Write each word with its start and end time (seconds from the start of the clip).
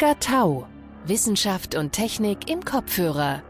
Omega 0.00 0.18
Tau. 0.18 0.66
Wissenschaft 1.04 1.74
und 1.74 1.92
Technik 1.92 2.48
im 2.50 2.64
Kopfhörer. 2.64 3.42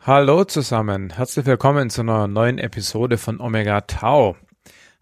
Hallo 0.00 0.44
zusammen, 0.44 1.10
herzlich 1.10 1.44
willkommen 1.44 1.90
zu 1.90 2.00
einer 2.00 2.26
neuen 2.26 2.56
Episode 2.56 3.18
von 3.18 3.38
Omega 3.38 3.82
Tau. 3.82 4.36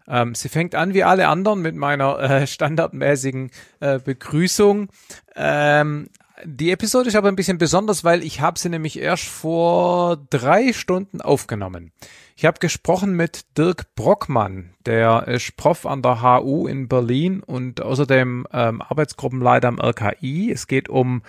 Ähm, 0.09 0.35
sie 0.35 0.49
fängt 0.49 0.75
an 0.75 0.93
wie 0.93 1.05
alle 1.05 1.29
anderen 1.29 1.61
mit 1.61 1.75
meiner 1.75 2.19
äh, 2.19 2.47
standardmäßigen 2.47 3.49
äh, 3.79 3.99
Begrüßung. 3.99 4.89
Ähm, 5.37 6.09
die 6.45 6.71
Episode 6.71 7.09
ist 7.09 7.15
aber 7.15 7.27
ein 7.27 7.35
bisschen 7.35 7.57
besonders, 7.57 8.03
weil 8.03 8.23
ich 8.23 8.41
habe 8.41 8.59
sie 8.59 8.69
nämlich 8.69 8.99
erst 8.99 9.25
vor 9.25 10.17
drei 10.29 10.73
Stunden 10.73 11.21
aufgenommen. 11.21 11.91
Ich 12.35 12.45
habe 12.45 12.59
gesprochen 12.59 13.15
mit 13.15 13.57
Dirk 13.57 13.93
Brockmann, 13.95 14.73
der 14.85 15.27
ist 15.27 15.57
Prof 15.57 15.85
an 15.85 16.01
der 16.01 16.21
HU 16.21 16.67
in 16.67 16.87
Berlin 16.87 17.41
und 17.41 17.81
außerdem 17.81 18.47
ähm, 18.51 18.81
Arbeitsgruppenleiter 18.81 19.67
am 19.67 19.79
RKI. 19.79 20.51
Es 20.51 20.67
geht 20.67 20.87
um 20.87 21.21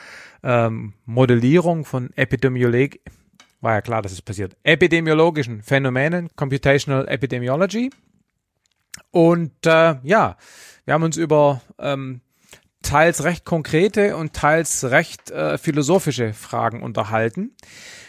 ähm, 0.43 0.95
Modellierung 1.07 1.85
von 1.85 2.11
Epidemiolog 2.17 2.99
war 3.61 3.75
ja 3.75 3.81
klar, 3.83 4.03
dass 4.03 4.13
es 4.13 4.23
passiert. 4.23 4.57
Epidemiologischen 4.63 5.63
Phänomenen, 5.63 6.31
Computational 6.35 7.07
Epidemiology. 7.09 7.91
Und 9.11 9.67
äh, 9.67 9.97
ja, 10.03 10.37
wir 10.85 10.95
haben 10.95 11.03
uns 11.03 11.17
über 11.17 11.61
ähm, 11.79 12.21
teils 12.83 13.25
recht 13.25 13.45
konkrete 13.45 14.17
und 14.17 14.33
teils 14.33 14.85
recht 14.85 15.31
äh, 15.31 15.59
philosophische 15.59 16.33
Fragen 16.33 16.83
unterhalten. 16.83 17.55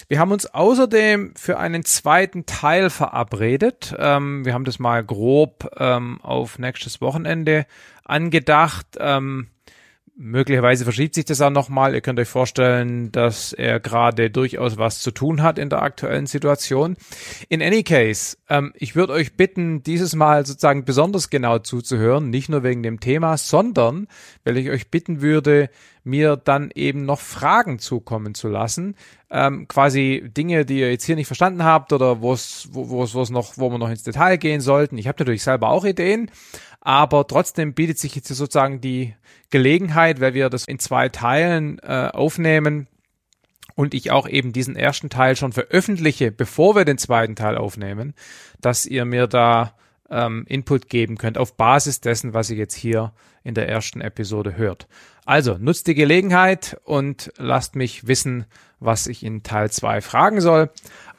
Wir 0.08 0.20
haben 0.20 0.32
uns 0.32 0.46
außerdem 0.46 1.34
für 1.38 1.58
einen 1.58 1.86
zweiten 1.86 2.46
Teil 2.46 2.90
verabredet. 2.90 3.96
Ähm, 3.98 4.44
wir 4.44 4.54
haben 4.54 4.66
das 4.66 4.78
mal 4.78 5.04
grob 5.04 5.70
ähm, 5.78 6.20
auf 6.22 6.60
nächstes 6.60 7.00
Wochenende 7.00 7.66
angedacht. 8.04 8.88
Ähm, 9.00 9.48
Möglicherweise 10.18 10.84
verschiebt 10.84 11.16
sich 11.16 11.26
das 11.26 11.42
auch 11.42 11.50
nochmal. 11.50 11.96
Ihr 11.96 12.02
könnt 12.02 12.20
euch 12.20 12.28
vorstellen, 12.28 13.12
dass 13.12 13.54
er 13.54 13.80
gerade 13.80 14.30
durchaus 14.30 14.78
was 14.78 15.00
zu 15.00 15.12
tun 15.12 15.42
hat 15.42 15.58
in 15.58 15.70
der 15.70 15.82
aktuellen 15.82 16.28
Situation. 16.28 16.98
In 17.48 17.62
any 17.62 17.84
case, 17.84 18.38
ähm, 18.50 18.74
ich 18.76 18.96
würde 18.96 19.14
euch 19.14 19.38
bitten, 19.38 19.84
dieses 19.84 20.14
Mal 20.14 20.46
sozusagen 20.46 20.84
besonders 20.84 21.30
genau 21.30 21.60
zuzuhören, 21.60 22.30
nicht 22.30 22.50
nur 22.50 22.62
wegen 22.64 22.84
dem 22.84 23.00
Thema, 23.00 23.38
sondern 23.38 24.08
weil 24.44 24.58
ich 24.58 24.70
euch 24.70 24.92
bitten 24.92 25.22
würde, 25.22 25.70
mir 26.04 26.36
dann 26.36 26.72
eben 26.74 27.06
noch 27.06 27.20
Fragen 27.20 27.80
zukommen 27.80 28.34
zu 28.34 28.48
lassen. 28.48 28.96
Ähm, 29.30 29.68
quasi 29.68 30.24
Dinge, 30.36 30.66
die 30.66 30.80
ihr 30.80 30.92
jetzt 30.92 31.06
hier 31.06 31.16
nicht 31.16 31.28
verstanden 31.28 31.64
habt 31.64 31.94
oder 31.94 32.22
wo 32.22 32.34
es, 32.34 32.70
wo 32.72 33.04
es, 33.04 33.14
wo 33.14 33.22
es 33.22 33.30
noch, 33.30 33.58
wo 33.58 33.70
wir 33.70 33.78
noch 33.78 33.90
ins 33.90 34.04
Detail 34.04 34.38
gehen 34.38 34.62
sollten. 34.62 34.98
Ich 34.98 35.08
habe 35.08 35.18
natürlich 35.20 35.44
selber 35.44 35.70
auch 35.70 35.86
Ideen, 35.86 36.32
aber 36.80 37.28
trotzdem 37.28 37.74
bietet 37.74 38.00
sich 38.00 38.16
jetzt 38.16 38.28
sozusagen 38.28 38.82
die 38.82 39.14
Gelegenheit, 39.52 40.20
weil 40.20 40.34
wir 40.34 40.50
das 40.50 40.66
in 40.66 40.80
zwei 40.80 41.10
Teilen 41.10 41.80
äh, 41.80 42.10
aufnehmen 42.12 42.88
und 43.76 43.94
ich 43.94 44.12
auch 44.12 44.28
eben 44.28 44.54
diesen 44.54 44.76
ersten 44.76 45.10
Teil 45.10 45.36
schon 45.36 45.54
veröffentliche, 45.54 46.32
bevor 46.32 46.76
wir 46.76 46.86
den 46.86 46.98
zweiten 46.98 47.36
Teil 47.36 47.58
aufnehmen, 47.58 48.14
dass 48.60 48.86
ihr 48.86 49.06
mir 49.06 49.28
da 49.28 49.74
ähm, 50.12 50.46
Input 50.48 50.90
geben 50.90 51.18
könnt 51.18 51.38
auf 51.38 51.56
Basis 51.56 52.02
dessen, 52.02 52.34
was 52.34 52.50
ihr 52.50 52.58
jetzt 52.58 52.76
hier 52.76 53.14
in 53.44 53.56
der 53.56 53.68
ersten 53.68 54.02
Episode 54.02 54.58
hört. 54.58 54.88
Also 55.26 55.58
nutzt 55.58 55.88
die 55.88 55.96
Gelegenheit 55.96 56.78
und 56.84 57.32
lasst 57.38 57.76
mich 57.76 58.08
wissen, 58.08 58.46
was 58.80 59.08
ich 59.08 59.24
in 59.24 59.44
Teil 59.44 59.72
2 59.72 60.02
fragen 60.02 60.42
soll. 60.42 60.70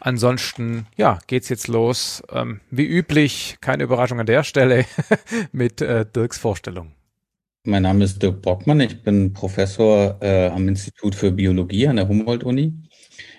Ansonsten, 0.00 0.86
ja, 0.96 1.18
geht's 1.26 1.48
jetzt 1.48 1.68
los. 1.68 2.22
Ähm, 2.30 2.60
wie 2.70 2.86
üblich, 2.86 3.58
keine 3.60 3.84
Überraschung 3.84 4.20
an 4.20 4.26
der 4.26 4.44
Stelle 4.44 4.84
mit 5.52 5.80
äh, 5.80 6.04
Dirks 6.04 6.38
Vorstellung. 6.38 6.92
Mein 7.64 7.84
Name 7.84 8.04
ist 8.04 8.20
Dirk 8.20 8.42
Brockmann. 8.42 8.80
Ich 8.80 9.04
bin 9.04 9.32
Professor 9.32 10.18
äh, 10.20 10.48
am 10.48 10.66
Institut 10.66 11.14
für 11.14 11.30
Biologie 11.30 11.86
an 11.86 11.96
der 11.96 12.08
Humboldt-Uni 12.08 12.72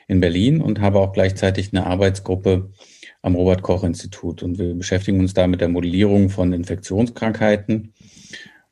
in 0.07 0.21
Berlin 0.21 0.61
und 0.61 0.79
habe 0.79 0.99
auch 0.99 1.11
gleichzeitig 1.11 1.73
eine 1.73 1.85
Arbeitsgruppe 1.85 2.71
am 3.23 3.35
Robert-Koch-Institut. 3.35 4.43
Und 4.43 4.59
wir 4.59 4.75
beschäftigen 4.75 5.19
uns 5.19 5.33
da 5.33 5.47
mit 5.47 5.61
der 5.61 5.69
Modellierung 5.69 6.29
von 6.29 6.53
Infektionskrankheiten 6.53 7.93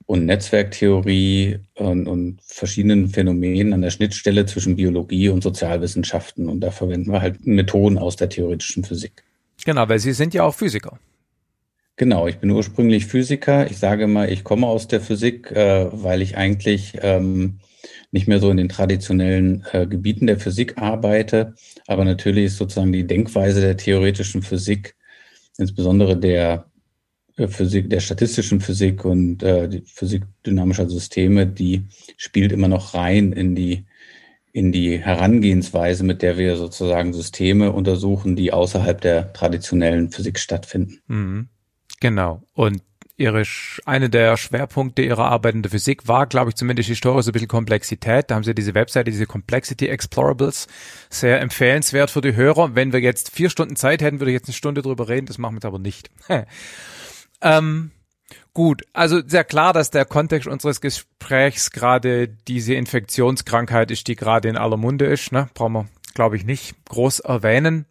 und 0.05 0.25
Netzwerktheorie 0.25 1.59
und, 1.75 2.07
und, 2.07 2.39
verschiedenen 2.45 3.07
Phänomenen 3.07 3.73
an 3.73 3.81
der 3.81 3.91
Schnittstelle 3.91 4.45
zwischen 4.45 4.75
Biologie 4.75 5.29
und 5.29 5.41
Sozialwissenschaften. 5.41 6.49
Und 6.49 6.59
da 6.59 6.69
verwenden 6.69 7.11
wir 7.11 7.21
halt 7.21 7.47
Methoden 7.47 7.97
aus 7.97 8.17
der 8.17 8.29
theoretischen 8.29 8.83
Physik. 8.83 9.23
Genau, 9.65 9.87
weil 9.87 9.99
Sie 9.99 10.11
sind 10.11 10.33
ja 10.33 10.43
auch 10.43 10.53
Physiker. 10.53 10.99
Genau, 11.95 12.27
ich 12.27 12.39
bin 12.39 12.51
ursprünglich 12.51 13.05
Physiker. 13.05 13.69
Ich 13.71 13.77
sage 13.77 14.07
mal, 14.07 14.29
ich 14.29 14.43
komme 14.43 14.67
aus 14.67 14.87
der 14.87 15.01
Physik, 15.01 15.51
äh, 15.51 15.87
weil 15.91 16.21
ich 16.21 16.35
eigentlich 16.35 16.97
ähm, 17.01 17.59
nicht 18.11 18.27
mehr 18.27 18.39
so 18.39 18.49
in 18.51 18.57
den 18.57 18.69
traditionellen 18.69 19.65
äh, 19.71 19.87
Gebieten 19.87 20.27
der 20.27 20.39
Physik 20.39 20.77
arbeite. 20.77 21.55
Aber 21.87 22.05
natürlich 22.05 22.45
ist 22.45 22.57
sozusagen 22.57 22.91
die 22.91 23.07
Denkweise 23.07 23.61
der 23.61 23.77
theoretischen 23.77 24.41
Physik, 24.41 24.95
insbesondere 25.57 26.17
der 26.17 26.65
äh, 27.37 27.47
Physik, 27.47 27.89
der 27.89 28.01
statistischen 28.01 28.59
Physik 28.59 29.05
und 29.05 29.43
äh, 29.43 29.69
die 29.69 29.83
Physik 29.85 30.23
dynamischer 30.45 30.89
Systeme, 30.89 31.47
die 31.47 31.83
spielt 32.17 32.51
immer 32.51 32.67
noch 32.67 32.93
rein 32.93 33.31
in 33.31 33.55
die 33.55 33.85
in 34.53 34.73
die 34.73 34.97
Herangehensweise, 34.97 36.03
mit 36.03 36.21
der 36.21 36.37
wir 36.37 36.57
sozusagen 36.57 37.13
Systeme 37.13 37.71
untersuchen, 37.71 38.35
die 38.35 38.51
außerhalb 38.51 38.99
der 38.99 39.31
traditionellen 39.31 40.11
Physik 40.11 40.39
stattfinden. 40.39 40.99
Mhm. 41.07 41.47
Genau. 42.01 42.43
Und 42.53 42.81
ihre, 43.21 43.43
eine 43.85 44.09
der 44.09 44.35
Schwerpunkte 44.37 45.01
ihrer 45.01 45.25
Arbeit 45.25 45.55
in 45.55 45.61
der 45.61 45.71
Physik 45.71 46.07
war, 46.07 46.27
glaube 46.27 46.49
ich, 46.49 46.55
zumindest 46.55 46.89
historisch 46.89 47.27
ein 47.27 47.31
bisschen 47.31 47.47
Komplexität. 47.47 48.29
Da 48.29 48.35
haben 48.35 48.43
sie 48.43 48.55
diese 48.55 48.73
Webseite, 48.73 49.11
diese 49.11 49.25
Complexity 49.25 49.87
Explorables, 49.87 50.67
sehr 51.09 51.39
empfehlenswert 51.41 52.11
für 52.11 52.21
die 52.21 52.35
Hörer. 52.35 52.75
Wenn 52.75 52.91
wir 52.91 52.99
jetzt 52.99 53.31
vier 53.31 53.49
Stunden 53.49 53.75
Zeit 53.75 54.01
hätten, 54.01 54.19
würde 54.19 54.31
ich 54.31 54.35
jetzt 54.35 54.47
eine 54.47 54.53
Stunde 54.53 54.81
drüber 54.81 55.07
reden. 55.07 55.27
Das 55.27 55.37
machen 55.37 55.53
wir 55.53 55.57
jetzt 55.57 55.65
aber 55.65 55.79
nicht. 55.79 56.09
ähm, 57.41 57.91
gut, 58.53 58.83
also 58.93 59.21
sehr 59.25 59.43
klar, 59.43 59.73
dass 59.73 59.91
der 59.91 60.05
Kontext 60.05 60.47
unseres 60.47 60.81
Gesprächs 60.81 61.71
gerade 61.71 62.27
diese 62.27 62.73
Infektionskrankheit 62.73 63.91
ist, 63.91 64.07
die 64.07 64.15
gerade 64.15 64.49
in 64.49 64.57
aller 64.57 64.77
Munde 64.77 65.05
ist. 65.05 65.31
Ne? 65.31 65.49
Brauchen 65.53 65.73
wir, 65.73 65.87
glaube 66.13 66.35
ich, 66.35 66.45
nicht 66.45 66.75
groß 66.89 67.19
erwähnen. 67.19 67.85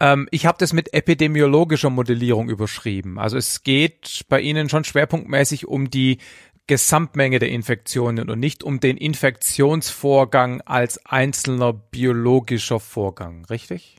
Ähm, 0.00 0.28
ich 0.30 0.46
habe 0.46 0.58
das 0.58 0.72
mit 0.72 0.94
epidemiologischer 0.94 1.90
Modellierung 1.90 2.48
überschrieben. 2.48 3.18
Also 3.18 3.36
es 3.36 3.62
geht 3.62 4.24
bei 4.28 4.40
Ihnen 4.40 4.68
schon 4.68 4.84
schwerpunktmäßig 4.84 5.66
um 5.66 5.90
die 5.90 6.18
Gesamtmenge 6.66 7.38
der 7.38 7.48
Infektionen 7.48 8.28
und 8.28 8.38
nicht 8.38 8.62
um 8.62 8.78
den 8.78 8.98
Infektionsvorgang 8.98 10.60
als 10.62 11.04
einzelner 11.06 11.72
biologischer 11.72 12.78
Vorgang, 12.78 13.46
richtig? 13.46 13.96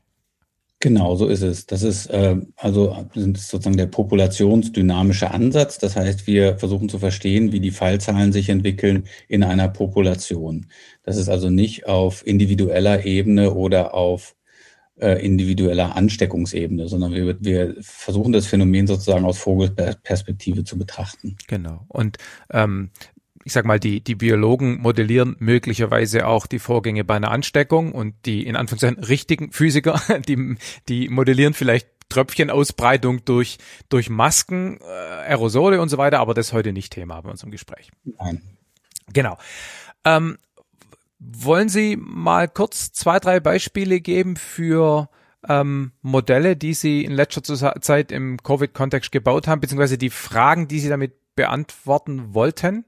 Genau, 0.81 1.15
so 1.15 1.27
ist 1.27 1.41
es. 1.41 1.65
Das 1.65 1.83
ist 1.83 2.05
äh, 2.05 2.37
also 2.55 2.95
sozusagen 3.13 3.75
der 3.75 3.87
populationsdynamische 3.87 5.31
Ansatz. 5.31 5.77
Das 5.77 5.97
heißt, 5.97 6.25
wir 6.25 6.57
versuchen 6.57 6.87
zu 6.87 6.99
verstehen, 6.99 7.51
wie 7.51 7.59
die 7.59 7.71
Fallzahlen 7.71 8.31
sich 8.31 8.47
entwickeln 8.47 9.03
in 9.27 9.43
einer 9.43 9.67
Population. 9.67 10.67
Das 11.03 11.17
ist 11.17 11.27
also 11.27 11.49
nicht 11.49 11.87
auf 11.87 12.25
individueller 12.25 13.03
Ebene 13.03 13.53
oder 13.53 13.93
auf 13.93 14.35
äh, 14.99 15.25
individueller 15.25 15.95
Ansteckungsebene, 15.95 16.87
sondern 16.87 17.13
wir, 17.13 17.37
wir 17.39 17.75
versuchen 17.81 18.33
das 18.33 18.47
Phänomen 18.47 18.87
sozusagen 18.87 19.25
aus 19.25 19.37
Vogelperspektive 19.37 20.63
zu 20.63 20.77
betrachten. 20.77 21.37
Genau. 21.47 21.85
Und 21.87 22.17
ähm, 22.51 22.91
ich 23.45 23.53
sag 23.53 23.65
mal, 23.65 23.79
die, 23.79 24.01
die 24.01 24.15
Biologen 24.15 24.79
modellieren 24.81 25.35
möglicherweise 25.39 26.27
auch 26.27 26.45
die 26.45 26.59
Vorgänge 26.59 27.03
bei 27.03 27.15
einer 27.15 27.31
Ansteckung 27.31 27.93
und 27.93 28.15
die 28.25 28.45
in 28.45 28.55
Anführungszeichen 28.55 29.03
richtigen 29.03 29.51
Physiker, 29.51 30.01
die, 30.27 30.55
die 30.87 31.09
modellieren 31.09 31.53
vielleicht 31.53 31.87
Tröpfchenausbreitung 32.09 33.23
durch, 33.25 33.57
durch 33.87 34.09
Masken, 34.09 34.79
äh, 34.81 35.29
Aerosole 35.29 35.79
und 35.81 35.89
so 35.89 35.97
weiter, 35.97 36.19
aber 36.19 36.33
das 36.33 36.47
ist 36.47 36.53
heute 36.53 36.73
nicht 36.73 36.91
Thema 36.91 37.21
bei 37.21 37.29
unserem 37.29 37.51
Gespräch. 37.51 37.91
Nein. 38.03 38.41
Genau. 39.13 39.37
Ähm, 40.05 40.37
wollen 41.19 41.69
Sie 41.69 41.97
mal 41.97 42.47
kurz 42.47 42.91
zwei, 42.91 43.19
drei 43.19 43.39
Beispiele 43.39 43.99
geben 43.99 44.35
für 44.35 45.09
ähm, 45.47 45.91
Modelle, 46.01 46.55
die 46.55 46.73
Sie 46.73 47.03
in 47.03 47.11
letzter 47.11 47.43
Zeit 47.43 48.11
im 48.11 48.37
Covid-Kontext 48.41 49.11
gebaut 49.11 49.47
haben, 49.47 49.61
beziehungsweise 49.61 49.97
die 49.97 50.09
Fragen, 50.09 50.67
die 50.67 50.79
Sie 50.79 50.89
damit 50.89 51.13
beantworten 51.35 52.33
wollten? 52.33 52.85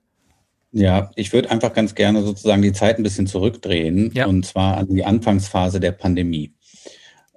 Ja, 0.74 1.12
ich 1.16 1.34
würde 1.34 1.52
einfach 1.52 1.74
ganz 1.74 1.96
gerne 1.96 2.24
sozusagen 2.24 2.62
die 2.62 2.72
Zeit 2.72 2.98
ein 2.98 3.04
bisschen 3.04 3.28
zurückdrehen, 3.28 4.12
ja. 4.14 4.26
und 4.26 4.46
zwar 4.46 4.78
an 4.78 4.88
die 4.88 5.04
Anfangsphase 5.04 5.82
der 5.82 5.92
Pandemie. 5.92 6.54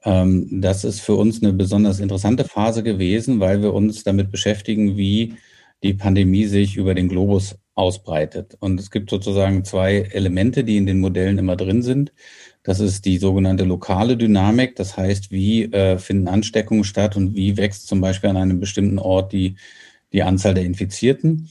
Ähm, 0.04 0.60
das 0.60 0.84
ist 0.84 1.00
für 1.00 1.14
uns 1.14 1.42
eine 1.42 1.52
besonders 1.52 1.98
interessante 1.98 2.44
Phase 2.44 2.84
gewesen, 2.84 3.40
weil 3.40 3.60
wir 3.62 3.74
uns 3.74 4.04
damit 4.04 4.30
beschäftigen, 4.30 4.96
wie 4.96 5.34
die 5.82 5.94
Pandemie 5.94 6.46
sich 6.46 6.76
über 6.76 6.94
den 6.94 7.08
Globus 7.08 7.56
ausbreitet. 7.74 8.56
Und 8.60 8.78
es 8.78 8.90
gibt 8.90 9.10
sozusagen 9.10 9.64
zwei 9.64 10.08
Elemente, 10.12 10.64
die 10.64 10.76
in 10.76 10.86
den 10.86 11.00
Modellen 11.00 11.38
immer 11.38 11.56
drin 11.56 11.82
sind. 11.82 12.12
Das 12.62 12.80
ist 12.80 13.04
die 13.04 13.18
sogenannte 13.18 13.64
lokale 13.64 14.16
Dynamik. 14.16 14.76
Das 14.76 14.96
heißt, 14.96 15.30
wie 15.30 15.64
äh, 15.64 15.98
finden 15.98 16.28
Ansteckungen 16.28 16.84
statt 16.84 17.16
und 17.16 17.34
wie 17.34 17.56
wächst 17.56 17.86
zum 17.86 18.00
Beispiel 18.00 18.30
an 18.30 18.36
einem 18.36 18.60
bestimmten 18.60 18.98
Ort 18.98 19.32
die, 19.32 19.56
die 20.12 20.22
Anzahl 20.22 20.54
der 20.54 20.64
Infizierten. 20.64 21.48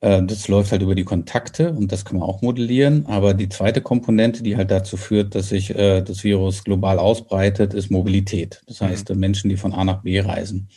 Äh, 0.00 0.22
das 0.24 0.48
läuft 0.48 0.72
halt 0.72 0.82
über 0.82 0.94
die 0.94 1.04
Kontakte 1.04 1.72
und 1.72 1.92
das 1.92 2.04
kann 2.04 2.18
man 2.18 2.28
auch 2.28 2.42
modellieren. 2.42 3.06
Aber 3.06 3.34
die 3.34 3.48
zweite 3.48 3.80
Komponente, 3.80 4.42
die 4.42 4.56
halt 4.56 4.70
dazu 4.70 4.96
führt, 4.96 5.34
dass 5.34 5.48
sich 5.50 5.74
äh, 5.74 6.02
das 6.02 6.24
Virus 6.24 6.64
global 6.64 6.98
ausbreitet, 6.98 7.74
ist 7.74 7.90
Mobilität. 7.90 8.62
Das 8.66 8.80
heißt, 8.80 9.10
mhm. 9.10 9.18
Menschen, 9.18 9.48
die 9.50 9.56
von 9.56 9.72
A 9.72 9.84
nach 9.84 10.02
B 10.02 10.20
reisen. 10.20 10.68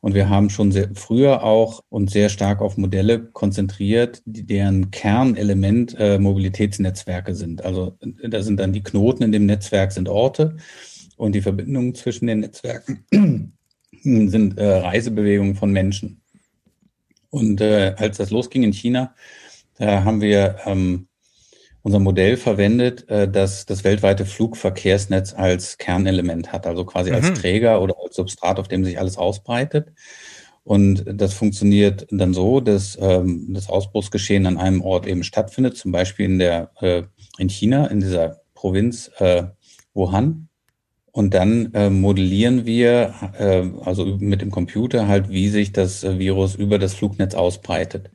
Und 0.00 0.14
wir 0.14 0.28
haben 0.28 0.48
schon 0.48 0.70
sehr 0.70 0.90
früher 0.94 1.42
auch 1.42 1.82
uns 1.88 2.12
sehr 2.12 2.28
stark 2.28 2.60
auf 2.60 2.76
Modelle 2.76 3.18
konzentriert, 3.18 4.22
die, 4.26 4.46
deren 4.46 4.90
Kernelement 4.92 5.96
äh, 5.98 6.18
Mobilitätsnetzwerke 6.18 7.34
sind. 7.34 7.64
Also 7.64 7.96
da 8.22 8.42
sind 8.42 8.60
dann 8.60 8.72
die 8.72 8.82
Knoten 8.82 9.24
in 9.24 9.32
dem 9.32 9.46
Netzwerk 9.46 9.90
sind 9.90 10.08
Orte 10.08 10.56
und 11.16 11.34
die 11.34 11.42
Verbindungen 11.42 11.96
zwischen 11.96 12.28
den 12.28 12.40
Netzwerken 12.40 13.04
sind 14.02 14.56
äh, 14.56 14.64
Reisebewegungen 14.64 15.56
von 15.56 15.72
Menschen. 15.72 16.20
Und 17.30 17.60
äh, 17.60 17.94
als 17.96 18.16
das 18.16 18.30
losging 18.30 18.62
in 18.62 18.72
China, 18.72 19.14
da 19.78 20.04
haben 20.04 20.20
wir 20.20 20.56
ähm, 20.64 21.08
unser 21.82 21.98
Modell 21.98 22.36
verwendet, 22.36 23.08
äh, 23.08 23.30
das 23.30 23.66
das 23.66 23.84
weltweite 23.84 24.26
Flugverkehrsnetz 24.26 25.34
als 25.34 25.78
Kernelement 25.78 26.52
hat, 26.52 26.66
also 26.66 26.84
quasi 26.84 27.10
mhm. 27.10 27.16
als 27.16 27.34
Träger 27.34 27.80
oder 27.80 27.94
als 28.02 28.16
Substrat, 28.16 28.58
auf 28.58 28.68
dem 28.68 28.84
sich 28.84 28.98
alles 28.98 29.16
ausbreitet. 29.18 29.92
Und 30.64 31.04
das 31.06 31.32
funktioniert 31.32 32.06
dann 32.10 32.34
so, 32.34 32.60
dass 32.60 32.98
ähm, 33.00 33.54
das 33.54 33.70
Ausbruchsgeschehen 33.70 34.46
an 34.46 34.58
einem 34.58 34.82
Ort 34.82 35.06
eben 35.06 35.22
stattfindet, 35.22 35.78
zum 35.78 35.92
Beispiel 35.92 36.26
in 36.26 36.38
der 36.38 36.70
äh, 36.80 37.04
in 37.38 37.48
China, 37.48 37.86
in 37.86 38.00
dieser 38.00 38.42
Provinz 38.54 39.10
äh, 39.18 39.44
Wuhan. 39.94 40.47
Und 41.18 41.34
dann 41.34 41.74
äh, 41.74 41.90
modellieren 41.90 42.64
wir, 42.64 43.12
äh, 43.36 43.68
also 43.84 44.06
mit 44.20 44.40
dem 44.40 44.52
Computer 44.52 45.08
halt, 45.08 45.30
wie 45.30 45.48
sich 45.48 45.72
das 45.72 46.04
äh, 46.04 46.16
Virus 46.20 46.54
über 46.54 46.78
das 46.78 46.94
Flugnetz 46.94 47.34
ausbreitet. 47.34 48.12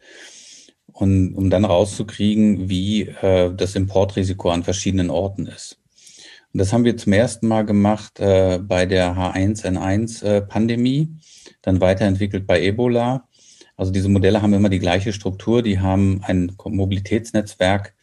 Und 0.88 1.36
um 1.36 1.50
dann 1.50 1.66
rauszukriegen, 1.66 2.70
wie 2.70 3.02
äh, 3.02 3.54
das 3.54 3.76
Importrisiko 3.76 4.52
an 4.52 4.64
verschiedenen 4.64 5.10
Orten 5.10 5.48
ist. 5.48 5.82
Und 6.54 6.60
das 6.60 6.72
haben 6.72 6.86
wir 6.86 6.96
zum 6.96 7.12
ersten 7.12 7.50
Mal 7.50 7.66
gemacht 7.66 8.22
äh, 8.22 8.60
bei 8.64 8.86
der 8.86 9.18
H1N1-Pandemie, 9.18 11.02
äh, 11.02 11.08
dann 11.62 11.82
weiterentwickelt 11.82 12.48
bei 12.48 12.64
Ebola. 12.64 13.28
Also 13.76 13.92
diese 13.92 14.08
Modelle 14.08 14.42
haben 14.42 14.54
immer 14.54 14.70
die 14.70 14.80
gleiche 14.80 15.12
Struktur. 15.12 15.62
Die 15.62 15.82
haben 15.82 16.22
ein 16.24 16.56
Mobilitätsnetzwerk 16.64 17.96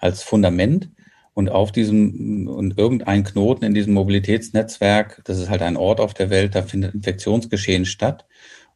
als 0.00 0.24
Fundament 0.24 0.90
und 1.38 1.50
auf 1.50 1.70
diesem 1.70 2.48
und 2.48 2.76
irgendein 2.78 3.22
Knoten 3.22 3.64
in 3.64 3.72
diesem 3.72 3.94
Mobilitätsnetzwerk, 3.94 5.22
das 5.22 5.38
ist 5.38 5.48
halt 5.48 5.62
ein 5.62 5.76
Ort 5.76 6.00
auf 6.00 6.12
der 6.12 6.30
Welt, 6.30 6.56
da 6.56 6.62
findet 6.62 6.94
Infektionsgeschehen 6.94 7.84
statt. 7.84 8.26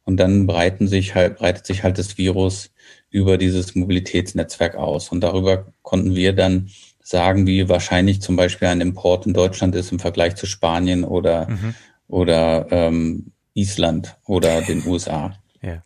Und 0.05 0.15
dann 0.15 0.47
breiten 0.47 0.87
sich 0.87 1.13
halt, 1.13 1.39
breitet 1.39 1.65
sich 1.65 1.83
halt 1.83 1.97
das 1.97 2.17
Virus 2.17 2.71
über 3.09 3.37
dieses 3.37 3.75
Mobilitätsnetzwerk 3.75 4.75
aus. 4.75 5.09
Und 5.09 5.19
darüber 5.19 5.73
konnten 5.81 6.15
wir 6.15 6.31
dann 6.31 6.69
sagen, 7.01 7.47
wie 7.47 7.67
wahrscheinlich 7.67 8.21
zum 8.21 8.37
Beispiel 8.37 8.69
ein 8.69 8.79
Import 8.79 9.25
in 9.25 9.33
Deutschland 9.33 9.75
ist 9.75 9.91
im 9.91 9.99
Vergleich 9.99 10.35
zu 10.35 10.45
Spanien 10.45 11.03
oder, 11.03 11.49
mhm. 11.49 11.75
oder 12.07 12.67
ähm, 12.71 13.33
Island 13.55 14.15
oder 14.25 14.61
den 14.61 14.87
USA. 14.87 15.37
Ja. 15.61 15.83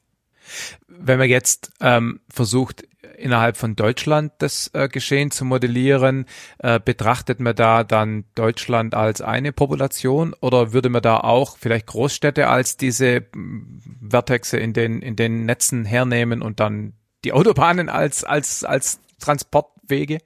Wenn 0.87 1.17
man 1.17 1.27
jetzt 1.27 1.71
ähm, 1.81 2.19
versucht, 2.29 2.83
innerhalb 3.17 3.57
von 3.57 3.75
Deutschland 3.75 4.31
das 4.37 4.71
äh, 4.73 4.87
Geschehen 4.87 5.31
zu 5.31 5.45
modellieren? 5.45 6.25
Äh, 6.59 6.79
betrachtet 6.79 7.39
man 7.39 7.55
da 7.55 7.83
dann 7.83 8.25
Deutschland 8.35 8.95
als 8.95 9.21
eine 9.21 9.51
Population 9.51 10.33
oder 10.39 10.73
würde 10.73 10.89
man 10.89 11.01
da 11.01 11.19
auch 11.19 11.57
vielleicht 11.57 11.87
Großstädte 11.87 12.47
als 12.47 12.77
diese 12.77 13.25
mm, 13.33 14.09
Vertexe 14.09 14.57
in 14.57 14.73
den, 14.73 15.01
in 15.01 15.15
den 15.15 15.45
Netzen 15.45 15.85
hernehmen 15.85 16.41
und 16.41 16.59
dann 16.59 16.93
die 17.25 17.33
Autobahnen 17.33 17.89
als, 17.89 18.23
als, 18.23 18.63
als 18.63 18.99
Transportwege? 19.19 20.19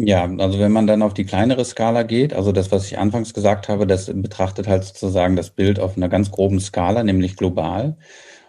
Ja, 0.00 0.30
also 0.38 0.60
wenn 0.60 0.70
man 0.70 0.86
dann 0.86 1.02
auf 1.02 1.12
die 1.12 1.24
kleinere 1.24 1.64
Skala 1.64 2.04
geht, 2.04 2.32
also 2.32 2.52
das, 2.52 2.70
was 2.70 2.86
ich 2.86 2.98
anfangs 2.98 3.34
gesagt 3.34 3.68
habe, 3.68 3.84
das 3.84 4.06
betrachtet 4.06 4.68
halt 4.68 4.84
sozusagen 4.84 5.34
das 5.34 5.50
Bild 5.50 5.80
auf 5.80 5.96
einer 5.96 6.08
ganz 6.08 6.30
groben 6.30 6.60
Skala, 6.60 7.02
nämlich 7.02 7.36
global. 7.36 7.96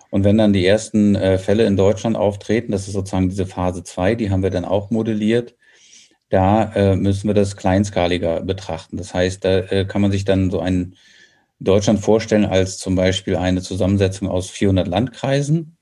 Und 0.10 0.24
wenn 0.24 0.38
dann 0.38 0.54
die 0.54 0.66
ersten 0.66 1.16
äh, 1.16 1.38
Fälle 1.38 1.66
in 1.66 1.78
Deutschland 1.78 2.16
auftreten, 2.16 2.72
das 2.72 2.88
ist 2.88 2.94
sozusagen 2.94 3.30
diese 3.30 3.46
Phase 3.46 3.84
zwei, 3.84 4.16
die 4.16 4.32
haben 4.32 4.44
wir 4.44 4.50
dann 4.50 4.66
auch 4.66 4.90
modelliert, 4.90 5.56
da 6.30 6.72
äh, 6.74 6.96
müssen 6.96 7.28
wir 7.28 7.34
das 7.34 7.58
kleinskaliger 7.58 8.42
betrachten. 8.42 8.98
Das 8.98 9.14
heißt, 9.14 9.44
da 9.44 9.60
äh, 9.60 9.86
kann 9.86 10.02
man 10.02 10.12
sich 10.12 10.26
dann 10.26 10.52
so 10.52 10.60
ein 10.60 10.96
Deutschland 11.60 12.00
vorstellen 12.00 12.46
als 12.46 12.78
zum 12.78 12.96
Beispiel 12.96 13.36
eine 13.36 13.62
Zusammensetzung 13.62 14.30
aus 14.30 14.50
400 14.50 14.88
Landkreisen. 14.88 15.76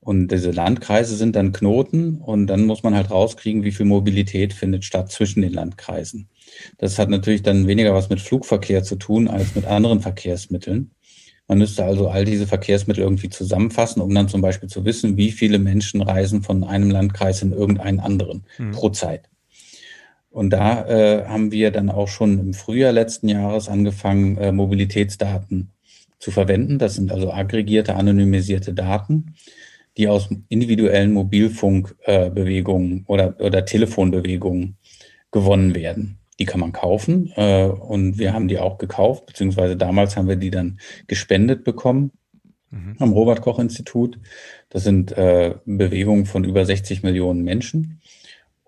Und 0.00 0.28
diese 0.28 0.52
Landkreise 0.52 1.16
sind 1.16 1.36
dann 1.36 1.52
Knoten 1.52 2.16
und 2.16 2.46
dann 2.46 2.64
muss 2.64 2.82
man 2.82 2.94
halt 2.94 3.10
rauskriegen, 3.10 3.62
wie 3.62 3.72
viel 3.72 3.86
Mobilität 3.86 4.52
findet 4.52 4.84
statt 4.84 5.12
zwischen 5.12 5.42
den 5.42 5.52
Landkreisen. 5.52 6.28
Das 6.78 6.98
hat 6.98 7.10
natürlich 7.10 7.42
dann 7.42 7.66
weniger 7.66 7.94
was 7.94 8.08
mit 8.08 8.20
Flugverkehr 8.20 8.82
zu 8.82 8.96
tun 8.96 9.28
als 9.28 9.54
mit 9.54 9.66
anderen 9.66 10.00
Verkehrsmitteln. 10.00 10.92
Man 11.48 11.58
müsste 11.58 11.84
also 11.84 12.08
all 12.08 12.26
diese 12.26 12.46
Verkehrsmittel 12.46 13.02
irgendwie 13.02 13.30
zusammenfassen, 13.30 14.02
um 14.02 14.14
dann 14.14 14.28
zum 14.28 14.42
Beispiel 14.42 14.68
zu 14.68 14.84
wissen, 14.84 15.16
wie 15.16 15.32
viele 15.32 15.58
Menschen 15.58 16.02
reisen 16.02 16.42
von 16.42 16.62
einem 16.62 16.90
Landkreis 16.90 17.40
in 17.40 17.52
irgendeinen 17.52 18.00
anderen 18.00 18.44
mhm. 18.58 18.72
pro 18.72 18.90
Zeit. 18.90 19.30
Und 20.30 20.50
da 20.50 20.86
äh, 20.86 21.24
haben 21.24 21.50
wir 21.50 21.70
dann 21.70 21.88
auch 21.88 22.08
schon 22.08 22.38
im 22.38 22.54
Frühjahr 22.54 22.92
letzten 22.92 23.28
Jahres 23.28 23.68
angefangen, 23.68 24.36
äh, 24.36 24.52
Mobilitätsdaten 24.52 25.70
zu 26.18 26.30
verwenden. 26.30 26.78
Das 26.78 26.94
sind 26.94 27.10
also 27.10 27.32
aggregierte, 27.32 27.94
anonymisierte 27.94 28.74
Daten, 28.74 29.34
die 29.96 30.06
aus 30.06 30.28
individuellen 30.50 31.12
Mobilfunkbewegungen 31.12 33.00
äh, 33.00 33.04
oder, 33.06 33.40
oder 33.40 33.64
Telefonbewegungen 33.64 34.76
gewonnen 35.30 35.74
werden. 35.74 36.17
Die 36.38 36.44
kann 36.44 36.60
man 36.60 36.72
kaufen 36.72 37.32
äh, 37.36 37.64
und 37.64 38.18
wir 38.18 38.32
haben 38.32 38.48
die 38.48 38.58
auch 38.58 38.78
gekauft, 38.78 39.26
beziehungsweise 39.26 39.76
damals 39.76 40.16
haben 40.16 40.28
wir 40.28 40.36
die 40.36 40.50
dann 40.50 40.78
gespendet 41.06 41.64
bekommen 41.64 42.12
mhm. 42.70 42.96
am 42.98 43.12
Robert 43.12 43.40
Koch 43.40 43.58
Institut. 43.58 44.18
Das 44.68 44.84
sind 44.84 45.12
äh, 45.12 45.54
Bewegungen 45.64 46.26
von 46.26 46.44
über 46.44 46.64
60 46.64 47.02
Millionen 47.02 47.42
Menschen. 47.42 48.00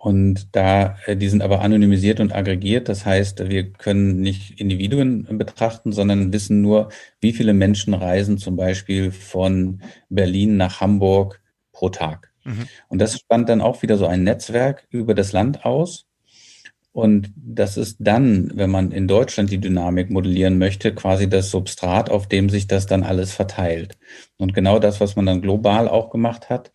Und 0.02 0.56
da, 0.56 0.96
äh, 1.04 1.14
die 1.14 1.28
sind 1.28 1.42
aber 1.42 1.60
anonymisiert 1.60 2.20
und 2.20 2.34
aggregiert. 2.34 2.88
Das 2.88 3.04
heißt, 3.04 3.50
wir 3.50 3.70
können 3.70 4.20
nicht 4.20 4.58
Individuen 4.58 5.26
betrachten, 5.36 5.92
sondern 5.92 6.32
wissen 6.32 6.62
nur, 6.62 6.88
wie 7.20 7.32
viele 7.32 7.52
Menschen 7.52 7.92
reisen 7.92 8.38
zum 8.38 8.56
Beispiel 8.56 9.12
von 9.12 9.82
Berlin 10.08 10.56
nach 10.56 10.80
Hamburg 10.80 11.42
pro 11.72 11.90
Tag. 11.90 12.32
Mhm. 12.44 12.66
Und 12.88 12.98
das 12.98 13.18
spannt 13.18 13.50
dann 13.50 13.60
auch 13.60 13.82
wieder 13.82 13.98
so 13.98 14.06
ein 14.06 14.24
Netzwerk 14.24 14.86
über 14.90 15.14
das 15.14 15.32
Land 15.32 15.66
aus. 15.66 16.06
Und 16.92 17.32
das 17.36 17.76
ist 17.76 17.98
dann, 18.00 18.50
wenn 18.54 18.70
man 18.70 18.90
in 18.90 19.06
Deutschland 19.06 19.50
die 19.50 19.60
Dynamik 19.60 20.10
modellieren 20.10 20.58
möchte, 20.58 20.92
quasi 20.92 21.28
das 21.28 21.50
Substrat, 21.50 22.10
auf 22.10 22.26
dem 22.26 22.48
sich 22.48 22.66
das 22.66 22.86
dann 22.86 23.04
alles 23.04 23.32
verteilt. 23.32 23.96
Und 24.38 24.54
genau 24.54 24.80
das, 24.80 25.00
was 25.00 25.14
man 25.14 25.26
dann 25.26 25.40
global 25.40 25.88
auch 25.88 26.10
gemacht 26.10 26.50
hat, 26.50 26.72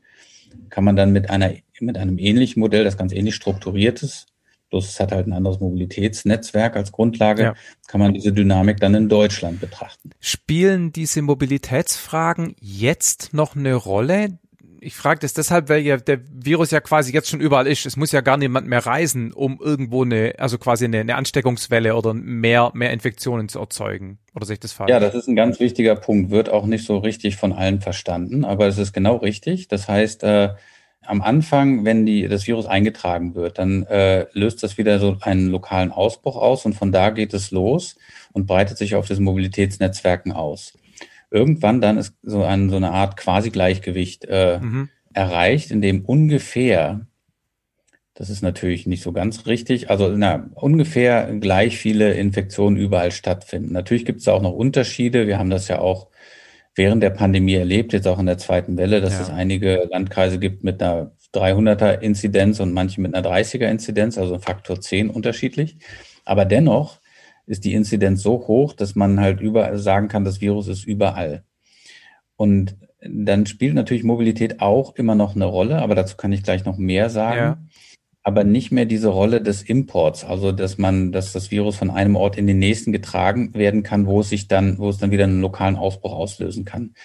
kann 0.70 0.86
man 0.86 0.96
dann 0.96 1.12
mit 1.12 1.30
einer, 1.30 1.54
mit 1.82 1.98
einem 1.98 2.18
ähnlichen 2.18 2.62
Modell, 2.62 2.86
das 2.86 2.98
ganz 2.98 3.12
ähnlich 3.12 3.36
strukturiert 3.36 4.04
ist, 4.04 4.28
bloß 4.70 4.90
es 4.90 5.00
hat 5.00 5.12
halt 5.12 5.28
ein 5.28 5.34
anderes 5.34 5.60
Mobilitätsnetzwerk 5.60 6.76
als 6.76 6.92
Grundlage, 6.92 7.44
ja. 7.44 7.54
kann 7.88 8.00
man 8.00 8.14
diese 8.14 8.32
Dynamik 8.32 8.80
dann 8.80 8.96
in 8.96 9.10
Deutschland 9.10 9.60
betrachten. 9.60 10.12
Spielen 10.20 10.92
diese 10.92 11.22
Mobilitätsfragen 11.22 12.56
jetzt 12.60 13.34
noch 13.34 13.56
eine 13.56 13.76
Rolle? 13.76 14.40
Ich 14.86 14.96
frage 14.96 15.20
das 15.22 15.34
deshalb, 15.34 15.68
weil 15.70 15.82
ja 15.82 15.98
der 15.98 16.20
Virus 16.32 16.72
ja 16.72 16.80
quasi 16.80 17.12
jetzt 17.12 17.30
schon 17.30 17.40
überall 17.40 17.66
ist. 17.66 17.86
Es 17.86 17.98
muss 17.98 18.12
ja 18.12 18.22
gar 18.22 18.38
niemand 18.38 18.68
mehr 18.68 18.86
reisen, 18.86 19.34
um 19.34 19.60
irgendwo 19.62 20.04
eine, 20.04 20.36
also 20.38 20.58
quasi 20.58 20.86
eine, 20.86 21.00
eine 21.00 21.16
Ansteckungswelle 21.16 21.96
oder 21.96 22.14
mehr, 22.14 22.72
mehr 22.74 22.92
Infektionen 22.92 23.50
zu 23.50 23.60
erzeugen. 23.60 24.20
Oder 24.36 24.46
sehe 24.46 24.54
ich 24.54 24.60
das 24.60 24.74
falsch? 24.74 24.92
Ja, 24.92 25.00
das 25.00 25.16
ist 25.16 25.28
ein 25.28 25.36
ganz 25.36 25.60
wichtiger 25.60 25.96
Punkt. 25.96 26.30
Wird 26.30 26.50
auch 26.50 26.68
nicht 26.68 26.86
so 26.86 27.00
richtig 27.00 27.36
von 27.36 27.52
allen 27.52 27.82
verstanden, 27.82 28.46
aber 28.46 28.68
es 28.68 28.78
ist 28.78 28.94
genau 28.94 29.16
richtig. 29.18 29.68
Das 29.68 29.88
heißt, 29.88 30.24
äh, 30.24 30.50
am 31.06 31.22
Anfang, 31.22 31.84
wenn 31.84 32.06
die, 32.06 32.28
das 32.28 32.46
Virus 32.48 32.68
eingetragen 32.68 33.36
wird, 33.36 33.58
dann 33.58 33.84
äh, 33.84 34.28
löst 34.34 34.62
das 34.64 34.78
wieder 34.78 35.00
so 35.00 35.18
einen 35.22 35.50
lokalen 35.50 35.92
Ausbruch 35.92 36.38
aus 36.38 36.66
und 36.66 36.74
von 36.74 36.92
da 36.92 37.10
geht 37.10 37.34
es 37.34 37.52
los 37.52 37.98
und 38.34 38.46
breitet 38.46 38.78
sich 38.78 38.96
auf 38.96 39.08
diesen 39.08 39.26
Mobilitätsnetzwerken 39.26 40.32
aus 40.32 40.74
irgendwann 41.36 41.82
dann 41.82 41.98
ist 41.98 42.16
so, 42.24 42.44
ein, 42.44 42.70
so 42.70 42.78
eine 42.78 42.92
Art 42.92 43.18
Quasi-Gleichgewicht 43.18 44.26
äh, 44.26 44.60
mhm. 44.60 44.90
erreicht, 45.14 45.70
in 45.70 45.82
dem 45.82 46.06
ungefähr, 46.06 47.06
das 48.14 48.30
ist 48.30 48.42
natürlich 48.42 48.88
nicht 48.88 49.04
so 49.04 49.12
ganz 49.12 49.46
richtig, 49.46 49.90
also 49.90 50.10
na, 50.16 50.50
ungefähr 50.56 51.36
gleich 51.40 51.78
viele 51.78 52.14
Infektionen 52.14 52.78
überall 52.78 53.12
stattfinden. 53.12 53.74
Natürlich 53.74 54.06
gibt 54.06 54.22
es 54.22 54.28
auch 54.30 54.42
noch 54.42 54.54
Unterschiede. 54.54 55.28
Wir 55.28 55.38
haben 55.38 55.50
das 55.50 55.68
ja 55.68 55.80
auch 55.80 56.08
während 56.74 57.04
der 57.04 57.10
Pandemie 57.10 57.56
erlebt, 57.56 57.94
jetzt 57.94 58.08
auch 58.08 58.20
in 58.20 58.26
der 58.26 58.38
zweiten 58.38 58.78
Welle, 58.78 59.02
dass 59.02 59.14
ja. 59.14 59.22
es 59.22 59.30
einige 59.30 59.88
Landkreise 59.92 60.40
gibt 60.40 60.64
mit 60.64 60.82
einer 60.82 61.12
300er 61.34 62.00
Inzidenz 62.00 62.62
und 62.62 62.72
manche 62.72 63.02
mit 63.02 63.14
einer 63.14 63.30
30er 63.30 63.68
Inzidenz, 63.68 64.18
also 64.18 64.40
Faktor 64.40 64.80
10 64.80 65.10
unterschiedlich. 65.10 65.78
Aber 66.24 66.46
dennoch 66.46 67.00
ist 67.46 67.66
die 67.66 67.74
Inzidenz 67.74 68.22
so 68.22 68.48
hoch, 68.48 68.74
dass 68.74 68.96
man 68.96 69.20
halt 69.20 69.40
überall 69.42 69.78
sagen 69.78 70.08
kann, 70.08 70.26
das 70.26 70.42
Virus 70.42 70.68
ist 70.68 70.86
überall. 70.86 71.44
Und 72.36 72.76
dann 73.08 73.46
spielt 73.46 73.76
natürlich 73.76 74.04
Mobilität 74.04 74.62
auch 74.62 74.96
immer 74.96 75.16
noch 75.16 75.36
eine 75.36 75.46
Rolle, 75.46 75.82
aber 75.82 75.96
dazu 75.96 76.18
kann 76.18 76.32
ich 76.32 76.44
gleich 76.44 76.66
noch 76.66 76.78
mehr 76.78 77.10
sagen. 77.10 77.38
Ja. 77.38 77.58
Aber 78.24 78.44
nicht 78.44 78.72
mehr 78.72 78.86
diese 78.86 79.10
Rolle 79.10 79.40
des 79.40 79.62
Imports, 79.62 80.24
also 80.24 80.52
dass 80.52 80.80
man, 80.80 81.12
dass 81.12 81.32
das 81.32 81.52
Virus 81.52 81.76
von 81.76 81.92
einem 81.92 82.16
Ort 82.16 82.38
in 82.38 82.48
den 82.48 82.58
nächsten 82.58 82.92
getragen 82.92 83.54
werden 83.54 83.84
kann, 83.84 84.08
wo 84.08 84.22
es 84.22 84.30
sich 84.30 84.48
dann, 84.48 84.80
wo 84.80 84.90
es 84.90 84.98
dann 84.98 85.12
wieder 85.12 85.26
einen 85.26 85.42
lokalen 85.42 85.76
Ausbruch 85.76 86.14
auslösen 86.14 86.66
kann. 86.66 86.96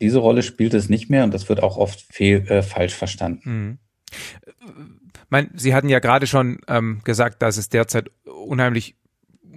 Diese 0.00 0.18
Rolle 0.18 0.42
spielt 0.42 0.74
es 0.74 0.88
nicht 0.88 1.10
mehr 1.10 1.22
und 1.22 1.32
das 1.32 1.48
wird 1.48 1.62
auch 1.62 1.76
oft 1.76 2.00
fehl, 2.12 2.44
äh, 2.48 2.62
falsch 2.62 2.94
verstanden. 2.94 3.40
Mhm. 3.44 3.78
Mein, 5.28 5.50
Sie 5.54 5.74
hatten 5.74 5.88
ja 5.88 5.98
gerade 6.00 6.26
schon 6.26 6.58
ähm, 6.66 7.02
gesagt, 7.04 7.42
dass 7.42 7.56
es 7.56 7.68
derzeit 7.68 8.10
unheimlich 8.24 8.96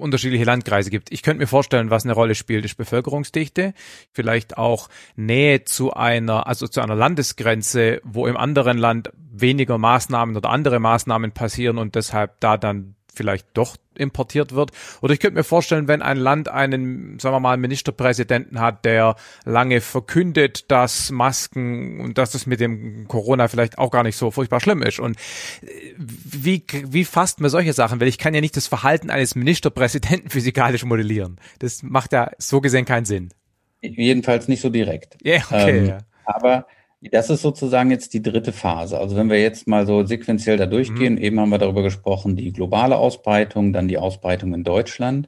unterschiedliche 0.01 0.43
Landkreise 0.43 0.89
gibt. 0.89 1.11
Ich 1.11 1.23
könnte 1.23 1.39
mir 1.39 1.47
vorstellen, 1.47 1.89
was 1.89 2.03
eine 2.03 2.13
Rolle 2.13 2.35
spielt, 2.35 2.65
ist 2.65 2.75
Bevölkerungsdichte, 2.75 3.73
vielleicht 4.11 4.57
auch 4.57 4.89
Nähe 5.15 5.63
zu 5.63 5.93
einer, 5.93 6.47
also 6.47 6.67
zu 6.67 6.81
einer 6.81 6.95
Landesgrenze, 6.95 8.01
wo 8.03 8.27
im 8.27 8.37
anderen 8.37 8.77
Land 8.77 9.11
weniger 9.15 9.77
Maßnahmen 9.77 10.35
oder 10.35 10.49
andere 10.49 10.79
Maßnahmen 10.79 11.31
passieren 11.31 11.77
und 11.77 11.95
deshalb 11.95 12.39
da 12.39 12.57
dann 12.57 12.95
vielleicht 13.13 13.47
doch 13.53 13.75
importiert 13.95 14.53
wird. 14.53 14.71
Oder 15.01 15.13
ich 15.13 15.19
könnte 15.19 15.35
mir 15.35 15.43
vorstellen, 15.43 15.87
wenn 15.87 16.01
ein 16.01 16.17
Land 16.17 16.49
einen, 16.49 17.19
sagen 17.19 17.35
wir 17.35 17.39
mal, 17.39 17.57
Ministerpräsidenten 17.57 18.59
hat, 18.59 18.85
der 18.85 19.15
lange 19.43 19.81
verkündet, 19.81 20.71
dass 20.71 21.11
Masken 21.11 21.99
und 21.99 22.17
dass 22.17 22.31
das 22.31 22.45
mit 22.45 22.59
dem 22.59 23.07
Corona 23.07 23.47
vielleicht 23.47 23.77
auch 23.77 23.91
gar 23.91 24.03
nicht 24.03 24.15
so 24.15 24.31
furchtbar 24.31 24.61
schlimm 24.61 24.81
ist. 24.81 24.99
Und 24.99 25.17
äh, 25.61 25.93
wie, 25.97 26.63
wie 26.87 27.05
fasst 27.05 27.41
man 27.41 27.49
solche 27.49 27.73
Sachen? 27.73 27.99
Weil 27.99 28.07
ich 28.07 28.17
kann 28.17 28.33
ja 28.33 28.41
nicht 28.41 28.55
das 28.55 28.67
Verhalten 28.67 29.09
eines 29.09 29.35
Ministerpräsidenten 29.35 30.29
physikalisch 30.29 30.85
modellieren. 30.85 31.37
Das 31.59 31.83
macht 31.83 32.13
ja 32.13 32.31
so 32.37 32.61
gesehen 32.61 32.85
keinen 32.85 33.05
Sinn. 33.05 33.33
Jedenfalls 33.81 34.47
nicht 34.47 34.61
so 34.61 34.69
direkt. 34.69 35.17
Ja, 35.23 35.33
yeah, 35.33 35.45
okay. 35.49 35.87
Ähm, 35.89 35.97
aber 36.25 36.67
das 37.09 37.29
ist 37.31 37.41
sozusagen 37.41 37.89
jetzt 37.89 38.13
die 38.13 38.21
dritte 38.21 38.51
Phase. 38.51 38.99
Also 38.99 39.15
wenn 39.15 39.29
wir 39.29 39.41
jetzt 39.41 39.67
mal 39.67 39.87
so 39.87 40.05
sequenziell 40.05 40.57
da 40.57 40.67
durchgehen, 40.67 41.15
mhm. 41.15 41.21
eben 41.21 41.39
haben 41.39 41.49
wir 41.49 41.57
darüber 41.57 41.81
gesprochen, 41.81 42.35
die 42.35 42.53
globale 42.53 42.97
Ausbreitung, 42.97 43.73
dann 43.73 43.87
die 43.87 43.97
Ausbreitung 43.97 44.53
in 44.53 44.63
Deutschland 44.63 45.27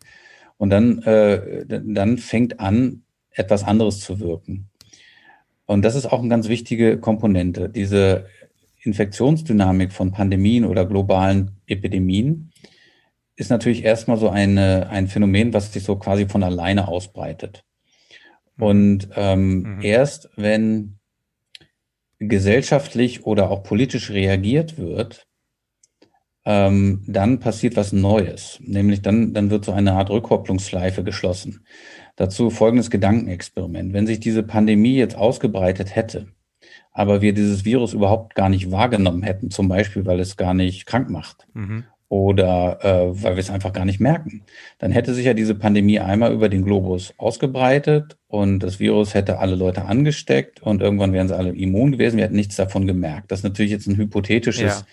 und 0.58 0.70
dann, 0.70 1.02
äh, 1.02 1.66
dann 1.68 2.18
fängt 2.20 2.60
an, 2.60 3.04
etwas 3.32 3.64
anderes 3.64 4.00
zu 4.02 4.20
wirken. 4.20 4.70
Und 5.66 5.84
das 5.84 5.96
ist 5.96 6.06
auch 6.06 6.20
eine 6.20 6.30
ganz 6.30 6.48
wichtige 6.48 7.00
Komponente. 7.00 7.70
Diese 7.70 8.28
Infektionsdynamik 8.82 9.94
von 9.94 10.12
Pandemien 10.12 10.66
oder 10.66 10.86
globalen 10.86 11.58
Epidemien 11.66 12.52
ist 13.36 13.50
natürlich 13.50 13.84
erstmal 13.84 14.18
so 14.18 14.30
eine, 14.30 14.90
ein 14.90 15.08
Phänomen, 15.08 15.54
was 15.54 15.74
sich 15.74 15.84
so 15.84 15.96
quasi 15.96 16.28
von 16.28 16.44
alleine 16.44 16.88
ausbreitet. 16.88 17.64
Mhm. 18.58 18.64
Und 18.64 19.10
ähm, 19.16 19.60
mhm. 19.62 19.82
erst 19.82 20.30
wenn 20.36 21.00
gesellschaftlich 22.20 23.26
oder 23.26 23.50
auch 23.50 23.64
politisch 23.64 24.12
reagiert 24.12 24.78
wird, 24.78 25.28
ähm, 26.46 27.04
dann 27.08 27.40
passiert 27.40 27.76
was 27.76 27.94
Neues. 27.94 28.60
Nämlich 28.62 29.02
dann, 29.02 29.34
dann 29.34 29.50
wird 29.50 29.66
so 29.66 29.72
eine 29.72 29.94
Art 29.94 30.10
Rückkopplungsschleife 30.10 31.04
geschlossen. 31.04 31.66
Dazu 32.16 32.50
folgendes 32.50 32.90
Gedankenexperiment. 32.90 33.94
Wenn 33.94 34.08
sich 34.08 34.20
diese 34.20 34.44
Pandemie 34.44 34.96
jetzt 34.96 35.16
ausgebreitet 35.16 35.96
hätte, 35.96 36.28
aber 36.92 37.22
wir 37.22 37.34
dieses 37.34 37.66
Virus 37.66 37.94
überhaupt 37.94 38.36
gar 38.36 38.50
nicht 38.50 38.72
wahrgenommen 38.72 39.24
hätten, 39.24 39.50
zum 39.50 39.68
Beispiel, 39.68 40.06
weil 40.06 40.20
es 40.20 40.38
gar 40.38 40.54
nicht 40.54 40.86
krank 40.86 41.10
macht 41.10 41.48
mhm 41.54 41.86
oder 42.14 42.78
äh, 42.84 43.24
weil 43.24 43.36
wir 43.36 43.40
es 43.40 43.50
einfach 43.50 43.74
gar 43.74 43.86
nicht 43.86 44.00
merken. 44.00 44.44
Dann 44.78 44.92
hätte 44.92 45.16
sich 45.16 45.26
ja 45.26 45.34
diese 45.34 45.56
Pandemie 45.56 46.00
einmal 46.00 46.32
über 46.32 46.48
den 46.48 46.64
Globus 46.64 47.12
ausgebreitet 47.18 48.18
und 48.28 48.60
das 48.60 48.80
Virus 48.80 49.16
hätte 49.16 49.40
alle 49.40 49.56
Leute 49.56 49.86
angesteckt 49.86 50.62
und 50.62 50.84
irgendwann 50.84 51.12
wären 51.12 51.28
sie 51.28 51.36
alle 51.36 51.50
immun 51.50 51.94
gewesen. 51.94 52.18
Wir 52.18 52.26
hätten 52.26 52.36
nichts 52.36 52.56
davon 52.56 52.86
gemerkt. 52.86 53.32
Das 53.32 53.40
ist 53.40 53.44
natürlich 53.44 53.72
jetzt 53.72 53.88
ein 53.88 53.98
hypothetisches 53.98 54.82
ja. 54.82 54.86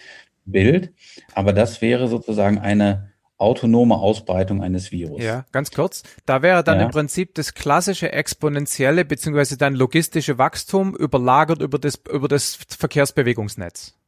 Bild, 0.46 0.94
aber 1.34 1.52
das 1.52 1.82
wäre 1.82 2.08
sozusagen 2.08 2.58
eine 2.58 3.10
autonome 3.36 3.96
Ausbreitung 3.96 4.62
eines 4.62 4.90
Virus. 4.90 5.22
Ja, 5.22 5.44
ganz 5.52 5.70
kurz. 5.70 6.04
Da 6.24 6.40
wäre 6.40 6.64
dann 6.64 6.78
ja. 6.78 6.86
im 6.86 6.90
Prinzip 6.90 7.34
das 7.34 7.52
klassische 7.52 8.12
exponentielle 8.12 9.04
beziehungsweise 9.04 9.58
dann 9.58 9.74
logistische 9.74 10.38
Wachstum 10.38 10.96
überlagert 10.96 11.60
über 11.60 11.78
das, 11.78 12.00
über 12.10 12.28
das 12.28 12.58
Verkehrsbewegungsnetz. 12.66 13.99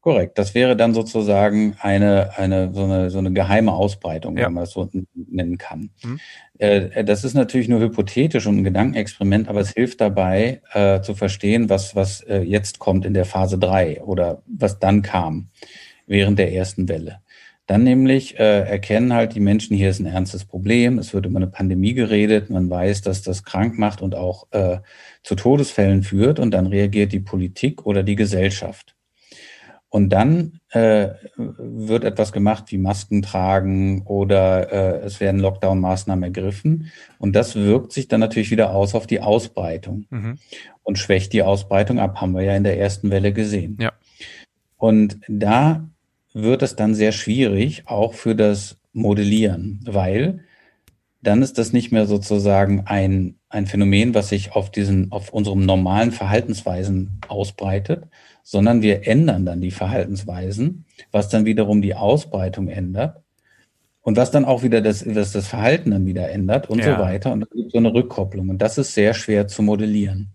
Korrekt. 0.00 0.38
Das 0.38 0.54
wäre 0.54 0.76
dann 0.76 0.94
sozusagen 0.94 1.76
eine, 1.78 2.30
eine, 2.38 2.72
so 2.72 2.84
eine, 2.84 3.10
so 3.10 3.18
eine 3.18 3.32
geheime 3.32 3.72
Ausbreitung, 3.72 4.38
ja. 4.38 4.46
wenn 4.46 4.54
man 4.54 4.64
das 4.64 4.72
so 4.72 4.88
nennen 5.14 5.58
kann. 5.58 5.90
Mhm. 6.02 6.20
Äh, 6.58 7.04
das 7.04 7.22
ist 7.22 7.34
natürlich 7.34 7.68
nur 7.68 7.80
hypothetisch 7.80 8.46
und 8.46 8.58
ein 8.58 8.64
Gedankenexperiment, 8.64 9.48
aber 9.48 9.60
es 9.60 9.72
hilft 9.72 10.00
dabei, 10.00 10.62
äh, 10.72 11.02
zu 11.02 11.14
verstehen, 11.14 11.68
was, 11.68 11.94
was 11.94 12.22
äh, 12.22 12.38
jetzt 12.38 12.78
kommt 12.78 13.04
in 13.04 13.12
der 13.12 13.26
Phase 13.26 13.58
drei 13.58 14.00
oder 14.02 14.42
was 14.46 14.78
dann 14.78 15.02
kam 15.02 15.50
während 16.06 16.38
der 16.38 16.54
ersten 16.54 16.88
Welle. 16.88 17.20
Dann 17.66 17.84
nämlich 17.84 18.38
äh, 18.38 18.62
erkennen 18.62 19.12
halt 19.12 19.34
die 19.34 19.40
Menschen, 19.40 19.76
hier 19.76 19.90
ist 19.90 20.00
ein 20.00 20.06
ernstes 20.06 20.46
Problem, 20.46 20.98
es 20.98 21.12
wird 21.12 21.26
über 21.26 21.36
eine 21.36 21.46
Pandemie 21.46 21.92
geredet, 21.92 22.48
man 22.48 22.70
weiß, 22.70 23.02
dass 23.02 23.20
das 23.22 23.44
krank 23.44 23.78
macht 23.78 24.00
und 24.00 24.14
auch 24.14 24.48
äh, 24.50 24.78
zu 25.22 25.34
Todesfällen 25.34 26.02
führt 26.02 26.40
und 26.40 26.52
dann 26.52 26.66
reagiert 26.66 27.12
die 27.12 27.20
Politik 27.20 27.84
oder 27.84 28.02
die 28.02 28.16
Gesellschaft. 28.16 28.96
Und 29.90 30.10
dann 30.10 30.60
äh, 30.70 31.08
wird 31.36 32.04
etwas 32.04 32.30
gemacht 32.30 32.66
wie 32.68 32.78
Masken 32.78 33.22
tragen 33.22 34.02
oder 34.02 34.72
äh, 34.72 35.04
es 35.04 35.18
werden 35.18 35.40
Lockdown-Maßnahmen 35.40 36.22
ergriffen. 36.22 36.92
Und 37.18 37.34
das 37.34 37.56
wirkt 37.56 37.92
sich 37.92 38.06
dann 38.06 38.20
natürlich 38.20 38.52
wieder 38.52 38.72
aus 38.72 38.94
auf 38.94 39.08
die 39.08 39.20
Ausbreitung 39.20 40.06
mhm. 40.10 40.38
und 40.84 40.98
schwächt 40.98 41.32
die 41.32 41.42
Ausbreitung 41.42 41.98
ab, 41.98 42.20
haben 42.20 42.32
wir 42.32 42.42
ja 42.42 42.54
in 42.54 42.62
der 42.62 42.78
ersten 42.78 43.10
Welle 43.10 43.32
gesehen. 43.32 43.78
Ja. 43.80 43.92
Und 44.76 45.18
da 45.26 45.88
wird 46.32 46.62
es 46.62 46.76
dann 46.76 46.94
sehr 46.94 47.10
schwierig, 47.10 47.82
auch 47.86 48.14
für 48.14 48.36
das 48.36 48.78
Modellieren, 48.92 49.80
weil 49.84 50.44
dann 51.22 51.42
ist 51.42 51.58
das 51.58 51.72
nicht 51.72 51.92
mehr 51.92 52.06
sozusagen 52.06 52.84
ein, 52.86 53.34
ein 53.48 53.66
Phänomen, 53.66 54.14
was 54.14 54.28
sich 54.28 54.52
auf 54.52 54.70
diesen, 54.70 55.12
auf 55.12 55.32
unserem 55.32 55.66
normalen 55.66 56.12
Verhaltensweisen 56.12 57.20
ausbreitet, 57.28 58.04
sondern 58.42 58.82
wir 58.82 59.06
ändern 59.06 59.46
dann 59.46 59.60
die 59.60 59.70
Verhaltensweisen, 59.70 60.84
was 61.10 61.28
dann 61.28 61.44
wiederum 61.44 61.82
die 61.82 61.94
Ausbreitung 61.94 62.68
ändert 62.68 63.22
und 64.02 64.16
was 64.16 64.30
dann 64.30 64.44
auch 64.44 64.62
wieder 64.62 64.80
das, 64.80 65.04
was 65.06 65.32
das 65.32 65.46
Verhalten 65.46 65.90
dann 65.90 66.06
wieder 66.06 66.30
ändert 66.30 66.68
und 66.70 66.78
ja. 66.78 66.96
so 66.96 67.02
weiter. 67.02 67.32
Und 67.32 67.40
dann 67.40 67.48
gibt 67.54 67.72
so 67.72 67.78
eine 67.78 67.92
Rückkopplung. 67.92 68.48
Und 68.48 68.58
das 68.58 68.78
ist 68.78 68.94
sehr 68.94 69.14
schwer 69.14 69.46
zu 69.46 69.62
modellieren. 69.62 70.32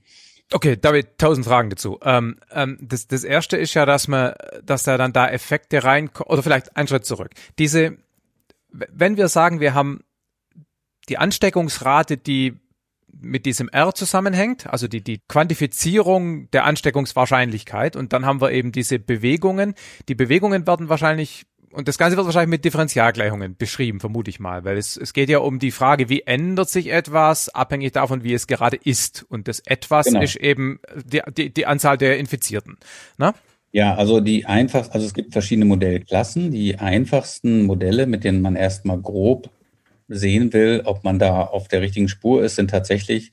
Okay, 0.53 0.77
David, 0.79 1.17
tausend 1.17 1.45
Fragen 1.45 1.71
dazu. 1.71 1.99
Ähm, 2.03 2.37
ähm, 2.51 2.77
das, 2.79 3.07
das 3.07 3.23
erste 3.23 3.57
ist 3.57 3.73
ja, 3.73 3.85
dass 3.85 4.07
man, 4.07 4.33
dass 4.63 4.83
da 4.83 4.97
dann 4.97 5.11
da 5.11 5.27
Effekte 5.27 5.83
reinkommen, 5.83 6.31
oder 6.31 6.43
vielleicht 6.43 6.77
einen 6.77 6.87
Schritt 6.87 7.05
zurück. 7.05 7.31
Diese, 7.57 7.97
wenn 8.71 9.17
wir 9.17 9.27
sagen, 9.27 9.59
wir 9.59 9.73
haben 9.73 10.03
die 11.09 11.17
Ansteckungsrate, 11.17 12.17
die 12.17 12.59
mit 13.21 13.45
diesem 13.45 13.69
R 13.69 13.93
zusammenhängt, 13.93 14.67
also 14.67 14.87
die, 14.87 15.03
die 15.03 15.21
Quantifizierung 15.27 16.49
der 16.51 16.65
Ansteckungswahrscheinlichkeit. 16.65 17.95
Und 17.95 18.13
dann 18.13 18.25
haben 18.25 18.41
wir 18.41 18.51
eben 18.51 18.71
diese 18.71 18.99
Bewegungen. 18.99 19.73
Die 20.09 20.15
Bewegungen 20.15 20.67
werden 20.67 20.89
wahrscheinlich, 20.89 21.45
und 21.71 21.87
das 21.87 21.97
Ganze 21.97 22.17
wird 22.17 22.25
wahrscheinlich 22.25 22.49
mit 22.49 22.65
Differentialgleichungen 22.65 23.57
beschrieben, 23.57 23.99
vermute 23.99 24.29
ich 24.29 24.39
mal, 24.39 24.63
weil 24.65 24.77
es, 24.77 24.97
es 24.97 25.13
geht 25.13 25.29
ja 25.29 25.39
um 25.39 25.59
die 25.59 25.71
Frage, 25.71 26.09
wie 26.09 26.21
ändert 26.21 26.69
sich 26.69 26.91
etwas, 26.91 27.49
abhängig 27.49 27.93
davon, 27.93 28.23
wie 28.23 28.33
es 28.33 28.47
gerade 28.47 28.77
ist. 28.77 29.25
Und 29.29 29.47
das 29.47 29.59
etwas 29.59 30.07
genau. 30.07 30.21
ist 30.21 30.35
eben 30.35 30.79
die, 31.05 31.21
die, 31.35 31.53
die 31.53 31.65
Anzahl 31.65 31.97
der 31.97 32.17
Infizierten. 32.17 32.77
Na? 33.17 33.33
Ja, 33.71 33.95
also 33.95 34.21
die 34.21 34.45
einfach, 34.45 34.91
also 34.91 35.05
es 35.05 35.13
gibt 35.13 35.33
verschiedene 35.33 35.65
Modellklassen. 35.65 36.49
Die 36.51 36.79
einfachsten 36.79 37.63
Modelle, 37.65 38.07
mit 38.07 38.23
denen 38.23 38.41
man 38.41 38.55
erstmal 38.55 39.01
grob 39.01 39.49
sehen 40.07 40.53
will, 40.53 40.81
ob 40.85 41.03
man 41.03 41.19
da 41.19 41.41
auf 41.41 41.67
der 41.67 41.81
richtigen 41.81 42.07
Spur 42.07 42.43
ist, 42.43 42.55
sind 42.55 42.69
tatsächlich 42.69 43.31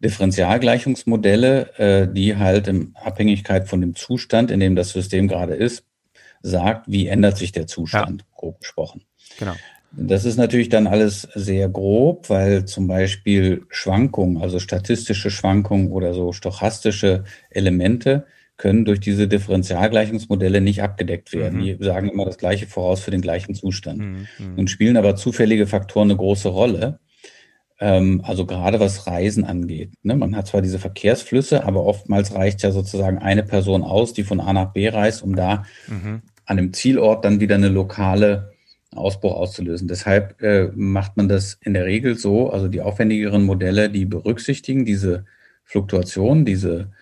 Differentialgleichungsmodelle, 0.00 1.78
äh, 1.78 2.12
die 2.12 2.36
halt 2.36 2.68
in 2.68 2.94
Abhängigkeit 2.94 3.68
von 3.68 3.80
dem 3.80 3.94
Zustand, 3.94 4.50
in 4.50 4.60
dem 4.60 4.74
das 4.74 4.90
System 4.90 5.28
gerade 5.28 5.54
ist, 5.54 5.84
sagt, 6.42 6.90
wie 6.90 7.06
ändert 7.06 7.38
sich 7.38 7.52
der 7.52 7.66
Zustand, 7.66 8.22
ja. 8.22 8.26
grob 8.36 8.60
gesprochen. 8.60 9.02
Genau. 9.38 9.54
Das 9.92 10.24
ist 10.24 10.38
natürlich 10.38 10.70
dann 10.70 10.86
alles 10.86 11.28
sehr 11.34 11.68
grob, 11.68 12.30
weil 12.30 12.64
zum 12.64 12.86
Beispiel 12.86 13.66
Schwankungen, 13.68 14.42
also 14.42 14.58
statistische 14.58 15.30
Schwankungen 15.30 15.92
oder 15.92 16.14
so 16.14 16.32
stochastische 16.32 17.24
Elemente 17.50 18.26
können 18.56 18.84
durch 18.84 19.00
diese 19.00 19.28
Differentialgleichungsmodelle 19.28 20.60
nicht 20.60 20.82
abgedeckt 20.82 21.32
werden. 21.32 21.60
Mhm. 21.60 21.64
Die 21.64 21.76
sagen 21.80 22.08
immer 22.08 22.24
das 22.24 22.38
Gleiche 22.38 22.66
voraus 22.66 23.00
für 23.00 23.10
den 23.10 23.20
gleichen 23.20 23.54
Zustand 23.54 23.98
mhm. 23.98 24.26
mhm. 24.38 24.58
und 24.58 24.70
spielen 24.70 24.96
aber 24.96 25.16
zufällige 25.16 25.66
Faktoren 25.66 26.10
eine 26.10 26.16
große 26.16 26.48
Rolle. 26.48 27.00
Ähm, 27.80 28.20
also 28.24 28.46
gerade 28.46 28.78
was 28.78 29.06
Reisen 29.06 29.44
angeht. 29.44 29.92
Ne? 30.02 30.14
Man 30.16 30.36
hat 30.36 30.46
zwar 30.46 30.62
diese 30.62 30.78
Verkehrsflüsse, 30.78 31.64
aber 31.64 31.84
oftmals 31.84 32.34
reicht 32.34 32.62
ja 32.62 32.70
sozusagen 32.70 33.18
eine 33.18 33.42
Person 33.42 33.82
aus, 33.82 34.12
die 34.12 34.22
von 34.22 34.40
A 34.40 34.52
nach 34.52 34.72
B 34.72 34.88
reist, 34.88 35.22
um 35.22 35.34
da 35.34 35.64
mhm. 35.88 36.22
an 36.44 36.58
einem 36.58 36.72
Zielort 36.72 37.24
dann 37.24 37.40
wieder 37.40 37.56
eine 37.56 37.68
lokale 37.68 38.52
Ausbruch 38.94 39.32
auszulösen. 39.32 39.88
Deshalb 39.88 40.40
äh, 40.42 40.70
macht 40.74 41.16
man 41.16 41.28
das 41.28 41.58
in 41.62 41.74
der 41.74 41.86
Regel 41.86 42.16
so, 42.16 42.50
also 42.50 42.68
die 42.68 42.82
aufwendigeren 42.82 43.42
Modelle, 43.44 43.90
die 43.90 44.04
berücksichtigen 44.04 44.84
diese 44.84 45.24
Fluktuationen, 45.64 46.44
diese 46.44 46.92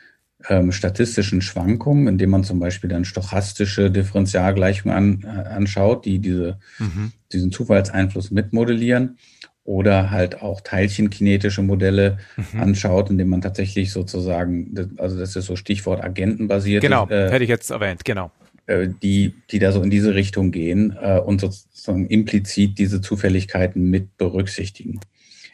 ähm, 0.49 0.73
statistischen 0.73 1.43
Schwankungen, 1.43 2.07
indem 2.07 2.31
man 2.31 2.45
zum 2.45 2.59
Beispiel 2.59 2.89
dann 2.89 3.05
stochastische 3.05 3.91
Differentialgleichungen 3.91 4.97
an, 4.97 5.25
äh, 5.25 5.49
anschaut, 5.49 6.05
die 6.05 6.19
diese, 6.19 6.59
mhm. 6.79 7.13
diesen 7.33 7.53
Zufallseinfluss 7.53 8.31
mitmodellieren 8.31 9.19
oder 9.65 10.11
halt 10.11 10.43
auch 10.43 10.63
teilchenkinetische 10.63 11.63
Modelle 11.63 12.19
mhm. 12.37 12.61
anschaut, 12.61 13.11
indem 13.11 13.29
man 13.29 13.41
tatsächlich 13.41 13.93
sozusagen, 13.93 14.91
also 14.97 15.19
das 15.19 15.37
ist 15.37 15.47
so 15.47 15.57
Stichwort 15.57 16.03
agentenbasiert. 16.03 16.83
Genau, 16.83 17.07
äh, 17.09 17.31
hätte 17.31 17.45
ich 17.45 17.51
jetzt 17.51 17.71
erwähnt, 17.71 18.05
genau. 18.05 18.31
Äh, 18.67 18.89
die, 19.03 19.35
die 19.51 19.59
da 19.59 19.73
so 19.73 19.83
in 19.83 19.91
diese 19.91 20.15
Richtung 20.15 20.53
gehen 20.53 20.97
äh, 21.01 21.19
und 21.19 21.41
sozusagen 21.41 22.07
implizit 22.07 22.79
diese 22.79 23.01
Zufälligkeiten 23.01 23.91
mit 23.91 24.17
berücksichtigen. 24.17 25.01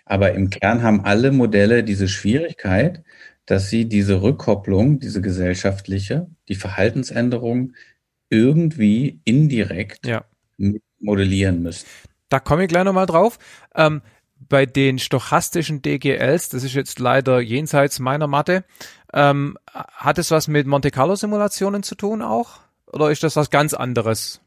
Aber 0.05 0.33
im 0.33 0.51
Kern 0.51 0.83
haben 0.83 1.05
alle 1.05 1.33
Modelle 1.33 1.83
diese 1.83 2.09
Schwierigkeit, 2.09 3.03
dass 3.47 3.71
sie 3.71 3.87
diese 3.87 4.23
Rückkopplung, 4.23 4.99
diese 4.99 5.21
gesellschaftliche, 5.21 6.27
die 6.49 6.57
Verhaltensänderung 6.57 7.73
irgendwie 8.29 9.21
indirekt 9.25 10.07
ja. 10.07 10.25
modellieren 10.99 11.63
müssen. 11.63 11.87
Da 12.29 12.41
komme 12.41 12.65
ich 12.65 12.69
gleich 12.69 12.85
nochmal 12.85 13.07
drauf. 13.07 13.39
Ähm, 13.75 14.03
bei 14.49 14.67
den 14.67 14.99
stochastischen 14.99 15.81
DGLs, 15.81 16.51
das 16.51 16.65
ist 16.65 16.75
jetzt 16.75 16.99
leider 16.99 17.41
jenseits 17.41 17.99
meiner 17.99 18.27
Mathe, 18.27 18.65
ähm, 19.13 19.57
hat 19.73 20.19
es 20.19 20.31
was 20.31 20.49
mit 20.49 20.67
Monte 20.67 20.91
Carlo 20.91 21.15
Simulationen 21.15 21.83
zu 21.83 21.95
tun 21.95 22.23
auch? 22.23 22.61
Oder 22.87 23.11
ist 23.11 23.23
das 23.23 23.37
was 23.37 23.51
ganz 23.51 23.75
anderes? 23.75 24.41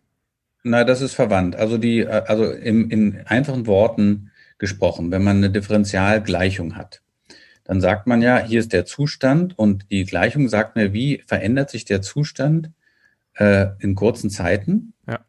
Na, 0.63 0.84
das 0.84 1.01
ist 1.01 1.13
verwandt. 1.13 1.56
Also 1.56 1.77
die, 1.77 2.00
äh, 2.00 2.24
also 2.27 2.51
im, 2.51 2.89
in 2.89 3.22
einfachen 3.25 3.65
Worten 3.65 4.32
gesprochen, 4.58 5.12
wenn 5.12 5.24
man 5.24 5.38
eine 5.38 5.50
Differentialgleichung 5.50 6.75
hat, 6.75 7.01
dann 7.70 7.82
sagt 7.82 8.08
man 8.08 8.24
ja, 8.24 8.44
hier 8.44 8.60
ist 8.60 8.74
der 8.74 8.86
Zustand 8.86 9.56
und 9.60 9.92
die 9.92 10.04
Gleichung 10.04 10.50
sagt 10.50 10.76
mir, 10.76 10.92
wie 10.92 11.22
verändert 11.28 11.70
sich 11.70 11.86
der 11.86 12.02
Zustand 12.02 12.72
äh, 13.36 13.68
in 13.78 13.94
kurzen 13.94 14.32
Zeiten. 14.32 14.94
Ja. 15.08 15.20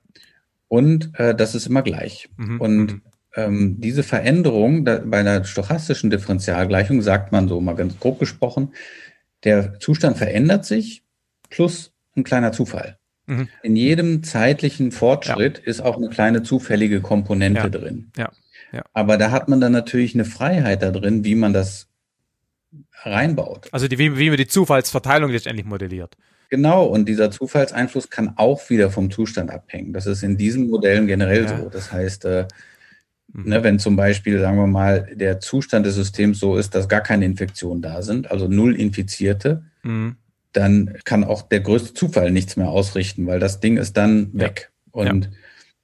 Und 0.67 1.11
äh, 1.19 1.35
das 1.35 1.55
ist 1.55 1.67
immer 1.67 1.83
gleich. 1.83 2.31
Mhm. 2.39 2.61
Und 2.63 2.87
mhm. 2.93 3.03
ähm, 3.37 3.77
diese 3.81 4.03
Veränderung 4.03 4.87
da, 4.87 5.03
bei 5.05 5.21
einer 5.21 5.45
stochastischen 5.45 6.09
Differentialgleichung 6.09 7.03
sagt 7.03 7.31
man 7.31 7.47
so 7.47 7.61
mal 7.61 7.77
ganz 7.77 8.01
grob 8.01 8.19
gesprochen, 8.19 8.73
der 9.45 9.79
Zustand 9.79 10.17
verändert 10.17 10.65
sich 10.65 11.03
plus 11.51 11.93
ein 12.17 12.25
kleiner 12.25 12.53
Zufall. 12.53 12.97
Mhm. 13.27 13.49
In 13.63 13.77
jedem 13.77 14.23
zeitlichen 14.23 14.93
Fortschritt 14.93 15.59
ja. 15.59 15.65
ist 15.65 15.83
auch 15.83 15.99
eine 15.99 16.09
kleine 16.09 16.43
zufällige 16.43 17.03
Komponente 17.03 17.65
ja. 17.65 17.69
drin. 17.69 18.13
Ja. 18.17 18.33
Ja. 18.73 18.83
Aber 18.95 19.19
da 19.19 19.31
hat 19.31 19.51
man 19.51 19.61
dann 19.61 19.73
natürlich 19.73 20.15
eine 20.15 20.25
Freiheit 20.25 20.83
da 20.83 20.91
drin, 20.91 21.23
wie 21.23 21.35
man 21.35 21.53
das 21.53 21.90
reinbaut. 23.05 23.69
Also 23.73 23.89
die, 23.89 23.99
wie, 23.99 24.19
wie 24.19 24.29
man 24.29 24.37
die 24.37 24.47
Zufallsverteilung 24.47 25.31
letztendlich 25.31 25.67
modelliert. 25.67 26.17
Genau, 26.49 26.85
und 26.85 27.09
dieser 27.09 27.31
Zufallseinfluss 27.31 28.11
kann 28.11 28.35
auch 28.37 28.71
wieder 28.71 28.91
vom 28.91 29.11
Zustand 29.11 29.51
abhängen. 29.51 29.93
Das 29.93 30.07
ist 30.07 30.23
in 30.23 30.37
diesen 30.37 30.69
Modellen 30.69 31.07
generell 31.07 31.45
ja. 31.45 31.59
so. 31.59 31.69
Das 31.69 31.93
heißt, 31.93 32.25
äh, 32.25 32.49
mhm. 33.33 33.49
ne, 33.49 33.63
wenn 33.63 33.79
zum 33.79 33.95
Beispiel, 33.97 34.41
sagen 34.41 34.59
wir 34.59 34.67
mal, 34.67 35.09
der 35.15 35.41
Zustand 35.41 35.87
des 35.87 35.95
Systems 35.95 36.41
so 36.41 36.57
ist, 36.57 36.75
dass 36.75 36.89
gar 36.89 37.03
keine 37.03 37.25
Infektionen 37.25 37.83
da 37.83 38.03
sind, 38.03 38.31
also 38.31 38.49
null 38.49 38.75
Infizierte, 38.75 39.65
mhm 39.83 40.17
dann 40.53 40.99
kann 41.05 41.25
auch 41.25 41.43
der 41.43 41.61
größte 41.61 41.95
Zufall 41.95 42.31
nichts 42.31 42.57
mehr 42.57 42.69
ausrichten, 42.69 43.27
weil 43.27 43.39
das 43.39 43.61
Ding 43.61 43.77
ist 43.77 43.97
dann 43.97 44.31
weg. 44.33 44.71
Ja. 44.95 45.01
Und 45.01 45.25
ja. 45.27 45.31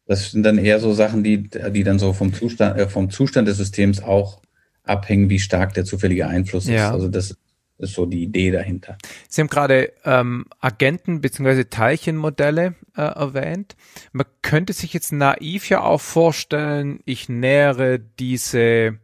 das 0.06 0.32
sind 0.32 0.42
dann 0.42 0.58
eher 0.58 0.80
so 0.80 0.92
Sachen, 0.92 1.22
die, 1.22 1.48
die 1.48 1.84
dann 1.84 1.98
so 1.98 2.12
vom 2.12 2.32
Zustand, 2.32 2.78
äh, 2.78 2.88
vom 2.88 3.10
Zustand 3.10 3.46
des 3.46 3.58
Systems 3.58 4.02
auch 4.02 4.42
abhängen, 4.86 5.30
wie 5.30 5.38
stark 5.38 5.74
der 5.74 5.84
zufällige 5.84 6.26
Einfluss 6.26 6.66
ja. 6.66 6.86
ist. 6.88 6.92
Also 6.92 7.08
das 7.08 7.36
ist 7.78 7.94
so 7.94 8.06
die 8.06 8.22
Idee 8.22 8.50
dahinter. 8.50 8.96
Sie 9.28 9.40
haben 9.40 9.48
gerade 9.48 9.92
ähm, 10.04 10.46
Agenten 10.60 11.20
bzw. 11.20 11.64
Teilchenmodelle 11.64 12.74
äh, 12.96 13.02
erwähnt. 13.02 13.76
Man 14.12 14.26
könnte 14.42 14.72
sich 14.72 14.94
jetzt 14.94 15.12
naiv 15.12 15.68
ja 15.68 15.82
auch 15.82 16.00
vorstellen, 16.00 17.00
ich 17.04 17.28
nähere 17.28 17.98
diese 17.98 18.98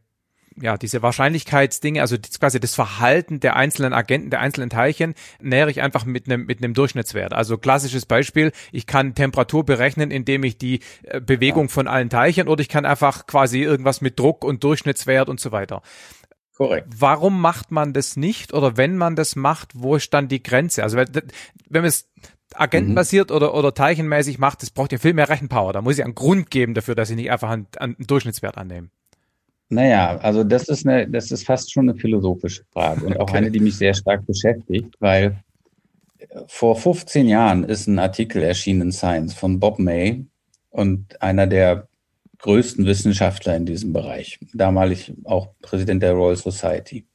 ja, 0.61 0.77
diese 0.77 1.03
Wahrscheinlichkeitsdinge, 1.03 2.01
also 2.01 2.17
quasi 2.39 2.61
das 2.61 2.75
Verhalten 2.75 3.41
der 3.41 3.57
einzelnen 3.57 3.93
Agenten, 3.93 4.31
der 4.31 4.41
einzelnen 4.41 4.71
Teilchen, 4.71 5.15
nähere 5.41 5.71
ich 5.71 5.81
einfach 5.81 6.05
mit 6.05 6.27
einem 6.27 6.47
mit 6.47 6.59
einem 6.59 6.75
Durchschnittswert. 6.75 7.33
Also 7.33 7.59
klassisches 7.59 8.07
Beispiel, 8.07 8.53
ich 8.71 8.87
kann 8.87 9.15
Temperatur 9.15 9.65
berechnen, 9.65 10.11
indem 10.11 10.45
ich 10.45 10.59
die 10.59 10.81
äh, 11.05 11.21
Bewegung 11.21 11.69
von 11.69 11.89
allen 11.89 12.11
Teilchen 12.11 12.49
oder 12.49 12.61
ich 12.61 12.69
kann 12.69 12.85
einfach 12.85 13.27
quasi 13.27 13.61
irgendwas 13.63 14.01
mit 14.01 14.19
Druck 14.19 14.45
und 14.45 14.63
Durchschnittswert 14.65 15.29
und 15.29 15.41
so 15.41 15.53
weiter. 15.53 15.83
Korrekt. 16.57 16.89
Warum 16.97 17.41
macht 17.41 17.71
man 17.71 17.93
das 17.93 18.17
nicht 18.17 18.53
oder 18.53 18.77
wenn 18.77 18.97
man 18.97 19.17
das 19.17 19.37
macht, 19.37 19.71
wo 19.75 19.97
ist 19.97 20.13
dann 20.13 20.29
die 20.29 20.43
Grenze? 20.43 20.83
Also 20.83 20.97
wenn, 20.97 21.09
wenn 21.69 21.83
man 21.83 21.89
es 21.89 22.11
agentenbasiert 22.55 23.31
mhm. 23.31 23.37
oder, 23.37 23.55
oder 23.55 23.75
teilchenmäßig 23.75 24.39
macht, 24.39 24.63
das 24.63 24.71
braucht 24.71 24.93
ja 24.93 24.99
viel 24.99 25.15
mehr 25.15 25.29
Rechenpower. 25.29 25.73
Da 25.73 25.81
muss 25.81 25.99
ich 25.99 26.05
einen 26.05 26.15
Grund 26.15 26.51
geben 26.51 26.75
dafür, 26.75 26.95
dass 26.95 27.11
ich 27.11 27.17
nicht 27.17 27.31
einfach 27.31 27.51
einen, 27.51 27.67
einen 27.79 27.97
Durchschnittswert 27.99 28.59
annehme. 28.59 28.91
Naja, 29.73 30.19
also 30.19 30.45
das 30.45 30.69
ist 30.69 30.87
eine, 30.87 31.09
das 31.09 31.31
ist 31.31 31.47
fast 31.47 31.73
schon 31.73 31.89
eine 31.89 31.99
philosophische 31.99 32.63
Frage 32.75 33.07
und 33.07 33.17
auch 33.17 33.23
okay. 33.23 33.39
eine, 33.39 33.51
die 33.51 33.61
mich 33.61 33.79
sehr 33.79 33.95
stark 33.95 34.27
beschäftigt, 34.27 34.95
weil 35.01 35.37
äh, 36.19 36.41
vor 36.47 36.77
15 36.77 37.27
Jahren 37.27 37.65
ist 37.65 37.87
ein 37.87 37.99
Artikel 37.99 38.43
erschienen 38.43 38.83
in 38.83 38.93
Science 38.93 39.33
von 39.33 39.59
Bob 39.61 39.79
May 39.79 40.27
und 40.69 41.23
einer 41.23 41.47
der 41.47 41.89
größten 42.41 42.85
Wissenschaftler 42.85 43.57
in 43.57 43.65
diesem 43.65 43.95
Bereich, 43.95 44.39
damalig 44.53 45.15
auch 45.25 45.49
Präsident 45.63 46.03
der 46.03 46.13
Royal 46.13 46.37
Society. 46.37 47.07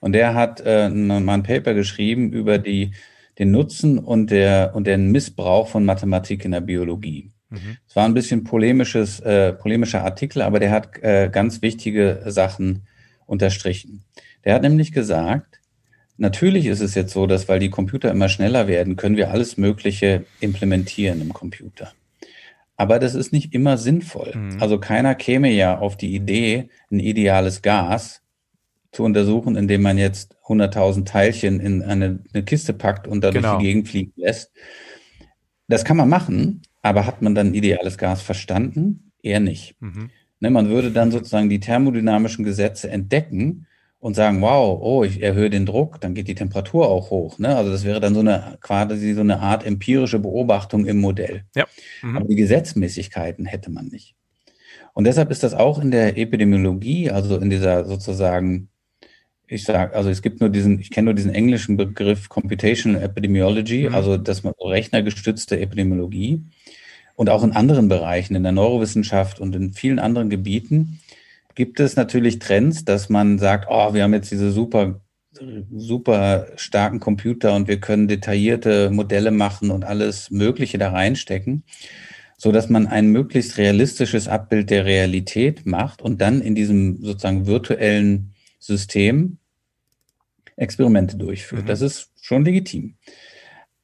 Und 0.00 0.12
der 0.12 0.34
hat 0.34 0.60
äh, 0.66 0.88
mal 0.88 1.34
ein 1.34 1.44
Paper 1.44 1.72
geschrieben 1.72 2.32
über 2.32 2.58
die, 2.58 2.94
den 3.38 3.52
Nutzen 3.52 4.00
und, 4.00 4.32
der, 4.32 4.72
und 4.74 4.88
den 4.88 5.12
Missbrauch 5.12 5.68
von 5.68 5.84
Mathematik 5.84 6.44
in 6.44 6.50
der 6.50 6.62
Biologie. 6.62 7.30
Mhm. 7.52 7.76
Es 7.88 7.96
war 7.96 8.04
ein 8.04 8.14
bisschen 8.14 8.44
polemisches, 8.44 9.20
äh, 9.20 9.52
polemischer 9.52 10.04
Artikel, 10.04 10.42
aber 10.42 10.58
der 10.58 10.70
hat 10.70 10.98
äh, 11.02 11.28
ganz 11.30 11.62
wichtige 11.62 12.22
Sachen 12.26 12.82
unterstrichen. 13.26 14.02
Der 14.44 14.54
hat 14.54 14.62
nämlich 14.62 14.92
gesagt, 14.92 15.60
natürlich 16.16 16.66
ist 16.66 16.80
es 16.80 16.94
jetzt 16.94 17.12
so, 17.12 17.26
dass 17.26 17.48
weil 17.48 17.58
die 17.58 17.70
Computer 17.70 18.10
immer 18.10 18.28
schneller 18.28 18.66
werden, 18.66 18.96
können 18.96 19.16
wir 19.16 19.30
alles 19.30 19.56
Mögliche 19.56 20.24
implementieren 20.40 21.20
im 21.20 21.32
Computer. 21.32 21.92
Aber 22.76 22.98
das 22.98 23.14
ist 23.14 23.32
nicht 23.32 23.54
immer 23.54 23.78
sinnvoll. 23.78 24.32
Mhm. 24.34 24.60
Also 24.60 24.78
keiner 24.78 25.14
käme 25.14 25.50
ja 25.50 25.78
auf 25.78 25.96
die 25.96 26.14
Idee, 26.14 26.68
ein 26.90 27.00
ideales 27.00 27.62
Gas 27.62 28.22
zu 28.92 29.04
untersuchen, 29.04 29.56
indem 29.56 29.82
man 29.82 29.98
jetzt 29.98 30.36
100.000 30.46 31.06
Teilchen 31.06 31.60
in 31.60 31.82
eine, 31.82 32.20
eine, 32.32 32.42
Kiste 32.44 32.72
packt 32.72 33.08
und 33.08 33.22
dadurch 33.22 33.42
genau. 33.42 33.58
die 33.58 33.64
Gegend 33.64 33.88
fliegen 33.88 34.12
lässt. 34.16 34.52
Das 35.68 35.84
kann 35.84 35.96
man 35.96 36.08
machen, 36.08 36.62
aber 36.82 37.06
hat 37.06 37.22
man 37.22 37.34
dann 37.34 37.54
ideales 37.54 37.96
Gas 37.96 38.22
verstanden? 38.22 39.12
Eher 39.22 39.40
nicht. 39.40 39.76
Mhm. 39.80 40.10
Ne, 40.40 40.50
man 40.50 40.68
würde 40.68 40.90
dann 40.90 41.12
sozusagen 41.12 41.48
die 41.48 41.60
thermodynamischen 41.60 42.44
Gesetze 42.44 42.90
entdecken 42.90 43.66
und 44.00 44.14
sagen, 44.14 44.42
wow, 44.42 44.80
oh, 44.82 45.04
ich 45.04 45.22
erhöhe 45.22 45.48
den 45.48 45.64
Druck, 45.64 46.00
dann 46.00 46.14
geht 46.14 46.26
die 46.26 46.34
Temperatur 46.34 46.88
auch 46.88 47.10
hoch. 47.10 47.38
Ne? 47.38 47.54
Also 47.56 47.70
das 47.70 47.84
wäre 47.84 48.00
dann 48.00 48.14
so 48.14 48.20
eine 48.20 48.58
quasi 48.60 49.14
so 49.14 49.20
eine 49.20 49.38
Art 49.38 49.64
empirische 49.64 50.18
Beobachtung 50.18 50.86
im 50.86 51.00
Modell. 51.00 51.44
Ja. 51.54 51.66
Mhm. 52.02 52.16
Aber 52.16 52.26
die 52.26 52.34
Gesetzmäßigkeiten 52.34 53.46
hätte 53.46 53.70
man 53.70 53.86
nicht. 53.86 54.16
Und 54.92 55.04
deshalb 55.04 55.30
ist 55.30 55.44
das 55.44 55.54
auch 55.54 55.80
in 55.80 55.92
der 55.92 56.18
Epidemiologie, 56.18 57.10
also 57.10 57.38
in 57.38 57.48
dieser 57.48 57.84
sozusagen 57.84 58.68
ich 59.52 59.64
sage, 59.64 59.94
also 59.94 60.08
es 60.08 60.22
gibt 60.22 60.40
nur 60.40 60.48
diesen, 60.48 60.80
ich 60.80 60.90
kenne 60.90 61.06
nur 61.06 61.14
diesen 61.14 61.34
englischen 61.34 61.76
Begriff 61.76 62.30
Computational 62.30 63.02
Epidemiology, 63.02 63.88
mhm. 63.88 63.94
also 63.94 64.16
das 64.16 64.42
rechnergestützte 64.44 65.60
Epidemiologie. 65.60 66.42
Und 67.14 67.28
auch 67.28 67.44
in 67.44 67.52
anderen 67.52 67.88
Bereichen, 67.88 68.34
in 68.34 68.42
der 68.42 68.52
Neurowissenschaft 68.52 69.40
und 69.40 69.54
in 69.54 69.72
vielen 69.72 69.98
anderen 69.98 70.30
Gebieten 70.30 71.00
gibt 71.54 71.80
es 71.80 71.96
natürlich 71.96 72.38
Trends, 72.38 72.84
dass 72.84 73.08
man 73.08 73.38
sagt, 73.38 73.66
oh, 73.68 73.94
wir 73.94 74.02
haben 74.02 74.14
jetzt 74.14 74.30
diese 74.30 74.50
super, 74.50 75.00
super 75.70 76.46
starken 76.56 77.00
Computer 77.00 77.54
und 77.54 77.68
wir 77.68 77.80
können 77.80 78.08
detaillierte 78.08 78.90
Modelle 78.90 79.30
machen 79.30 79.70
und 79.70 79.84
alles 79.84 80.30
Mögliche 80.30 80.78
da 80.78 80.90
reinstecken, 80.90 81.64
so 82.36 82.52
dass 82.52 82.68
man 82.68 82.86
ein 82.86 83.08
möglichst 83.08 83.58
realistisches 83.58 84.28
Abbild 84.28 84.70
der 84.70 84.84
Realität 84.84 85.66
macht 85.66 86.02
und 86.02 86.20
dann 86.20 86.40
in 86.40 86.54
diesem 86.54 87.02
sozusagen 87.02 87.46
virtuellen 87.46 88.32
System 88.58 89.38
Experimente 90.56 91.16
durchführt. 91.16 91.64
Mhm. 91.64 91.66
Das 91.66 91.80
ist 91.80 92.10
schon 92.20 92.44
legitim. 92.44 92.94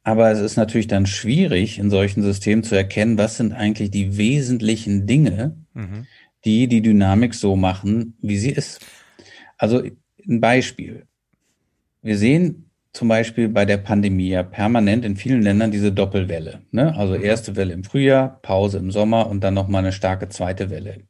Aber 0.09 0.31
es 0.31 0.40
ist 0.40 0.57
natürlich 0.57 0.87
dann 0.87 1.05
schwierig, 1.05 1.79
in 1.79 1.90
solchen 1.90 2.23
Systemen 2.23 2.64
zu 2.64 2.75
erkennen, 2.75 3.18
was 3.18 3.37
sind 3.37 3.53
eigentlich 3.53 3.90
die 3.90 4.16
wesentlichen 4.16 5.07
Dinge, 5.07 5.55
mhm. 5.75 6.07
die 6.47 6.66
die 6.66 6.81
Dynamik 6.81 7.35
so 7.35 7.57
machen, 7.57 8.16
wie 8.23 8.38
sie 8.38 8.49
ist. 8.49 8.81
Also 9.59 9.83
ein 10.27 10.40
Beispiel. 10.40 11.05
Wir 12.01 12.16
sehen 12.16 12.71
zum 12.94 13.09
Beispiel 13.09 13.51
bei 13.51 13.66
der 13.66 13.77
Pandemie 13.77 14.31
ja 14.31 14.42
permanent 14.42 15.05
in 15.05 15.16
vielen 15.16 15.42
Ländern 15.42 15.73
diese 15.73 15.92
Doppelwelle. 15.92 16.62
Ne? 16.71 16.97
Also 16.97 17.14
mhm. 17.14 17.25
erste 17.25 17.55
Welle 17.57 17.75
im 17.75 17.85
Frühjahr, 17.85 18.40
Pause 18.40 18.79
im 18.79 18.90
Sommer 18.90 19.29
und 19.29 19.44
dann 19.44 19.53
nochmal 19.53 19.83
eine 19.83 19.92
starke 19.92 20.31
zweite 20.31 20.71
Welle. 20.71 21.03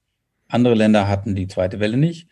Andere 0.49 0.75
Länder 0.75 1.07
hatten 1.07 1.37
die 1.37 1.47
zweite 1.47 1.79
Welle 1.79 1.99
nicht 1.99 2.27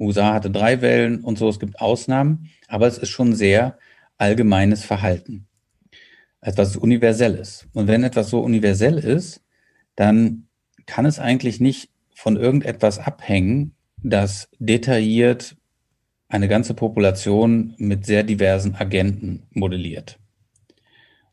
USA 0.00 0.32
hatte 0.32 0.50
drei 0.50 0.80
Wellen 0.80 1.22
und 1.22 1.38
so. 1.38 1.48
Es 1.48 1.60
gibt 1.60 1.80
Ausnahmen, 1.80 2.48
aber 2.66 2.86
es 2.86 2.98
ist 2.98 3.10
schon 3.10 3.34
sehr 3.34 3.78
allgemeines 4.16 4.84
Verhalten. 4.84 5.46
Etwas 6.40 6.76
Universelles. 6.76 7.68
Und 7.72 7.86
wenn 7.86 8.02
etwas 8.02 8.30
so 8.30 8.40
universell 8.40 8.98
ist, 8.98 9.42
dann 9.96 10.48
kann 10.86 11.06
es 11.06 11.18
eigentlich 11.18 11.60
nicht 11.60 11.90
von 12.14 12.36
irgendetwas 12.36 12.98
abhängen, 12.98 13.74
das 14.02 14.48
detailliert 14.58 15.56
eine 16.28 16.48
ganze 16.48 16.74
Population 16.74 17.74
mit 17.76 18.06
sehr 18.06 18.22
diversen 18.22 18.74
Agenten 18.76 19.46
modelliert. 19.50 20.18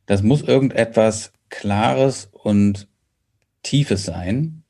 Das 0.05 0.23
muss 0.23 0.41
irgendetwas 0.41 1.33
Klares 1.49 2.29
und 2.31 2.87
Tiefes 3.63 4.05
sein, 4.05 4.63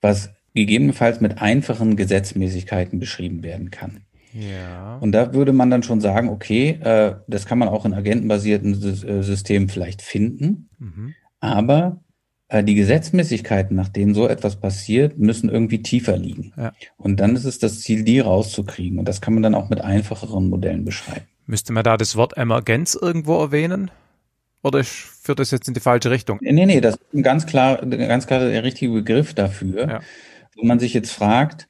was 0.00 0.30
gegebenenfalls 0.54 1.20
mit 1.20 1.40
einfachen 1.40 1.96
Gesetzmäßigkeiten 1.96 2.98
beschrieben 2.98 3.42
werden 3.42 3.70
kann. 3.70 4.03
Ja. 4.34 4.98
Und 4.98 5.12
da 5.12 5.32
würde 5.32 5.52
man 5.52 5.70
dann 5.70 5.84
schon 5.84 6.00
sagen, 6.00 6.28
okay, 6.28 6.70
äh, 6.82 7.14
das 7.28 7.46
kann 7.46 7.58
man 7.58 7.68
auch 7.68 7.84
in 7.84 7.94
agentenbasierten 7.94 8.72
äh, 8.72 9.22
Systemen 9.22 9.68
vielleicht 9.68 10.02
finden, 10.02 10.68
mhm. 10.78 11.14
aber 11.38 12.00
äh, 12.48 12.64
die 12.64 12.74
Gesetzmäßigkeiten, 12.74 13.76
nach 13.76 13.88
denen 13.88 14.12
so 14.12 14.28
etwas 14.28 14.56
passiert, 14.56 15.18
müssen 15.18 15.48
irgendwie 15.48 15.82
tiefer 15.82 16.16
liegen. 16.16 16.52
Ja. 16.56 16.72
Und 16.96 17.20
dann 17.20 17.36
ist 17.36 17.44
es 17.44 17.60
das 17.60 17.80
Ziel, 17.80 18.02
die 18.02 18.18
rauszukriegen. 18.18 18.98
Und 18.98 19.08
das 19.08 19.20
kann 19.20 19.34
man 19.34 19.42
dann 19.42 19.54
auch 19.54 19.70
mit 19.70 19.80
einfacheren 19.80 20.48
Modellen 20.48 20.84
beschreiben. 20.84 21.26
Müsste 21.46 21.72
man 21.72 21.84
da 21.84 21.96
das 21.96 22.16
Wort 22.16 22.36
Emergenz 22.36 22.98
irgendwo 23.00 23.38
erwähnen? 23.40 23.90
Oder 24.62 24.82
führt 24.82 25.38
das 25.38 25.50
jetzt 25.50 25.68
in 25.68 25.74
die 25.74 25.80
falsche 25.80 26.10
Richtung? 26.10 26.38
Nee, 26.40 26.66
nee, 26.66 26.80
das 26.80 26.96
ist 26.96 27.14
ein 27.14 27.22
ganz 27.22 27.46
klar, 27.46 27.84
ganz 27.84 28.26
klar 28.26 28.40
der 28.40 28.64
richtige 28.64 28.92
Begriff 28.92 29.34
dafür. 29.34 29.88
Ja. 29.88 30.00
Wo 30.56 30.66
man 30.66 30.78
sich 30.78 30.94
jetzt 30.94 31.12
fragt, 31.12 31.68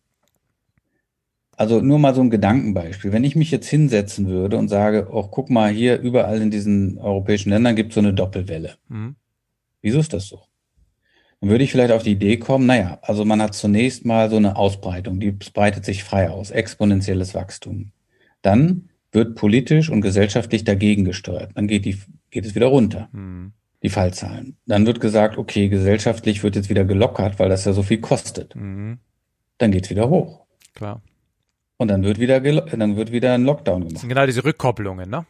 also 1.57 1.81
nur 1.81 1.99
mal 1.99 2.15
so 2.15 2.21
ein 2.21 2.31
Gedankenbeispiel. 2.31 3.13
Wenn 3.13 3.25
ich 3.25 3.37
mich 3.37 3.51
jetzt 3.51 3.69
hinsetzen 3.69 4.27
würde 4.27 4.57
und 4.57 4.69
sage, 4.69 5.09
oh, 5.11 5.25
guck 5.25 5.51
mal, 5.51 5.71
hier 5.71 6.01
überall 6.01 6.41
in 6.41 6.51
diesen 6.51 6.99
europäischen 6.99 7.51
Ländern 7.51 7.77
gibt 7.77 7.91
es 7.91 7.95
so 7.95 8.01
eine 8.01 8.15
Doppelwelle. 8.15 8.75
Mhm. 8.89 9.17
Wieso 9.83 9.99
ist 9.99 10.13
das 10.13 10.29
so? 10.29 10.43
Dann 11.41 11.51
würde 11.51 11.65
ich 11.65 11.73
vielleicht 11.73 11.93
auf 11.93 12.03
die 12.03 12.13
Idee 12.13 12.39
kommen, 12.39 12.67
naja, 12.67 12.99
also 13.03 13.25
man 13.25 13.43
hat 13.43 13.55
zunächst 13.55 14.07
mal 14.07 14.31
so 14.31 14.37
eine 14.37 14.57
Ausbreitung, 14.57 15.21
die 15.21 15.31
breitet 15.31 15.85
sich 15.85 16.03
frei 16.03 16.31
aus, 16.31 16.51
exponentielles 16.51 17.35
Wachstum. 17.35 17.93
Dann 18.41 18.89
wird 19.13 19.37
politisch 19.37 19.91
und 19.91 20.01
gesellschaftlich 20.01 20.65
dagegen 20.65 21.05
gesteuert. 21.05 21.51
Dann 21.55 21.69
geht, 21.69 21.85
die, 21.85 21.99
geht 22.31 22.47
es 22.47 22.55
wieder 22.55 22.67
runter, 22.67 23.09
mhm. 23.13 23.53
die 23.83 23.91
Fallzahlen. 23.91 24.57
Dann 24.67 24.87
wird 24.87 25.01
gesagt, 25.01 25.37
okay, 25.37 25.69
gesellschaftlich 25.69 26.43
wird 26.43 26.57
jetzt 26.57 26.71
wieder 26.71 26.85
gelockert, 26.85 27.39
weil 27.39 27.49
das 27.49 27.65
ja 27.65 27.73
so 27.73 27.83
viel 27.83 28.01
kostet. 28.01 28.57
Mhm. 28.57 28.99
Dann 29.59 29.71
geht 29.71 29.85
es 29.85 29.91
wieder 29.91 30.09
hoch. 30.09 30.47
Klar. 30.75 31.03
Und 31.77 31.89
dann 31.89 32.05
wird 32.05 32.19
wieder, 32.19 32.41
dann 32.41 32.97
wird 32.97 33.13
wieder 33.13 33.35
ein 33.35 33.45
Lockdown 33.45 33.81
gemacht. 33.81 33.95
Das 33.95 34.01
sind 34.03 34.09
genau 34.09 34.27
diese 34.27 34.45
Rückkopplungen, 34.45 35.11
ne? 35.11 35.27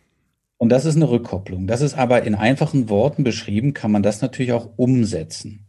Und 0.59 0.68
das 0.70 0.85
ist 0.85 0.96
eine 0.96 1.11
Rückkopplung. 1.11 1.66
Das 1.66 1.80
ist 1.80 1.96
aber 1.96 2.22
in 2.22 2.35
einfachen 2.35 2.88
Worten 2.88 3.24
beschrieben, 3.24 3.74
kann 3.74 3.90
man 3.90 4.02
das 4.02 4.22
natürlich 4.22 4.52
auch 4.52 4.70
umsetzen. 4.76 5.66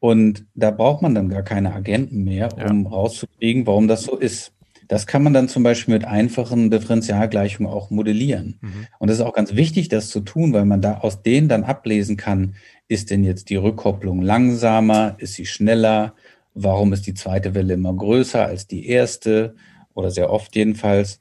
Und 0.00 0.44
da 0.54 0.70
braucht 0.70 1.00
man 1.00 1.14
dann 1.14 1.28
gar 1.28 1.42
keine 1.42 1.72
Agenten 1.72 2.24
mehr, 2.24 2.50
um 2.54 2.84
ja. 2.84 2.90
rauszukriegen, 2.90 3.66
warum 3.66 3.88
das 3.88 4.02
so 4.02 4.16
ist. 4.16 4.52
Das 4.88 5.06
kann 5.06 5.22
man 5.22 5.32
dann 5.32 5.48
zum 5.48 5.62
Beispiel 5.62 5.94
mit 5.94 6.04
einfachen 6.04 6.70
Differentialgleichungen 6.70 7.72
auch 7.72 7.90
modellieren. 7.90 8.58
Mhm. 8.60 8.86
Und 8.98 9.08
das 9.08 9.18
ist 9.18 9.24
auch 9.24 9.32
ganz 9.32 9.54
wichtig, 9.54 9.88
das 9.88 10.10
zu 10.10 10.20
tun, 10.20 10.52
weil 10.52 10.66
man 10.66 10.82
da 10.82 10.98
aus 10.98 11.22
denen 11.22 11.48
dann 11.48 11.64
ablesen 11.64 12.18
kann, 12.18 12.56
ist 12.88 13.10
denn 13.10 13.24
jetzt 13.24 13.48
die 13.48 13.56
Rückkopplung 13.56 14.20
langsamer, 14.20 15.14
ist 15.18 15.34
sie 15.34 15.46
schneller, 15.46 16.14
warum 16.52 16.92
ist 16.92 17.06
die 17.06 17.14
zweite 17.14 17.54
Welle 17.54 17.74
immer 17.74 17.94
größer 17.94 18.44
als 18.44 18.66
die 18.66 18.86
erste 18.86 19.54
oder 19.94 20.10
sehr 20.10 20.30
oft 20.30 20.54
jedenfalls. 20.56 21.20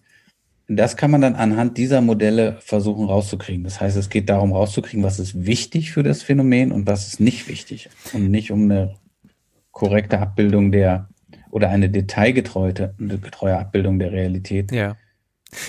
Das 0.67 0.95
kann 0.95 1.11
man 1.11 1.21
dann 1.21 1.35
anhand 1.35 1.77
dieser 1.77 2.01
Modelle 2.01 2.57
versuchen 2.61 3.05
rauszukriegen. 3.05 3.63
Das 3.63 3.81
heißt, 3.81 3.97
es 3.97 4.09
geht 4.09 4.29
darum 4.29 4.53
rauszukriegen, 4.53 5.03
was 5.03 5.19
ist 5.19 5.45
wichtig 5.45 5.91
für 5.91 6.03
das 6.03 6.23
Phänomen 6.23 6.71
und 6.71 6.87
was 6.87 7.07
ist 7.07 7.19
nicht 7.19 7.47
wichtig. 7.47 7.89
Und 8.13 8.31
nicht 8.31 8.51
um 8.51 8.63
eine 8.63 8.95
korrekte 9.71 10.19
Abbildung 10.19 10.71
der 10.71 11.09
oder 11.51 11.69
eine 11.69 11.89
detailgetreue 11.89 12.73
getreue 12.73 13.57
Abbildung 13.57 13.99
der 13.99 14.11
Realität. 14.11 14.71
Ja. 14.71 14.95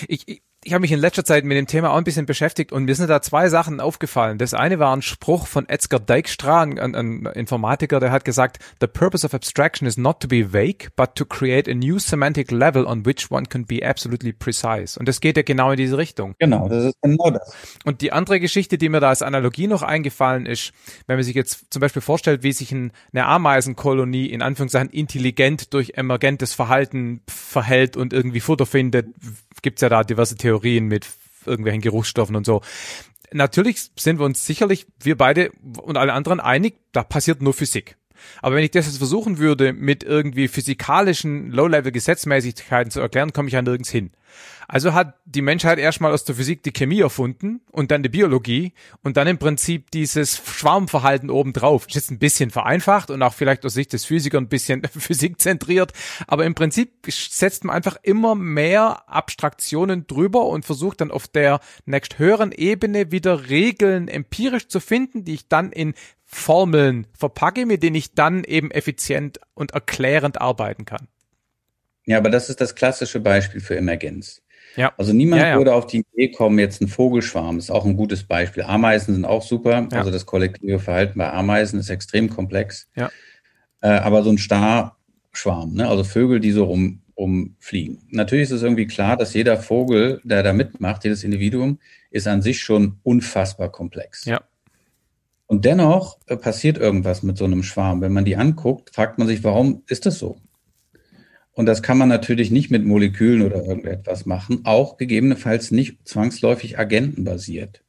Ich, 0.07 0.27
ich, 0.27 0.41
ich 0.65 0.73
habe 0.73 0.81
mich 0.81 0.91
in 0.91 0.99
letzter 0.99 1.23
Zeit 1.23 1.45
mit 1.45 1.55
dem 1.55 1.67
Thema 1.67 1.91
auch 1.91 1.97
ein 1.97 2.03
bisschen 2.03 2.25
beschäftigt 2.25 2.71
und 2.71 2.85
mir 2.85 2.95
sind 2.95 3.07
da 3.07 3.21
zwei 3.21 3.49
Sachen 3.49 3.79
aufgefallen. 3.79 4.39
Das 4.39 4.55
eine 4.55 4.79
war 4.79 4.95
ein 4.95 5.03
Spruch 5.03 5.45
von 5.45 5.69
Edgar 5.69 5.99
Dijkstra, 5.99 6.63
ein, 6.63 6.95
ein, 6.95 7.27
Informatiker, 7.27 7.99
der 7.99 8.11
hat 8.11 8.25
gesagt, 8.25 8.57
The 8.81 8.87
purpose 8.87 9.23
of 9.23 9.35
abstraction 9.35 9.87
is 9.87 9.95
not 9.95 10.19
to 10.21 10.27
be 10.27 10.53
vague, 10.53 10.89
but 10.95 11.13
to 11.15 11.25
create 11.25 11.69
a 11.69 11.75
new 11.75 11.99
semantic 11.99 12.49
level 12.49 12.87
on 12.87 13.05
which 13.05 13.29
one 13.29 13.45
can 13.45 13.65
be 13.65 13.87
absolutely 13.87 14.33
precise. 14.33 14.99
Und 14.99 15.07
das 15.07 15.21
geht 15.21 15.37
ja 15.37 15.43
genau 15.43 15.69
in 15.69 15.77
diese 15.77 15.99
Richtung. 15.99 16.33
Genau, 16.39 16.67
das 16.67 16.85
ist 16.85 16.95
genau 16.99 17.29
das. 17.29 17.55
Und 17.83 18.01
die 18.01 18.11
andere 18.11 18.39
Geschichte, 18.39 18.79
die 18.79 18.89
mir 18.89 18.99
da 18.99 19.09
als 19.09 19.21
Analogie 19.21 19.67
noch 19.67 19.83
eingefallen 19.83 20.47
ist, 20.47 20.73
wenn 21.05 21.17
man 21.17 21.23
sich 21.23 21.35
jetzt 21.35 21.71
zum 21.71 21.79
Beispiel 21.79 22.01
vorstellt, 22.01 22.41
wie 22.41 22.51
sich 22.51 22.73
eine 22.73 22.91
Ameisenkolonie 23.13 24.31
in 24.31 24.41
Anführungszeichen 24.41 24.89
intelligent 24.89 25.75
durch 25.75 25.93
emergentes 25.95 26.55
Verhalten 26.55 27.21
verhält 27.27 27.97
und 27.97 28.13
irgendwie 28.13 28.39
Futter 28.39 28.65
findet, 28.65 29.05
gibt's 29.61 29.81
ja 29.81 29.89
da 29.89 30.03
diverse 30.03 30.35
Theorien 30.35 30.54
mit 30.87 31.07
irgendwelchen 31.45 31.81
Geruchsstoffen 31.81 32.35
und 32.35 32.45
so. 32.45 32.61
Natürlich 33.31 33.91
sind 33.97 34.19
wir 34.19 34.25
uns 34.25 34.45
sicherlich, 34.45 34.87
wir 35.01 35.17
beide 35.17 35.51
und 35.81 35.97
alle 35.97 36.13
anderen 36.13 36.39
einig, 36.39 36.75
da 36.91 37.03
passiert 37.03 37.41
nur 37.41 37.53
Physik. 37.53 37.97
Aber 38.41 38.55
wenn 38.55 38.63
ich 38.63 38.71
das 38.71 38.85
jetzt 38.85 38.97
versuchen 38.97 39.37
würde, 39.37 39.73
mit 39.73 40.03
irgendwie 40.03 40.47
physikalischen 40.47 41.51
Low-Level-Gesetzmäßigkeiten 41.51 42.91
zu 42.91 42.99
erklären, 42.99 43.33
komme 43.33 43.47
ich 43.47 43.53
ja 43.53 43.61
nirgends 43.61 43.89
hin. 43.89 44.11
Also 44.67 44.93
hat 44.93 45.15
die 45.25 45.41
Menschheit 45.41 45.77
erstmal 45.77 46.11
aus 46.11 46.23
der 46.23 46.35
Physik 46.35 46.63
die 46.63 46.71
Chemie 46.71 47.01
erfunden 47.01 47.61
und 47.71 47.91
dann 47.91 48.03
die 48.03 48.09
Biologie 48.09 48.73
und 49.03 49.17
dann 49.17 49.27
im 49.27 49.37
Prinzip 49.37 49.91
dieses 49.91 50.37
Schwarmverhalten 50.37 51.29
obendrauf. 51.29 51.87
Ist 51.87 51.95
jetzt 51.95 52.11
ein 52.11 52.19
bisschen 52.19 52.49
vereinfacht 52.49 53.11
und 53.11 53.21
auch 53.21 53.33
vielleicht 53.33 53.65
aus 53.65 53.73
Sicht 53.73 53.93
des 53.93 54.05
Physikers 54.05 54.41
ein 54.41 54.49
bisschen 54.49 54.81
physikzentriert, 54.97 55.93
aber 56.27 56.45
im 56.45 56.55
Prinzip 56.55 56.91
setzt 57.07 57.63
man 57.63 57.75
einfach 57.75 57.97
immer 58.01 58.35
mehr 58.35 59.07
Abstraktionen 59.07 60.07
drüber 60.07 60.47
und 60.47 60.65
versucht 60.65 61.01
dann 61.01 61.11
auf 61.11 61.27
der 61.27 61.59
next 61.85 62.17
höheren 62.17 62.51
Ebene 62.51 63.11
wieder 63.11 63.49
Regeln 63.49 64.07
empirisch 64.07 64.67
zu 64.67 64.79
finden, 64.79 65.25
die 65.25 65.35
ich 65.35 65.47
dann 65.47 65.71
in 65.71 65.93
Formeln 66.35 67.07
verpacke, 67.17 67.65
mit 67.65 67.81
denen 67.81 67.95
ich 67.95 68.13
dann 68.13 68.43
eben 68.43 68.69
effizient 68.69 69.39
und 69.53 69.71
erklärend 69.71 70.41
arbeiten 70.41 70.83
kann. 70.83 71.07
Ja, 72.05 72.17
aber 72.17 72.29
das 72.29 72.49
ist 72.49 72.59
das 72.59 72.75
klassische 72.75 73.21
Beispiel 73.21 73.61
für 73.61 73.77
Emergenz. 73.77 74.41
Ja. 74.75 74.93
Also 74.97 75.13
niemand 75.13 75.41
ja, 75.41 75.47
ja. 75.49 75.57
würde 75.57 75.73
auf 75.73 75.87
die 75.87 76.03
Idee 76.11 76.31
kommen, 76.31 76.59
jetzt 76.59 76.81
ein 76.81 76.89
Vogelschwarm 76.89 77.57
ist 77.57 77.71
auch 77.71 77.85
ein 77.85 77.95
gutes 77.95 78.25
Beispiel. 78.25 78.63
Ameisen 78.63 79.13
sind 79.13 79.23
auch 79.23 79.43
super. 79.43 79.87
Ja. 79.89 79.97
Also 79.97 80.11
das 80.11 80.25
kollektive 80.25 80.79
Verhalten 80.79 81.17
bei 81.17 81.31
Ameisen 81.31 81.79
ist 81.79 81.89
extrem 81.89 82.29
komplex. 82.29 82.89
Ja. 82.95 83.09
Äh, 83.79 83.87
aber 83.87 84.21
so 84.21 84.29
ein 84.29 84.37
Starschwarm, 84.37 85.73
ne? 85.73 85.87
also 85.87 86.03
Vögel, 86.03 86.41
die 86.41 86.51
so 86.51 86.65
rum, 86.65 87.01
rumfliegen. 87.17 88.01
Natürlich 88.11 88.43
ist 88.43 88.51
es 88.51 88.61
irgendwie 88.61 88.87
klar, 88.87 89.15
dass 89.15 89.33
jeder 89.33 89.57
Vogel, 89.57 90.19
der 90.25 90.43
da 90.43 90.51
mitmacht, 90.51 91.05
jedes 91.05 91.23
Individuum, 91.23 91.79
ist 92.11 92.27
an 92.27 92.41
sich 92.41 92.59
schon 92.59 92.99
unfassbar 93.03 93.71
komplex. 93.71 94.25
Ja. 94.25 94.41
Und 95.47 95.65
dennoch 95.65 96.17
äh, 96.27 96.37
passiert 96.37 96.77
irgendwas 96.77 97.23
mit 97.23 97.37
so 97.37 97.45
einem 97.45 97.63
Schwarm. 97.63 98.01
Wenn 98.01 98.13
man 98.13 98.25
die 98.25 98.35
anguckt, 98.35 98.93
fragt 98.93 99.17
man 99.17 99.27
sich, 99.27 99.43
warum 99.43 99.83
ist 99.87 100.05
das 100.05 100.17
so? 100.17 100.37
Und 101.53 101.67
das 101.67 101.81
kann 101.81 101.97
man 101.97 102.09
natürlich 102.09 102.51
nicht 102.51 102.69
mit 102.69 102.85
Molekülen 102.85 103.41
oder 103.41 103.63
irgendetwas 103.63 104.25
machen, 104.25 104.61
auch 104.65 104.97
gegebenenfalls 104.97 105.71
nicht 105.71 105.99
zwangsläufig 106.05 106.77
agentenbasiert. 106.77 107.81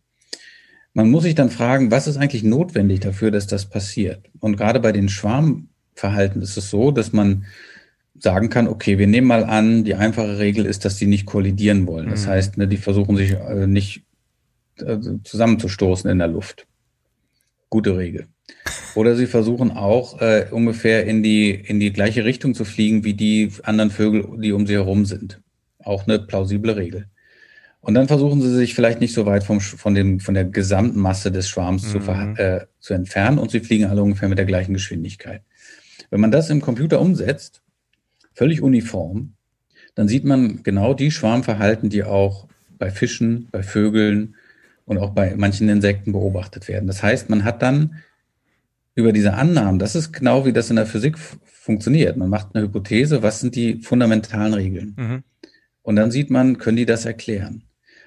Man 0.95 1.11
muss 1.11 1.25
sich 1.25 1.35
dann 1.35 1.51
fragen, 1.51 1.90
was 1.90 2.07
ist 2.07 2.16
eigentlich 2.16 2.45
notwendig 2.45 3.01
dafür, 3.01 3.31
dass 3.31 3.49
das 3.49 3.66
passiert? 3.66 4.31
Und 4.38 4.57
gerade 4.57 4.79
bei 4.79 4.92
den 4.92 5.09
Schwarmverhalten 5.09 6.40
ist 6.42 6.57
es 6.57 6.71
so, 6.71 6.92
dass 6.92 7.12
man 7.12 7.45
sagen 8.19 8.51
kann, 8.51 8.69
okay, 8.69 8.99
wir 8.99 9.07
nehmen 9.07 9.27
mal 9.27 9.45
an, 9.45 9.85
die 9.85 9.95
einfache 9.95 10.38
Regel 10.38 10.64
ist, 10.64 10.85
dass 10.85 10.97
die 10.97 11.07
nicht 11.07 11.27
kollidieren 11.27 11.87
wollen. 11.87 12.09
Das 12.09 12.25
mhm. 12.25 12.31
heißt, 12.31 12.57
ne, 12.57 12.69
die 12.69 12.77
versuchen 12.77 13.16
sich 13.16 13.33
äh, 13.33 13.66
nicht 13.66 14.05
äh, 14.79 14.99
zusammenzustoßen 15.25 16.09
in 16.09 16.19
der 16.19 16.29
Luft. 16.29 16.66
Gute 17.77 17.99
Regel. 17.99 18.29
Oder 18.95 19.17
sie 19.17 19.27
versuchen 19.27 19.71
auch 19.71 20.23
äh, 20.23 20.47
ungefähr 20.51 21.05
in 21.05 21.23
die, 21.23 21.51
in 21.51 21.79
die 21.79 21.93
gleiche 21.93 22.25
Richtung 22.25 22.55
zu 22.55 22.65
fliegen 22.65 23.05
wie 23.05 23.12
die 23.12 23.51
anderen 23.65 23.91
Vögel, 23.91 24.27
die 24.41 24.53
um 24.53 24.67
sie 24.67 24.73
herum 24.73 25.05
sind. 25.05 25.43
Auch 25.79 26.07
eine 26.07 26.19
plausible 26.19 26.75
Regel. 26.75 27.05
Und 27.83 27.93
dann 27.93 28.09
versuchen 28.09 28.41
sie 28.41 28.49
sich 28.49 28.75
vielleicht 28.75 29.03
nicht 29.03 29.12
so 29.12 29.27
weit 29.27 29.45
vom, 29.45 29.61
von, 29.61 29.95
dem, 29.95 30.21
von 30.21 30.33
der 30.33 30.47
gesamten 30.47 30.99
Masse 30.99 31.31
des 31.31 31.51
Schwarms 31.51 31.93
mhm. 31.93 32.01
zu, 32.01 32.11
äh, 32.41 32.67
zu 32.81 32.95
entfernen 32.95 33.39
und 33.39 33.51
sie 33.51 33.61
fliegen 33.61 33.85
alle 33.85 34.03
ungefähr 34.03 34.31
mit 34.31 34.39
der 34.39 34.47
gleichen 34.47 34.73
Geschwindigkeit. 34.73 35.43
Wenn 36.09 36.21
man 36.21 36.31
das 36.31 36.49
im 36.49 36.62
Computer 36.62 36.99
umsetzt, 36.99 37.61
völlig 38.33 38.62
uniform, 38.62 39.35
dann 39.95 40.09
sieht 40.09 40.25
man 40.25 40.62
genau 40.62 40.95
die 40.95 41.11
Schwarmverhalten, 41.11 41.91
die 41.91 42.05
auch 42.05 42.49
bei 42.79 42.91
Fischen, 42.91 43.49
bei 43.53 43.62
Vögeln 43.62 44.35
und 44.87 44.99
auch 44.99 45.11
bei 45.11 45.35
manchen 45.37 45.68
Insekten 45.68 46.12
beobachtet 46.12 46.68
werden. 46.68 46.87
Das 46.87 47.03
heißt, 47.03 47.29
man 47.29 47.44
hat 47.44 47.61
dann 47.62 47.96
über 48.94 49.12
diese 49.12 49.35
Annahmen, 49.35 49.79
das 49.79 49.94
ist 49.94 50.12
genau 50.12 50.46
wie 50.46 50.55
das 50.55 50.70
in 50.70 50.77
der 50.77 50.87
Physik 50.87 51.18
funktioniert. 51.18 52.16
Man 52.16 52.31
macht 52.31 52.55
eine 52.55 52.64
Hypothese, 52.64 53.22
was 53.22 53.40
sind 53.40 53.55
die 53.55 53.83
fundamentalen 53.83 54.55
Regeln? 54.55 54.94
Mhm. 54.96 55.25
Und 55.83 55.96
dann 55.96 56.11
sieht 56.11 56.31
man, 56.31 56.57
können 56.59 56.79
die 56.79 56.87
das 56.87 57.05
erklären? 57.05 57.64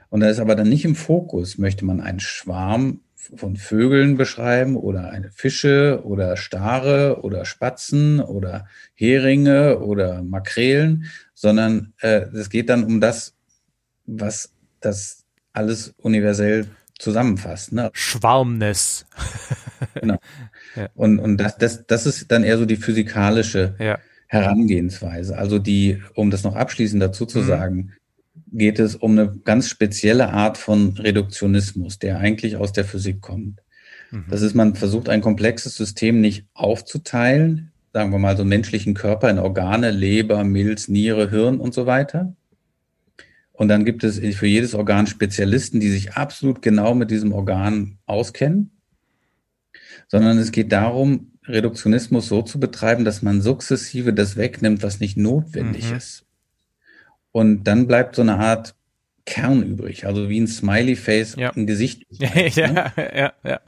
Und 0.10 0.22
da 0.22 0.30
ist 0.30 0.39
aber 0.39 0.56
dann 0.56 0.70
nicht 0.70 0.86
im 0.86 0.96
Fokus, 0.96 1.60
möchte 1.60 1.86
man 1.86 2.02
einen 2.02 2.20
Schwarm 2.20 3.02
von 3.15 3.58
Vögeln 3.58 4.18
beschreiben 4.18 4.76
oder 4.76 5.12
eine 5.12 5.30
Fische 5.30 6.02
oder 6.04 6.36
Stare 6.36 7.22
oder 7.22 7.46
Spatzen 7.46 8.20
oder 8.20 8.68
Heringe 8.96 9.80
oder 9.80 10.24
Makrelen, 10.24 11.06
sondern 11.36 11.94
äh, 12.00 12.22
es 12.34 12.50
geht 12.50 12.70
dann 12.70 12.84
um 12.84 13.00
das, 13.00 13.36
was 14.06 14.52
das 14.80 15.19
alles 15.60 15.93
universell 15.98 16.67
zusammenfasst. 16.98 17.74
Ne? 17.74 17.89
Schwarmness. 17.93 19.06
genau. 19.93 20.17
Ja. 20.76 20.88
Und, 20.95 21.19
und 21.19 21.38
das, 21.38 21.58
das, 21.58 21.86
das 21.86 22.06
ist 22.06 22.32
dann 22.32 22.43
eher 22.43 22.58
so 22.58 22.65
die 22.65 22.78
physikalische 22.78 23.76
ja. 23.78 24.00
Herangehensweise. 24.28 25.38
Also 25.38 25.60
die, 25.60 26.02
um 26.15 26.32
das 26.32 26.43
noch 26.43 26.56
abschließend 26.56 27.02
dazu 27.02 27.26
zu 27.26 27.39
mhm. 27.39 27.45
sagen, 27.45 27.93
geht 28.52 28.80
es 28.80 28.95
um 28.95 29.12
eine 29.12 29.36
ganz 29.43 29.67
spezielle 29.67 30.30
Art 30.30 30.58
von 30.58 30.98
Reduktionismus, 30.98 32.00
der 32.00 32.19
eigentlich 32.19 32.56
aus 32.56 32.72
der 32.72 32.86
Physik 32.86 33.22
kommt. 33.22 33.60
Mhm. 34.12 34.26
Das 34.30 34.41
ist, 34.41 34.56
man 34.56 34.76
versucht 34.76 35.10
ein 35.10 35.22
komplexes 35.22 35.76
System 35.76 36.22
nicht 36.22 36.45
aufzuteilen, 36.54 37.72
sagen 37.91 38.12
wir 38.12 38.19
mal 38.19 38.38
so 38.38 38.43
einen 38.43 38.50
menschlichen 38.50 38.93
Körper 38.93 39.30
in 39.30 39.39
Organe, 39.39 39.91
Leber, 39.91 40.43
Milz, 40.45 40.88
Niere, 40.88 41.30
Hirn 41.30 41.60
und 41.60 41.74
so 41.74 41.86
weiter. 41.86 42.34
Und 43.60 43.67
dann 43.67 43.84
gibt 43.84 44.06
es 44.06 44.19
für 44.38 44.48
jedes 44.48 44.74
Organ 44.74 45.06
Spezialisten, 45.06 45.82
die 45.82 45.89
sich 45.89 46.13
absolut 46.13 46.62
genau 46.62 46.95
mit 46.95 47.12
diesem 47.12 47.34
Organ 47.34 47.98
auskennen. 48.06 48.72
Sondern 50.08 50.38
es 50.38 50.54
geht 50.54 50.72
darum, 50.72 51.34
Reduktionismus 51.45 52.30
so 52.30 52.41
zu 52.41 52.58
betreiben, 52.62 53.04
dass 53.04 53.22
man 53.22 53.41
sukzessive 53.41 54.13
das 54.13 54.38
wegnimmt, 54.38 54.82
was 54.82 55.02
nicht 55.02 55.17
notwendig 55.17 55.91
mhm. 55.91 55.98
ist. 55.98 56.26
Und 57.34 57.65
dann 57.65 57.86
bleibt 57.86 58.15
so 58.15 58.22
eine 58.22 58.38
Art 58.38 58.76
Kern 59.26 59.62
übrig, 59.62 60.06
also 60.06 60.30
wie 60.30 60.39
ein 60.39 60.48
Smiley-Face 60.48 61.36
ja. 61.36 61.52
ein 61.52 61.67
Gesicht. 61.67 62.06
ja, 62.12 62.72
ne? 62.72 62.93
ja, 63.13 63.34
ja. 63.43 63.60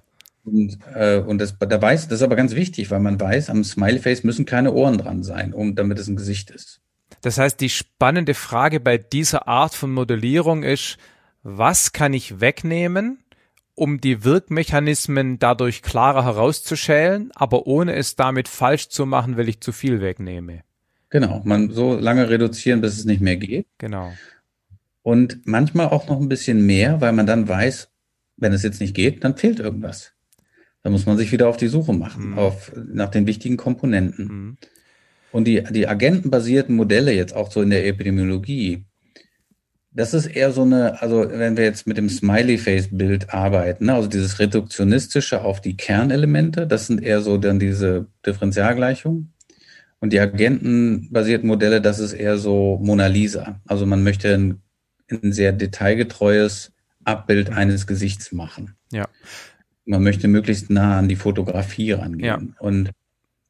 Und, 0.45 0.77
äh, 0.95 1.17
und 1.17 1.39
das, 1.39 1.57
da 1.59 1.81
weiß, 1.81 2.07
das 2.07 2.19
ist 2.19 2.23
aber 2.23 2.37
ganz 2.37 2.55
wichtig, 2.55 2.91
weil 2.91 3.01
man 3.01 3.19
weiß, 3.19 3.49
am 3.49 3.65
Smiley-Face 3.65 4.23
müssen 4.23 4.45
keine 4.45 4.71
Ohren 4.71 4.97
dran 4.97 5.21
sein, 5.21 5.53
um, 5.53 5.75
damit 5.75 5.99
es 5.99 6.07
ein 6.07 6.15
Gesicht 6.15 6.49
ist. 6.49 6.79
Das 7.21 7.37
heißt, 7.37 7.59
die 7.61 7.69
spannende 7.69 8.33
Frage 8.33 8.79
bei 8.79 8.97
dieser 8.97 9.47
Art 9.47 9.75
von 9.75 9.91
Modellierung 9.91 10.63
ist, 10.63 10.97
was 11.43 11.93
kann 11.93 12.13
ich 12.13 12.41
wegnehmen, 12.41 13.19
um 13.75 14.01
die 14.01 14.23
Wirkmechanismen 14.23 15.39
dadurch 15.39 15.81
klarer 15.81 16.25
herauszuschälen, 16.25 17.31
aber 17.35 17.67
ohne 17.67 17.95
es 17.95 18.15
damit 18.15 18.47
falsch 18.47 18.89
zu 18.89 19.05
machen, 19.05 19.37
weil 19.37 19.49
ich 19.49 19.61
zu 19.61 19.71
viel 19.71 20.01
wegnehme? 20.01 20.63
Genau, 21.09 21.41
man 21.43 21.71
so 21.71 21.95
lange 21.95 22.29
reduzieren, 22.29 22.81
bis 22.81 22.97
es 22.97 23.05
nicht 23.05 23.21
mehr 23.21 23.37
geht. 23.37 23.67
Genau. 23.77 24.13
Und 25.03 25.41
manchmal 25.45 25.87
auch 25.87 26.07
noch 26.07 26.19
ein 26.19 26.29
bisschen 26.29 26.65
mehr, 26.65 27.01
weil 27.01 27.11
man 27.11 27.25
dann 27.25 27.47
weiß, 27.47 27.89
wenn 28.37 28.53
es 28.53 28.63
jetzt 28.63 28.81
nicht 28.81 28.95
geht, 28.95 29.23
dann 29.23 29.35
fehlt 29.35 29.59
irgendwas. 29.59 30.13
Dann 30.83 30.91
muss 30.91 31.05
man 31.05 31.17
sich 31.17 31.31
wieder 31.31 31.47
auf 31.47 31.57
die 31.57 31.67
Suche 31.67 31.93
machen, 31.93 32.31
mhm. 32.31 32.39
auf, 32.39 32.71
nach 32.75 33.09
den 33.09 33.27
wichtigen 33.27 33.57
Komponenten. 33.57 34.25
Mhm. 34.25 34.57
Und 35.31 35.45
die, 35.45 35.63
die 35.63 35.87
agentenbasierten 35.87 36.75
Modelle 36.75 37.13
jetzt 37.13 37.35
auch 37.35 37.51
so 37.51 37.61
in 37.61 37.69
der 37.69 37.87
Epidemiologie, 37.87 38.85
das 39.93 40.13
ist 40.13 40.27
eher 40.27 40.51
so 40.51 40.61
eine, 40.61 41.01
also 41.01 41.29
wenn 41.29 41.57
wir 41.57 41.65
jetzt 41.65 41.85
mit 41.85 41.97
dem 41.97 42.09
Smiley-Face-Bild 42.09 43.33
arbeiten, 43.33 43.85
ne, 43.85 43.93
also 43.93 44.07
dieses 44.07 44.39
reduktionistische 44.39 45.41
auf 45.41 45.59
die 45.59 45.75
Kernelemente, 45.75 46.65
das 46.65 46.87
sind 46.87 47.03
eher 47.03 47.21
so 47.21 47.37
dann 47.37 47.59
diese 47.59 48.07
Differentialgleichungen. 48.25 49.33
Und 49.99 50.13
die 50.13 50.19
agentenbasierten 50.19 51.47
Modelle, 51.47 51.81
das 51.81 51.99
ist 51.99 52.13
eher 52.13 52.37
so 52.37 52.79
Mona 52.81 53.07
Lisa. 53.07 53.61
Also 53.67 53.85
man 53.85 54.01
möchte 54.01 54.33
ein, 54.33 54.61
ein 55.09 55.31
sehr 55.31 55.51
detailgetreues 55.51 56.71
Abbild 57.03 57.51
eines 57.51 57.85
Gesichts 57.85 58.31
machen. 58.31 58.75
Ja. 58.91 59.07
Man 59.85 60.01
möchte 60.03 60.27
möglichst 60.27 60.69
nah 60.69 60.97
an 60.97 61.07
die 61.07 61.15
Fotografie 61.15 61.91
rangehen. 61.91 62.25
Ja. 62.25 62.41
Und 62.59 62.91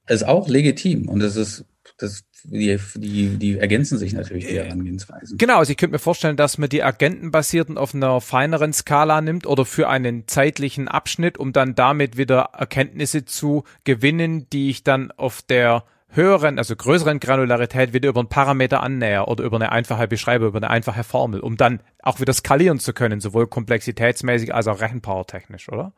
ist 0.07 0.23
auch 0.23 0.49
legitim. 0.49 1.07
Und 1.07 1.19
das 1.19 1.35
ist, 1.35 1.65
das, 2.01 2.23
die, 2.43 2.79
die, 2.95 3.37
die 3.37 3.59
ergänzen 3.59 3.97
sich 3.97 4.13
natürlich, 4.13 4.47
die 4.47 4.57
Herangehensweisen. 4.57 5.37
Genau, 5.37 5.57
also 5.57 5.71
ich 5.71 5.77
könnte 5.77 5.93
mir 5.93 5.99
vorstellen, 5.99 6.37
dass 6.37 6.57
man 6.57 6.69
die 6.69 6.83
agentenbasierten 6.83 7.77
auf 7.77 7.93
einer 7.93 8.21
feineren 8.21 8.73
Skala 8.73 9.21
nimmt 9.21 9.45
oder 9.45 9.65
für 9.65 9.89
einen 9.89 10.27
zeitlichen 10.27 10.87
Abschnitt, 10.87 11.37
um 11.37 11.53
dann 11.53 11.75
damit 11.75 12.17
wieder 12.17 12.49
Erkenntnisse 12.57 13.25
zu 13.25 13.63
gewinnen, 13.83 14.47
die 14.51 14.69
ich 14.69 14.83
dann 14.83 15.11
auf 15.11 15.41
der 15.41 15.83
höheren, 16.11 16.57
also 16.57 16.75
größeren 16.75 17.19
Granularität 17.19 17.93
wieder 17.93 18.09
über 18.09 18.19
einen 18.19 18.29
Parameter 18.29 18.83
annäher 18.83 19.27
oder 19.27 19.43
über 19.43 19.57
eine 19.57 19.71
einfache 19.71 20.07
Beschreibung, 20.07 20.49
über 20.49 20.57
eine 20.57 20.69
einfache 20.69 21.03
Formel, 21.03 21.39
um 21.39 21.57
dann 21.57 21.79
auch 22.01 22.19
wieder 22.19 22.33
skalieren 22.33 22.79
zu 22.79 22.93
können, 22.93 23.21
sowohl 23.21 23.47
komplexitätsmäßig 23.47 24.53
als 24.53 24.67
auch 24.67 24.81
rechenpowertechnisch, 24.81 25.69
oder? 25.69 25.93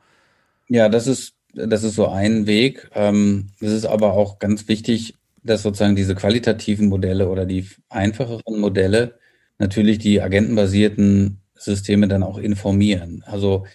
Ja, 0.68 0.88
das 0.90 1.08
ist, 1.08 1.34
das 1.54 1.84
ist 1.84 1.96
so 1.96 2.08
ein 2.08 2.46
Weg. 2.46 2.90
Ähm, 2.94 3.48
es 3.60 3.72
ist 3.72 3.86
aber 3.86 4.14
auch 4.14 4.40
ganz 4.40 4.68
wichtig, 4.68 5.16
dass 5.44 5.64
sozusagen 5.64 5.96
diese 5.96 6.16
qualitativen 6.16 6.88
Modelle 6.88 7.30
oder 7.30 7.46
die 7.46 7.68
einfacheren 7.90 8.60
Modelle 8.60 9.20
natürlich 9.60 10.00
die 10.00 10.22
agentenbasierten 10.22 11.42
Systeme 11.56 12.08
dann 12.08 12.24
auch 12.24 12.38
informieren. 12.38 13.24
Also 13.26 13.66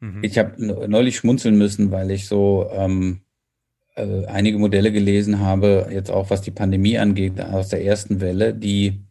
mhm. 0.00 0.22
ich 0.22 0.38
habe 0.38 0.62
neulich 0.88 1.16
schmunzeln 1.16 1.56
müssen, 1.58 1.90
weil 1.90 2.10
ich 2.10 2.26
so 2.26 2.68
ähm, 2.72 3.20
äh, 3.96 4.26
einige 4.26 4.58
Modelle 4.58 4.92
gelesen 4.92 5.40
habe, 5.40 5.88
jetzt 5.90 6.10
auch 6.10 6.30
was 6.30 6.40
die 6.42 6.50
Pandemie 6.50 6.98
angeht, 6.98 7.40
aus 7.40 7.68
der 7.68 7.84
ersten 7.84 8.20
Welle, 8.20 8.54
die 8.54 9.02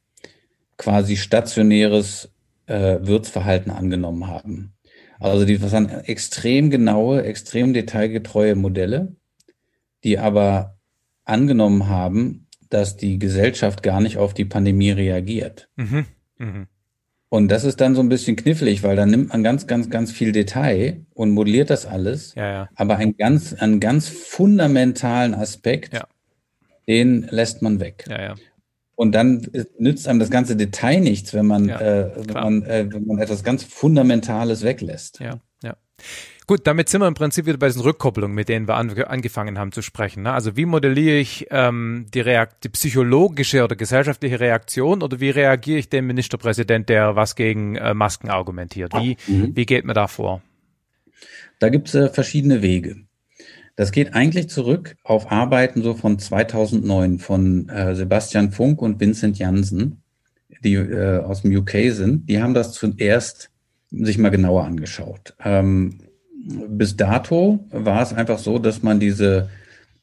quasi 0.78 1.18
stationäres 1.18 2.32
äh, 2.68 3.00
Wirtsverhalten 3.02 3.72
angenommen 3.72 4.28
haben. 4.28 4.74
Also 5.20 5.46
die 5.46 5.58
das 5.58 5.72
waren 5.72 5.90
extrem 5.90 6.70
genaue, 6.70 7.24
extrem 7.24 7.74
detailgetreue 7.74 8.56
Modelle, 8.56 9.16
die 10.04 10.20
aber 10.20 10.77
angenommen 11.28 11.88
haben, 11.88 12.48
dass 12.70 12.98
die 12.98 13.20
Gesellschaft 13.20 13.84
gar 13.84 14.02
nicht 14.02 14.18
auf 14.18 14.34
die 14.34 14.46
Pandemie 14.46 14.92
reagiert. 14.92 15.70
Mhm. 15.76 16.06
Mhm. 16.38 16.68
Und 17.30 17.50
das 17.50 17.66
ist 17.66 17.82
dann 17.82 17.94
so 17.94 18.02
ein 18.02 18.10
bisschen 18.10 18.38
knifflig, 18.38 18.84
weil 18.84 18.96
dann 18.96 19.10
nimmt 19.10 19.30
man 19.30 19.44
ganz, 19.44 19.68
ganz, 19.68 19.90
ganz 19.90 20.12
viel 20.12 20.32
Detail 20.32 21.06
und 21.14 21.32
modelliert 21.32 21.70
das 21.70 21.86
alles. 21.86 22.36
Ja, 22.36 22.52
ja. 22.52 22.70
Aber 22.76 22.98
einen 22.98 23.18
ganz, 23.18 23.54
einen 23.54 23.82
ganz 23.82 24.08
fundamentalen 24.08 25.34
Aspekt, 25.34 25.94
ja. 25.94 26.08
den 26.88 27.28
lässt 27.30 27.62
man 27.62 27.82
weg. 27.82 28.06
Und 28.96 29.12
dann 29.12 29.46
nützt 29.78 30.08
einem 30.08 30.20
das 30.20 30.32
ganze 30.32 30.56
Detail 30.56 31.02
nichts, 31.02 31.34
wenn 31.34 31.46
man, 31.46 31.70
äh, 31.70 32.10
wenn, 32.16 32.34
man 32.34 32.64
äh, 32.64 32.88
wenn 32.90 33.06
man 33.06 33.20
etwas 33.20 33.44
ganz 33.44 33.64
Fundamentales 33.64 34.64
weglässt. 34.64 35.20
Ja, 35.20 35.40
ja. 35.62 35.76
Gut, 36.48 36.62
damit 36.64 36.88
sind 36.88 37.02
wir 37.02 37.10
im 37.10 37.14
Prinzip 37.14 37.46
wieder 37.46 37.58
bei 37.58 37.68
diesen 37.68 37.82
Rückkopplungen, 37.82 38.34
mit 38.34 38.48
denen 38.48 38.70
wir 38.70 38.76
an, 38.76 38.90
angefangen 39.02 39.60
haben 39.60 39.74
zu 39.74 39.82
sprechen. 39.82 40.24
Ne? 40.24 40.32
Also 40.32 40.56
wie 40.56 40.66
modelliere 40.66 41.18
ich 41.18 41.48
ähm, 41.52 42.06
die, 42.14 42.22
Reakt 42.22 42.64
die 42.64 42.70
psychologische 42.70 43.66
oder 43.66 43.76
gesellschaftliche 43.76 44.40
Reaktion 44.40 45.04
oder 45.04 45.20
wie 45.20 45.30
reagiere 45.30 45.80
ich 45.80 45.90
dem 45.90 46.08
Ministerpräsident, 46.08 46.88
der 46.88 47.18
was 47.18 47.36
gegen 47.36 47.76
äh, 47.76 47.94
Masken 47.94 48.30
argumentiert? 48.30 48.94
Wie, 48.94 49.18
mhm. 49.28 49.58
wie 49.58 49.66
geht 49.66 49.84
man 49.84 49.94
da 49.94 50.08
vor? 50.08 50.42
Da 51.60 51.68
gibt 51.68 51.90
es 51.90 51.96
äh, 51.96 52.08
verschiedene 52.08 52.62
Wege. 52.62 52.96
Das 53.76 53.92
geht 53.92 54.14
eigentlich 54.14 54.50
zurück 54.50 54.96
auf 55.04 55.30
Arbeiten 55.30 55.84
so 55.84 55.96
von 55.96 56.18
2009 56.18 57.20
von 57.20 57.68
äh, 57.68 57.94
Sebastian 57.94 58.52
Funk 58.52 58.82
und 58.82 59.02
Vincent 59.02 59.38
Jansen, 59.38 60.02
die 60.64 60.76
äh, 60.76 61.20
aus 61.20 61.42
dem 61.42 61.54
UK 61.54 61.92
sind. 61.92 62.30
Die 62.30 62.42
haben 62.42 62.54
das 62.54 62.72
zuerst 62.72 63.50
sich 63.92 64.18
mal 64.18 64.30
genauer 64.30 64.64
angeschaut. 64.64 65.36
Ähm, 65.44 66.00
bis 66.48 66.96
dato 66.96 67.60
war 67.72 68.02
es 68.02 68.14
einfach 68.14 68.40
so, 68.40 68.60
dass 68.60 68.84
man 68.84 69.00
diese 69.00 69.50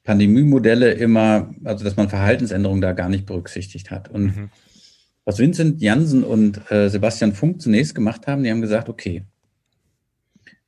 Pandemiemodelle 0.05 0.93
immer, 0.93 1.55
also 1.65 1.85
dass 1.85 1.97
man 1.97 2.09
Verhaltensänderungen 2.09 2.83
da 2.83 2.93
gar 2.93 3.09
nicht 3.09 3.27
berücksichtigt 3.27 3.91
hat. 3.91 4.11
Und 4.11 4.37
mhm. 4.37 4.51
was 5.25 5.39
Vincent 5.39 5.81
Jansen 5.81 6.23
und 6.23 6.71
äh, 6.71 6.91
Sebastian 6.91 7.33
Funk 7.33 7.63
zunächst 7.63 7.95
gemacht 7.95 8.27
haben, 8.27 8.43
die 8.45 8.51
haben 8.51 8.61
gesagt, 8.61 8.89
okay, 8.89 9.25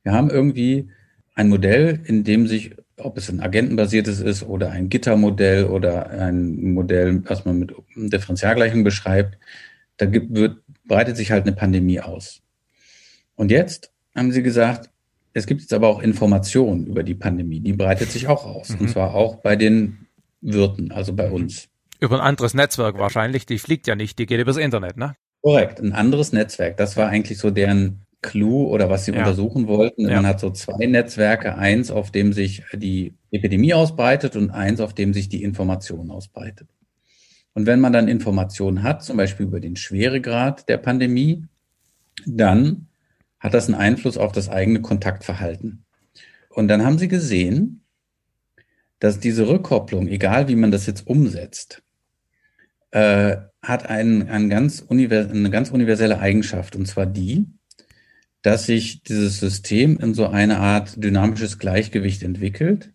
wir 0.03 0.13
haben 0.13 0.29
irgendwie 0.29 0.89
ein 1.35 1.49
Modell, 1.49 1.99
in 2.05 2.23
dem 2.23 2.47
sich, 2.47 2.75
ob 2.97 3.17
es 3.17 3.29
ein 3.29 3.41
agentenbasiertes 3.41 4.21
ist 4.21 4.41
oder 4.41 4.71
ein 4.71 4.89
Gittermodell 4.89 5.65
oder 5.65 6.09
ein 6.09 6.73
Modell, 6.73 7.21
was 7.25 7.45
man 7.45 7.59
mit 7.59 7.73
Differentialgleichung 7.95 8.83
beschreibt, 8.83 9.37
da 9.97 10.07
gibt, 10.07 10.33
wird, 10.33 10.57
breitet 10.85 11.17
sich 11.17 11.31
halt 11.31 11.45
eine 11.45 11.55
Pandemie 11.55 11.99
aus. 11.99 12.41
Und 13.35 13.51
jetzt 13.51 13.91
haben 14.15 14.31
sie 14.31 14.41
gesagt, 14.41 14.89
es 15.37 15.45
gibt 15.45 15.61
jetzt 15.61 15.73
aber 15.73 15.87
auch 15.87 16.01
Informationen 16.01 16.87
über 16.87 17.03
die 17.03 17.13
Pandemie, 17.13 17.59
die 17.59 17.73
breitet 17.73 18.11
sich 18.11 18.27
auch 18.27 18.45
aus. 18.45 18.69
Mhm. 18.69 18.79
Und 18.81 18.89
zwar 18.89 19.13
auch 19.13 19.35
bei 19.37 19.55
den 19.55 20.07
Wirten, 20.41 20.91
also 20.91 21.13
bei 21.13 21.29
uns. 21.29 21.67
Über 21.99 22.15
ein 22.15 22.27
anderes 22.27 22.53
Netzwerk 22.53 22.97
wahrscheinlich, 22.97 23.45
die 23.45 23.59
fliegt 23.59 23.87
ja 23.87 23.95
nicht, 23.95 24.19
die 24.19 24.25
geht 24.25 24.39
übers 24.39 24.57
Internet, 24.57 24.97
ne? 24.97 25.15
Korrekt, 25.41 25.79
ein 25.79 25.93
anderes 25.93 26.33
Netzwerk. 26.33 26.77
Das 26.77 26.97
war 26.97 27.09
eigentlich 27.09 27.37
so 27.37 27.51
deren 27.51 28.01
Clou 28.21 28.67
oder 28.67 28.89
was 28.89 29.05
sie 29.05 29.11
ja. 29.11 29.19
untersuchen 29.19 29.67
wollten. 29.67 30.09
Ja. 30.09 30.15
Man 30.15 30.25
hat 30.25 30.39
so 30.39 30.49
zwei 30.49 30.87
Netzwerke, 30.87 31.55
eins, 31.55 31.91
auf 31.91 32.11
dem 32.11 32.33
sich 32.33 32.63
die 32.73 33.13
Epidemie 33.31 33.73
ausbreitet 33.73 34.35
und 34.35 34.49
eins, 34.49 34.79
auf 34.79 34.93
dem 34.93 35.13
sich 35.13 35.29
die 35.29 35.43
Information 35.43 36.09
ausbreitet. 36.09 36.67
Und 37.53 37.67
wenn 37.67 37.79
man 37.79 37.93
dann 37.93 38.07
Informationen 38.07 38.83
hat, 38.83 39.03
zum 39.03 39.17
Beispiel 39.17 39.45
über 39.45 39.59
den 39.59 39.75
Schweregrad 39.75 40.67
der 40.67 40.77
Pandemie, 40.77 41.45
dann 42.25 42.87
hat 43.39 43.53
das 43.53 43.67
einen 43.67 43.75
Einfluss 43.75 44.17
auf 44.17 44.31
das 44.31 44.49
eigene 44.49 44.81
Kontaktverhalten. 44.81 45.85
Und 46.49 46.67
dann 46.67 46.83
haben 46.83 46.97
sie 46.97 47.07
gesehen, 47.07 47.83
dass 48.99 49.19
diese 49.19 49.47
Rückkopplung, 49.47 50.07
egal 50.07 50.47
wie 50.47 50.55
man 50.55 50.71
das 50.71 50.87
jetzt 50.87 51.05
umsetzt, 51.05 51.83
äh, 52.91 53.37
hat 53.61 53.89
ein, 53.89 54.29
ein 54.29 54.49
ganz 54.49 54.85
eine 54.89 55.49
ganz 55.49 55.69
universelle 55.69 56.19
Eigenschaft, 56.19 56.75
und 56.75 56.87
zwar 56.87 57.05
die, 57.05 57.45
dass 58.41 58.65
sich 58.65 59.03
dieses 59.03 59.39
System 59.39 59.99
in 59.99 60.13
so 60.13 60.27
eine 60.27 60.59
Art 60.59 61.03
dynamisches 61.03 61.59
Gleichgewicht 61.59 62.23
entwickelt, 62.23 62.93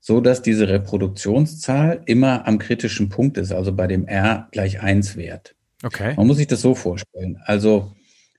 so 0.00 0.20
dass 0.20 0.42
diese 0.42 0.68
Reproduktionszahl 0.68 2.02
immer 2.06 2.46
am 2.46 2.58
kritischen 2.58 3.08
Punkt 3.08 3.36
ist, 3.36 3.52
also 3.52 3.72
bei 3.72 3.86
dem 3.86 4.06
R 4.06 4.48
gleich 4.50 4.80
eins 4.80 5.16
Wert. 5.16 5.54
Okay. 5.82 6.14
Man 6.16 6.26
muss 6.26 6.38
sich 6.38 6.46
das 6.46 6.62
so 6.62 6.74
vorstellen. 6.74 7.38
Also 7.44 7.92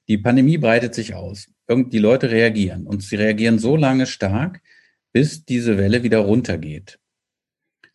die 0.09 0.17
Pandemie 0.17 0.57
breitet 0.57 0.93
sich 0.95 1.13
aus. 1.13 1.47
Die 1.69 1.99
Leute 1.99 2.31
reagieren 2.31 2.87
und 2.87 3.03
sie 3.03 3.15
reagieren 3.15 3.59
so 3.59 3.75
lange 3.75 4.07
stark, 4.07 4.59
bis 5.13 5.45
diese 5.45 5.77
Welle 5.77 6.03
wieder 6.03 6.19
runtergeht. 6.19 6.99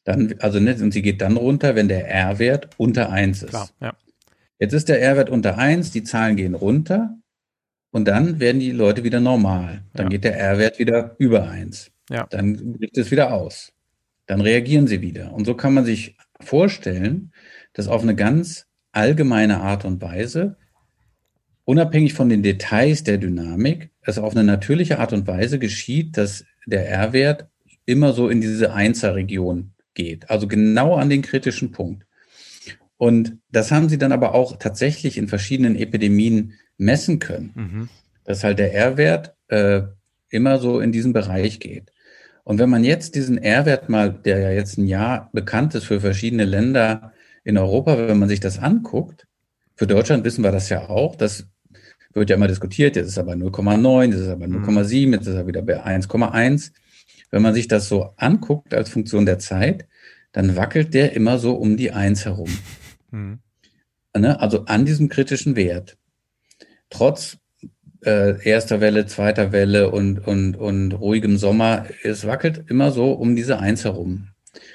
Dann, 0.05 0.35
also 0.39 0.61
nicht, 0.61 0.81
und 0.81 0.93
sie 0.93 1.03
geht 1.03 1.21
dann 1.21 1.37
runter, 1.37 1.75
wenn 1.75 1.89
der 1.89 2.09
R-Wert 2.09 2.71
unter 2.77 3.11
eins 3.11 3.43
ist. 3.43 3.51
Klar, 3.51 3.71
ja. 3.81 3.97
Jetzt 4.61 4.75
ist 4.75 4.89
der 4.89 5.03
R-Wert 5.03 5.29
unter 5.29 5.59
eins, 5.59 5.91
die 5.91 6.05
Zahlen 6.05 6.37
gehen 6.37 6.55
runter 6.55 7.19
und 7.91 8.07
dann 8.07 8.39
werden 8.39 8.61
die 8.61 8.71
Leute 8.71 9.03
wieder 9.03 9.21
normal. 9.21 9.83
Dann 9.95 10.07
ja. 10.07 10.11
geht 10.11 10.25
der 10.25 10.39
R-Wert 10.39 10.79
wieder 10.79 11.17
über 11.19 11.49
eins. 11.49 11.91
Ja. 12.11 12.27
Dann 12.31 12.75
bricht 12.75 12.97
es 12.97 13.11
wieder 13.11 13.33
aus. 13.33 13.73
Dann 14.27 14.41
reagieren 14.41 14.87
sie 14.87 15.01
wieder. 15.01 15.33
Und 15.33 15.47
so 15.47 15.55
kann 15.55 15.75
man 15.75 15.85
sich 15.85 16.17
vorstellen, 16.41 17.33
dass 17.73 17.89
auf 17.89 18.03
eine 18.03 18.15
ganz 18.15 18.67
allgemeine 18.93 19.61
Art 19.61 19.85
und 19.85 20.01
Weise, 20.01 20.57
unabhängig 21.65 22.15
von 22.15 22.29
den 22.29 22.43
Details 22.43 23.05
der 23.05 23.19
Dynamik, 23.19 23.91
es 24.03 24.19
auf 24.19 24.35
eine 24.35 24.45
natürliche 24.45 24.99
Art 24.99 25.13
und 25.13 25.27
Weise 25.27 25.59
geschieht, 25.59 26.17
dass 26.17 26.45
der 26.67 26.89
R-Wert 26.89 27.49
immer 27.87 28.13
so 28.13 28.29
in 28.29 28.41
diese 28.41 28.73
Einser-Region 28.73 29.73
geht, 29.95 30.31
also 30.31 30.49
genau 30.49 30.95
an 30.95 31.11
den 31.11 31.23
kritischen 31.23 31.71
Punkt. 31.71 32.07
Und 32.97 33.39
das 33.51 33.71
haben 33.71 33.89
sie 33.89 33.99
dann 33.99 34.13
aber 34.13 34.35
auch 34.35 34.57
tatsächlich 34.59 35.19
in 35.19 35.29
verschiedenen 35.29 35.77
Epidemien 35.77 36.55
messen 36.79 37.19
können, 37.19 37.53
mhm. 37.55 37.89
dass 38.25 38.45
halt 38.45 38.59
der 38.59 38.73
R-Wert 38.75 39.35
äh, 39.49 39.83
immer 40.31 40.59
so 40.59 40.81
in 40.81 40.93
diesen 40.93 41.13
Bereich 41.13 41.61
geht. 41.61 41.91
Und 42.45 42.59
wenn 42.59 42.71
man 42.71 42.85
jetzt 42.85 43.15
diesen 43.15 43.39
R-Wert 43.39 43.89
mal, 43.89 44.13
der 44.13 44.39
ja 44.39 44.51
jetzt 44.51 44.79
ein 44.79 44.87
Jahr 44.87 45.31
bekannt 45.33 45.75
ist 45.75 45.85
für 45.85 46.01
verschiedene 46.01 46.45
Länder 46.45 47.13
in 47.43 47.57
Europa, 47.57 47.97
wenn 47.97 48.19
man 48.19 48.29
sich 48.29 48.41
das 48.41 48.59
anguckt, 48.59 49.27
für 49.77 49.87
Deutschland 49.87 50.25
wissen 50.25 50.45
wir 50.45 50.53
das 50.53 50.69
ja 50.69 50.89
auch, 50.89 51.17
das 51.17 51.49
wird 52.15 52.31
ja 52.31 52.37
immer 52.37 52.49
diskutiert, 52.49 52.97
jetzt 52.97 53.09
ist 53.09 53.17
er 53.17 53.25
bei 53.25 53.35
0,9, 53.35 54.11
jetzt 54.11 54.21
ist 54.21 54.29
er 54.29 54.37
bei 54.37 54.47
0,7, 54.47 55.13
jetzt 55.13 55.27
ist 55.27 55.35
er 55.35 55.47
wieder 55.47 55.63
bei 55.63 55.85
1,1. 55.85 56.73
Wenn 57.31 57.43
man 57.43 57.55
sich 57.55 57.69
das 57.69 57.89
so 57.89 58.15
anguckt 58.17 58.75
als 58.75 58.91
Funktion 58.91 59.27
der 59.27 59.39
Zeit, 59.39 59.87
dann 60.33 60.57
wackelt 60.57 60.95
der 60.95 61.13
immer 61.15 61.39
so 61.39 61.55
um 61.55 61.77
die 61.77 61.93
Eins 61.93 62.25
herum. 62.25 62.51
Mhm. 63.11 63.39
Ne? 64.17 64.41
Also 64.41 64.65
an 64.65 64.85
diesem 64.85 65.09
kritischen 65.09 65.55
Wert. 65.55 65.97
Trotz 66.91 67.39
äh, 68.05 68.43
erster 68.43 68.81
Welle, 68.81 69.07
zweiter 69.07 69.53
Welle 69.53 69.91
und, 69.91 70.19
und, 70.27 70.57
und 70.57 70.93
ruhigem 70.93 71.37
Sommer, 71.37 71.87
es 72.03 72.27
wackelt 72.27 72.65
immer 72.69 72.91
so 72.91 73.13
um 73.13 73.37
diese 73.37 73.61
Eins 73.61 73.85
herum. 73.85 74.29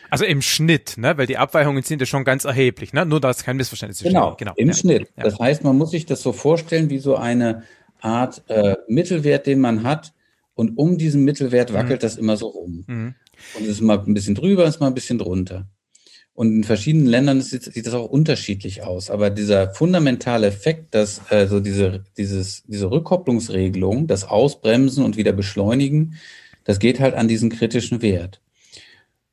Also 0.09 0.25
im 0.25 0.41
Schnitt, 0.41 0.97
ne? 0.97 1.17
weil 1.17 1.27
die 1.27 1.37
Abweichungen 1.37 1.83
sind 1.83 1.99
ja 1.99 2.05
schon 2.05 2.23
ganz 2.23 2.45
erheblich. 2.45 2.93
Ne? 2.93 3.05
Nur, 3.05 3.19
dass 3.19 3.43
kein 3.43 3.57
Missverständnis 3.57 4.01
ist. 4.01 4.07
Genau, 4.07 4.35
genau, 4.35 4.53
im 4.55 4.69
ja. 4.69 4.73
Schnitt. 4.73 5.09
Ja. 5.17 5.23
Das 5.23 5.39
heißt, 5.39 5.63
man 5.63 5.77
muss 5.77 5.91
sich 5.91 6.05
das 6.05 6.21
so 6.21 6.33
vorstellen 6.33 6.89
wie 6.89 6.99
so 6.99 7.15
eine 7.15 7.63
Art 8.01 8.43
äh, 8.47 8.75
Mittelwert, 8.87 9.45
den 9.45 9.59
man 9.59 9.83
hat, 9.83 10.13
und 10.55 10.77
um 10.77 10.97
diesen 10.97 11.23
Mittelwert 11.23 11.71
wackelt 11.71 12.01
mhm. 12.01 12.03
das 12.03 12.17
immer 12.17 12.35
so 12.35 12.47
rum. 12.47 12.83
Mhm. 12.85 13.15
Und 13.57 13.63
es 13.63 13.69
ist 13.69 13.81
mal 13.81 13.97
ein 13.99 14.13
bisschen 14.13 14.35
drüber, 14.35 14.65
ist 14.65 14.81
mal 14.81 14.87
ein 14.87 14.93
bisschen 14.93 15.17
drunter. 15.17 15.69
Und 16.33 16.53
in 16.53 16.63
verschiedenen 16.63 17.07
Ländern 17.07 17.41
sieht, 17.41 17.63
sieht 17.63 17.85
das 17.87 17.93
auch 17.93 18.09
unterschiedlich 18.09 18.83
aus. 18.83 19.09
Aber 19.09 19.29
dieser 19.29 19.73
fundamentale 19.73 20.47
Effekt, 20.47 20.95
dass 20.95 21.21
also 21.29 21.59
diese, 21.59 22.03
dieses, 22.17 22.63
diese 22.63 22.91
Rückkopplungsregelung, 22.91 24.07
das 24.07 24.25
Ausbremsen 24.25 25.03
und 25.03 25.17
wieder 25.17 25.31
Beschleunigen, 25.31 26.15
das 26.65 26.79
geht 26.79 26.99
halt 26.99 27.15
an 27.15 27.27
diesen 27.27 27.49
kritischen 27.49 28.01
Wert. 28.01 28.41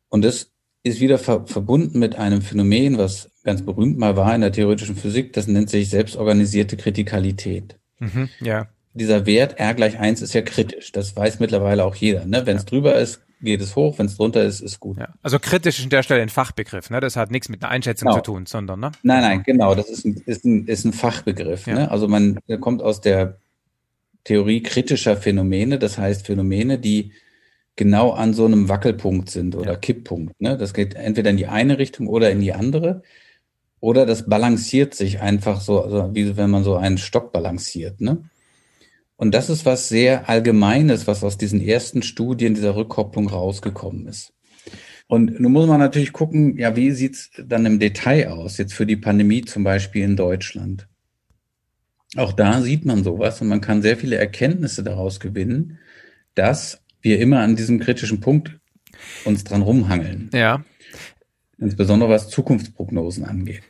Und 0.09 0.25
das 0.25 0.53
ist 0.87 1.01
wieder 1.01 1.19
ver 1.19 1.47
verbunden 1.47 1.99
mit 1.99 2.17
einem 2.17 2.43
Phänomen, 2.43 2.99
was 2.99 3.31
ganz 3.45 3.63
berühmt 3.63 3.99
mal 3.99 4.17
war 4.17 4.35
in 4.35 4.41
der 4.41 4.53
theoretischen 4.53 4.97
Physik, 4.97 5.33
das 5.33 5.47
nennt 5.47 5.71
sich 5.71 5.91
selbstorganisierte 5.91 6.77
Kritikalität. 6.77 7.77
Mhm, 7.99 8.29
ja 8.41 8.69
dieser 8.97 9.27
Wert 9.27 9.59
R 9.59 9.75
gleich 9.75 9.99
eins 9.99 10.23
ist 10.23 10.35
ja 10.35 10.43
kritisch. 10.43 10.93
Das 10.93 11.15
weiß 11.15 11.39
mittlerweile 11.39 11.85
auch 11.85 11.95
jeder. 11.95 12.25
Ne? 12.25 12.47
Wenn 12.47 12.57
es 12.57 12.63
ja. 12.63 12.71
drüber 12.71 12.97
ist, 12.97 13.21
geht 13.41 13.61
es 13.61 13.77
hoch. 13.77 13.99
Wenn 13.99 14.07
es 14.07 14.17
drunter 14.17 14.43
ist, 14.43 14.61
ist 14.61 14.81
gut. 14.81 14.99
Ja. 14.99 15.15
Also 15.23 15.39
kritisch 15.39 15.79
ist 15.79 15.85
an 15.85 15.91
der 15.91 16.03
Stelle 16.03 16.23
ein 16.23 16.29
Fachbegriff. 16.29 16.91
Ne? 16.91 17.01
Das 17.01 17.17
hat 17.17 17.31
nichts 17.31 17.49
mit 17.49 17.63
einer 17.63 17.71
Einschätzung 17.71 18.09
genau. 18.09 18.21
zu 18.21 18.33
tun, 18.33 18.47
sondern 18.47 18.81
ne? 18.81 18.93
Nein, 19.03 19.21
nein, 19.21 19.43
genau. 19.45 19.75
Das 19.75 19.91
ist 19.91 20.05
ein, 20.05 20.23
ist 20.27 20.45
ein, 20.45 20.67
ist 20.67 20.85
ein 20.85 20.93
Fachbegriff. 20.93 21.67
Ja. 21.67 21.75
Ne? 21.75 21.91
Also 21.91 22.09
man 22.09 22.39
kommt 22.61 22.83
aus 22.83 23.01
der 23.01 23.39
Theorie 24.25 24.63
kritischer 24.63 25.17
Phänomene. 25.17 25.79
Das 25.79 25.99
heißt 25.99 26.27
Phänomene, 26.27 26.79
die 26.79 27.13
genau 27.77 28.11
an 28.11 28.35
so 28.35 28.47
einem 28.47 28.69
Wackelpunkt 28.69 29.31
sind 29.31 29.55
oder 29.55 29.73
ja. 29.73 29.77
Kipppunkt. 29.77 30.41
Ne? 30.41 30.57
Das 30.57 30.75
geht 30.75 30.95
entweder 30.95 31.31
in 31.31 31.37
die 31.37 31.47
eine 31.47 31.79
Richtung 31.79 32.09
oder 32.09 32.31
in 32.31 32.41
die 32.41 32.53
andere. 32.53 33.03
Oder 33.81 34.07
das 34.07 34.29
balanciert 34.29 34.95
sich 34.95 35.21
einfach 35.21 35.61
so, 35.61 35.83
also 35.83 36.15
wie 36.15 36.37
wenn 36.37 36.51
man 36.51 36.65
so 36.65 36.77
einen 36.77 36.99
Stock 36.99 37.33
balanciert. 37.33 38.01
Ne? 38.01 38.29
Und 39.17 39.35
das 39.35 39.51
ist 39.51 39.67
was 39.67 39.89
sehr 39.89 40.29
Allgemeines, 40.29 41.07
was 41.07 41.23
aus 41.23 41.39
diesen 41.39 41.61
ersten 41.61 42.03
Studien 42.03 42.55
dieser 42.55 42.75
Rückkopplung 42.75 43.29
rausgekommen 43.29 44.07
ist. 44.07 44.33
Und 45.09 45.39
nun 45.39 45.53
muss 45.53 45.69
man 45.69 45.79
natürlich 45.79 46.13
gucken, 46.13 46.59
ja, 46.59 46.75
wie 46.75 46.91
sieht's 46.91 47.31
dann 47.39 47.65
im 47.65 47.79
Detail 47.79 48.29
aus, 48.29 48.59
jetzt 48.59 48.75
für 48.75 48.87
die 48.87 48.97
Pandemie 48.97 49.43
zum 49.43 49.63
Beispiel 49.63 50.03
in 50.03 50.17
Deutschland. 50.17 50.89
Auch 52.17 52.33
da 52.33 52.61
sieht 52.61 52.85
man 52.85 53.05
sowas 53.05 53.41
und 53.41 53.49
man 53.49 53.61
kann 53.61 53.83
sehr 53.83 53.97
viele 53.97 54.17
Erkenntnisse 54.17 54.83
daraus 54.83 55.21
gewinnen, 55.21 55.79
dass 56.35 56.83
wir 57.07 57.21
immer 57.21 57.41
an 57.41 57.55
diesem 57.55 57.79
kritischen 57.79 58.21
Punkt 58.21 58.59
uns 59.25 59.45
dran 59.45 59.63
rumhangeln. 59.63 60.29
Ja. 60.35 60.65
Insbesondere 61.59 62.11
was 62.11 62.29
Zukunftsprognosen 62.29 63.25
angeht. 63.25 63.63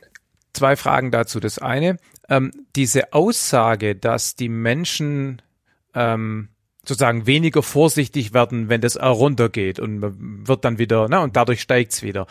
Zwei 0.53 0.75
Fragen 0.75 1.11
dazu. 1.11 1.39
Das 1.39 1.59
eine, 1.59 1.97
ähm, 2.29 2.51
diese 2.75 3.13
Aussage, 3.13 3.95
dass 3.95 4.35
die 4.35 4.49
Menschen 4.49 5.41
ähm, 5.93 6.49
sozusagen 6.83 7.27
weniger 7.27 7.61
vorsichtig 7.61 8.33
werden, 8.33 8.69
wenn 8.69 8.81
das 8.81 8.95
R 8.95 9.09
runtergeht 9.09 9.79
und 9.79 10.01
wird 10.47 10.65
dann 10.65 10.79
wieder, 10.79 11.07
ne, 11.07 11.19
und 11.19 11.35
dadurch 11.35 11.61
steigt's 11.61 12.01
wieder. 12.01 12.25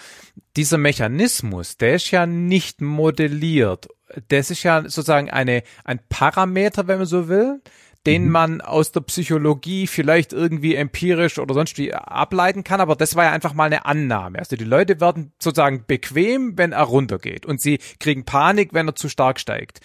Dieser 0.56 0.78
Mechanismus, 0.78 1.76
der 1.76 1.94
ist 1.94 2.10
ja 2.10 2.26
nicht 2.26 2.80
modelliert. 2.80 3.88
Das 4.28 4.50
ist 4.50 4.64
ja 4.64 4.82
sozusagen 4.82 5.30
eine, 5.30 5.62
ein 5.84 6.00
Parameter, 6.08 6.88
wenn 6.88 6.98
man 6.98 7.06
so 7.06 7.28
will, 7.28 7.60
den 8.06 8.26
mhm. 8.26 8.30
man 8.30 8.60
aus 8.60 8.92
der 8.92 9.00
Psychologie 9.00 9.86
vielleicht 9.86 10.32
irgendwie 10.32 10.74
empirisch 10.74 11.38
oder 11.38 11.54
sonst 11.54 11.76
wie 11.78 11.92
ableiten 11.92 12.64
kann, 12.64 12.80
aber 12.80 12.96
das 12.96 13.16
war 13.16 13.24
ja 13.24 13.32
einfach 13.32 13.52
mal 13.52 13.64
eine 13.64 13.84
Annahme. 13.84 14.38
Also 14.38 14.56
die 14.56 14.64
Leute 14.64 15.00
werden 15.00 15.32
sozusagen 15.40 15.84
bequem, 15.86 16.56
wenn 16.56 16.72
er 16.72 16.84
runtergeht 16.84 17.44
und 17.44 17.60
sie 17.60 17.78
kriegen 17.98 18.24
Panik, 18.24 18.72
wenn 18.72 18.88
er 18.88 18.94
zu 18.94 19.08
stark 19.08 19.40
steigt. 19.40 19.80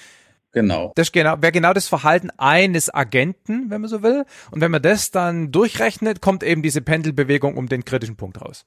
Genau. 0.54 0.92
Das 0.96 1.12
genau, 1.12 1.42
wäre 1.42 1.52
genau 1.52 1.74
das 1.74 1.88
Verhalten 1.88 2.30
eines 2.38 2.94
Agenten, 2.94 3.70
wenn 3.70 3.82
man 3.82 3.90
so 3.90 4.04
will. 4.04 4.26
Und 4.52 4.62
wenn 4.62 4.72
man 4.72 4.82
das 4.82 5.12
dann 5.12 5.52
durchrechnet, 5.52 6.22
kommt 6.22 6.44
eben 6.44 6.62
diese 6.62 6.82
Pendelbewegung 6.82 7.56
um 7.56 7.70
den 7.70 7.86
kritischen 7.86 8.18
Punkt 8.18 8.42
raus. 8.42 8.66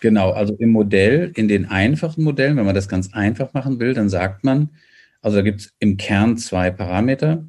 Genau, 0.00 0.30
also 0.30 0.54
im 0.54 0.70
Modell, 0.70 1.32
in 1.34 1.48
den 1.48 1.66
einfachen 1.66 2.22
Modellen, 2.22 2.56
wenn 2.56 2.66
man 2.66 2.74
das 2.74 2.88
ganz 2.88 3.12
einfach 3.12 3.52
machen 3.52 3.80
will, 3.80 3.94
dann 3.94 4.08
sagt 4.08 4.44
man, 4.44 4.70
also 5.20 5.38
da 5.38 5.42
gibt 5.42 5.60
es 5.60 5.74
im 5.80 5.96
Kern 5.96 6.36
zwei 6.36 6.70
Parameter 6.70 7.44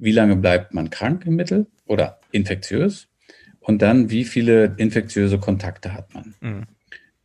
wie 0.00 0.12
lange 0.12 0.36
bleibt 0.36 0.74
man 0.74 0.90
krank 0.90 1.26
im 1.26 1.36
Mittel 1.36 1.66
oder 1.86 2.20
infektiös 2.32 3.08
und 3.60 3.82
dann 3.82 4.10
wie 4.10 4.24
viele 4.24 4.74
infektiöse 4.76 5.38
Kontakte 5.38 5.92
hat 5.92 6.14
man. 6.14 6.34
Mhm. 6.40 6.66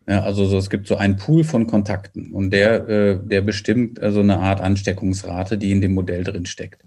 Ja, 0.08 0.22
also 0.22 0.46
so, 0.46 0.58
es 0.58 0.70
gibt 0.70 0.88
so 0.88 0.98
einen 0.98 1.16
Pool 1.16 1.44
von 1.44 1.66
Kontakten 1.66 2.32
und 2.32 2.52
der, 2.52 2.88
äh, 2.88 3.20
der 3.24 3.42
bestimmt 3.42 4.00
also 4.00 4.20
eine 4.20 4.38
Art 4.38 4.62
Ansteckungsrate, 4.62 5.58
die 5.58 5.72
in 5.72 5.82
dem 5.82 5.96
Modell 5.96 6.24
drin 6.24 6.46
steckt. 6.46 6.86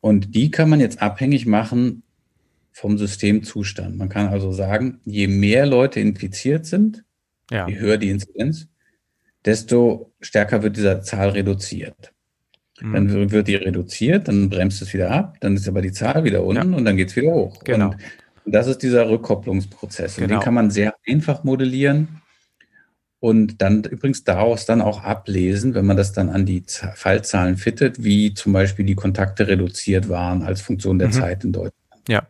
Und 0.00 0.34
die 0.36 0.52
kann 0.52 0.70
man 0.70 0.78
jetzt 0.78 1.02
abhängig 1.02 1.46
machen 1.46 2.04
vom 2.70 2.98
Systemzustand. 2.98 3.96
Man 3.96 4.08
kann 4.08 4.28
also 4.28 4.52
sagen, 4.52 5.00
je 5.04 5.26
mehr 5.26 5.66
Leute 5.66 5.98
infiziert 5.98 6.66
sind, 6.66 7.04
ja. 7.50 7.66
je 7.66 7.78
höher 7.78 7.96
die 7.96 8.10
Inzidenz, 8.10 8.68
desto 9.44 10.12
stärker 10.20 10.62
wird 10.62 10.76
dieser 10.76 11.00
Zahl 11.00 11.30
reduziert. 11.30 12.12
Mhm. 12.80 12.92
Dann 12.92 13.30
wird 13.30 13.48
die 13.48 13.56
reduziert, 13.56 14.28
dann 14.28 14.50
bremst 14.50 14.82
es 14.82 14.92
wieder 14.92 15.10
ab, 15.10 15.36
dann 15.40 15.56
ist 15.56 15.68
aber 15.68 15.82
die 15.82 15.92
Zahl 15.92 16.24
wieder 16.24 16.44
unten 16.44 16.72
ja. 16.72 16.76
und 16.78 16.84
dann 16.84 16.96
geht 16.96 17.08
es 17.08 17.16
wieder 17.16 17.32
hoch. 17.32 17.62
Genau. 17.64 17.94
Und 18.44 18.54
das 18.54 18.66
ist 18.66 18.82
dieser 18.82 19.08
Rückkopplungsprozess. 19.08 20.18
Und 20.18 20.26
genau. 20.26 20.38
den 20.38 20.44
kann 20.44 20.54
man 20.54 20.70
sehr 20.70 20.94
einfach 21.06 21.42
modellieren 21.42 22.22
und 23.18 23.62
dann 23.62 23.82
übrigens 23.84 24.24
daraus 24.24 24.66
dann 24.66 24.80
auch 24.80 25.02
ablesen, 25.02 25.74
wenn 25.74 25.86
man 25.86 25.96
das 25.96 26.12
dann 26.12 26.28
an 26.28 26.46
die 26.46 26.62
Fallzahlen 26.66 27.56
fittet, 27.56 28.04
wie 28.04 28.34
zum 28.34 28.52
Beispiel 28.52 28.84
die 28.84 28.94
Kontakte 28.94 29.48
reduziert 29.48 30.08
waren 30.08 30.42
als 30.42 30.60
Funktion 30.60 30.98
der 30.98 31.08
mhm. 31.08 31.12
Zeit 31.12 31.44
in 31.44 31.52
Deutschland. 31.52 31.74
Ja 32.08 32.26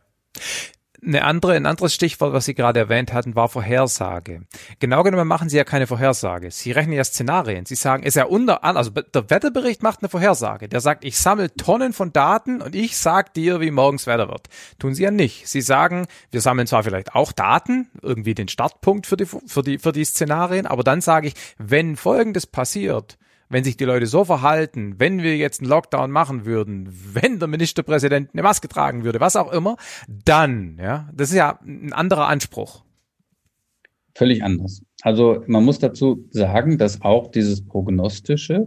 eine 1.07 1.24
andere, 1.24 1.54
ein 1.54 1.66
anderes 1.66 1.94
Stichwort, 1.94 2.32
was 2.32 2.44
Sie 2.44 2.54
gerade 2.54 2.80
erwähnt 2.80 3.12
hatten, 3.12 3.34
war 3.34 3.48
Vorhersage. 3.48 4.42
Genau 4.80 5.02
genommen 5.02 5.28
machen 5.28 5.48
Sie 5.48 5.57
ja 5.57 5.64
keine 5.64 5.86
Vorhersage. 5.86 6.50
Sie 6.50 6.72
rechnen 6.72 6.94
ja 6.94 7.04
Szenarien. 7.04 7.64
Sie 7.64 7.76
sagen, 7.76 8.02
ist 8.02 8.16
ja 8.16 8.24
unter 8.24 8.64
also 8.64 8.90
der 8.90 9.30
Wetterbericht 9.30 9.82
macht 9.82 10.00
eine 10.00 10.09
Vorhersage. 10.09 10.68
Der 10.68 10.80
sagt, 10.80 11.04
ich 11.04 11.16
sammle 11.18 11.54
Tonnen 11.54 11.92
von 11.92 12.12
Daten 12.12 12.61
und 12.61 12.74
ich 12.74 12.96
sag 12.96 13.34
dir, 13.34 13.61
wie 13.61 13.70
morgens 13.70 14.07
Wetter 14.07 14.28
wird. 14.28 14.48
Tun 14.78 14.94
Sie 14.94 15.04
ja 15.04 15.11
nicht. 15.11 15.48
Sie 15.48 15.61
sagen, 15.61 16.07
wir 16.30 16.40
sammeln 16.40 16.66
zwar 16.66 16.82
vielleicht 16.82 17.14
auch 17.14 17.32
Daten, 17.32 17.88
irgendwie 18.02 18.34
den 18.34 18.48
Startpunkt 18.48 19.07
für 19.07 19.16
die, 19.16 19.26
für 19.26 19.62
die, 19.62 19.78
für 19.78 19.92
die 19.92 20.04
Szenarien, 20.04 20.66
aber 20.66 20.82
dann 20.82 21.00
sage 21.00 21.28
ich, 21.28 21.34
wenn 21.59 21.96
Folgendes 21.96 22.46
passiert, 22.46 23.16
wenn 23.49 23.64
sich 23.64 23.76
die 23.76 23.84
Leute 23.84 24.07
so 24.07 24.24
verhalten, 24.24 24.97
wenn 24.99 25.22
wir 25.22 25.36
jetzt 25.36 25.61
einen 25.61 25.70
Lockdown 25.70 26.11
machen 26.11 26.44
würden, 26.44 26.88
wenn 27.12 27.38
der 27.38 27.49
Ministerpräsident 27.49 28.30
eine 28.32 28.42
Maske 28.42 28.68
tragen 28.68 29.05
würde, 29.05 29.20
was 29.20 29.36
auch 29.36 29.53
immer, 29.53 29.76
dann, 30.09 30.78
ja, 30.80 31.09
das 31.14 31.30
ist 31.30 31.36
ja 31.36 31.59
ein 31.64 31.92
anderer 31.92 32.28
Anspruch. 32.28 32.84
Völlig 34.14 34.42
anders. 34.42 34.82
Also 35.03 35.44
man 35.47 35.64
muss 35.64 35.78
dazu 35.78 36.26
sagen, 36.30 36.78
dass 36.78 37.03
auch 37.03 37.30
dieses 37.30 37.64
prognostische, 37.64 38.66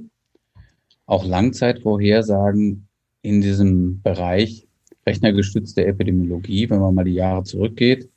auch 1.06 1.26
Langzeitvorhersagen 1.26 2.88
in 3.22 3.42
diesem 3.42 4.02
Bereich 4.02 4.68
rechnergestützte 5.06 5.86
Epidemiologie, 5.86 6.70
wenn 6.70 6.80
man 6.80 6.94
mal 6.94 7.04
die 7.04 7.16
Jahre 7.16 7.44
zurückgeht, 7.44 8.10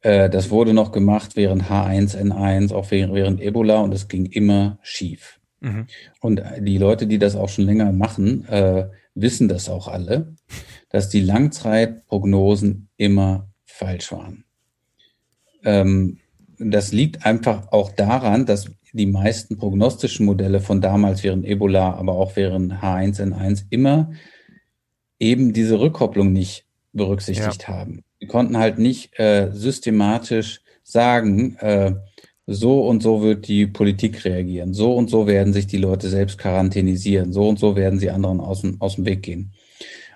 äh, 0.00 0.30
das 0.30 0.50
wurde 0.50 0.72
noch 0.72 0.92
gemacht 0.92 1.36
während 1.36 1.64
H1N1, 1.64 2.72
auch 2.72 2.90
während, 2.90 3.14
während 3.14 3.40
Ebola 3.40 3.80
und 3.80 3.92
es 3.92 4.08
ging 4.08 4.26
immer 4.26 4.78
schief. 4.82 5.38
Mhm. 5.60 5.86
Und 6.20 6.42
die 6.60 6.78
Leute, 6.78 7.06
die 7.06 7.18
das 7.18 7.36
auch 7.36 7.48
schon 7.48 7.64
länger 7.64 7.92
machen, 7.92 8.46
äh, 8.48 8.88
wissen 9.14 9.48
das 9.48 9.68
auch 9.68 9.88
alle, 9.88 10.34
dass 10.88 11.08
die 11.08 11.20
Langzeitprognosen 11.20 12.88
immer 12.96 13.48
falsch 13.64 14.12
waren. 14.12 14.44
Ähm, 15.64 16.18
das 16.58 16.92
liegt 16.92 17.24
einfach 17.24 17.72
auch 17.72 17.92
daran, 17.92 18.46
dass 18.46 18.70
die 18.92 19.06
meisten 19.06 19.56
prognostischen 19.56 20.26
Modelle 20.26 20.60
von 20.60 20.80
damals 20.80 21.22
während 21.22 21.44
Ebola, 21.44 21.94
aber 21.94 22.12
auch 22.12 22.36
während 22.36 22.74
H1N1 22.74 23.66
immer 23.70 24.12
eben 25.18 25.52
diese 25.52 25.78
Rückkopplung 25.78 26.32
nicht 26.32 26.64
berücksichtigt 26.92 27.64
ja. 27.64 27.68
haben. 27.68 28.02
Die 28.20 28.26
konnten 28.26 28.56
halt 28.56 28.78
nicht 28.78 29.18
äh, 29.18 29.50
systematisch 29.52 30.62
sagen, 30.82 31.56
äh, 31.56 31.94
so 32.50 32.88
und 32.88 33.02
so 33.02 33.20
wird 33.20 33.46
die 33.46 33.66
Politik 33.66 34.24
reagieren, 34.24 34.72
so 34.72 34.94
und 34.94 35.10
so 35.10 35.26
werden 35.26 35.52
sich 35.52 35.66
die 35.66 35.76
Leute 35.76 36.08
selbst 36.08 36.38
quarantänisieren, 36.38 37.30
so 37.30 37.46
und 37.46 37.58
so 37.58 37.76
werden 37.76 37.98
sie 37.98 38.10
anderen 38.10 38.40
aus 38.40 38.62
dem, 38.62 38.80
aus 38.80 38.94
dem 38.94 39.04
Weg 39.04 39.22
gehen. 39.22 39.52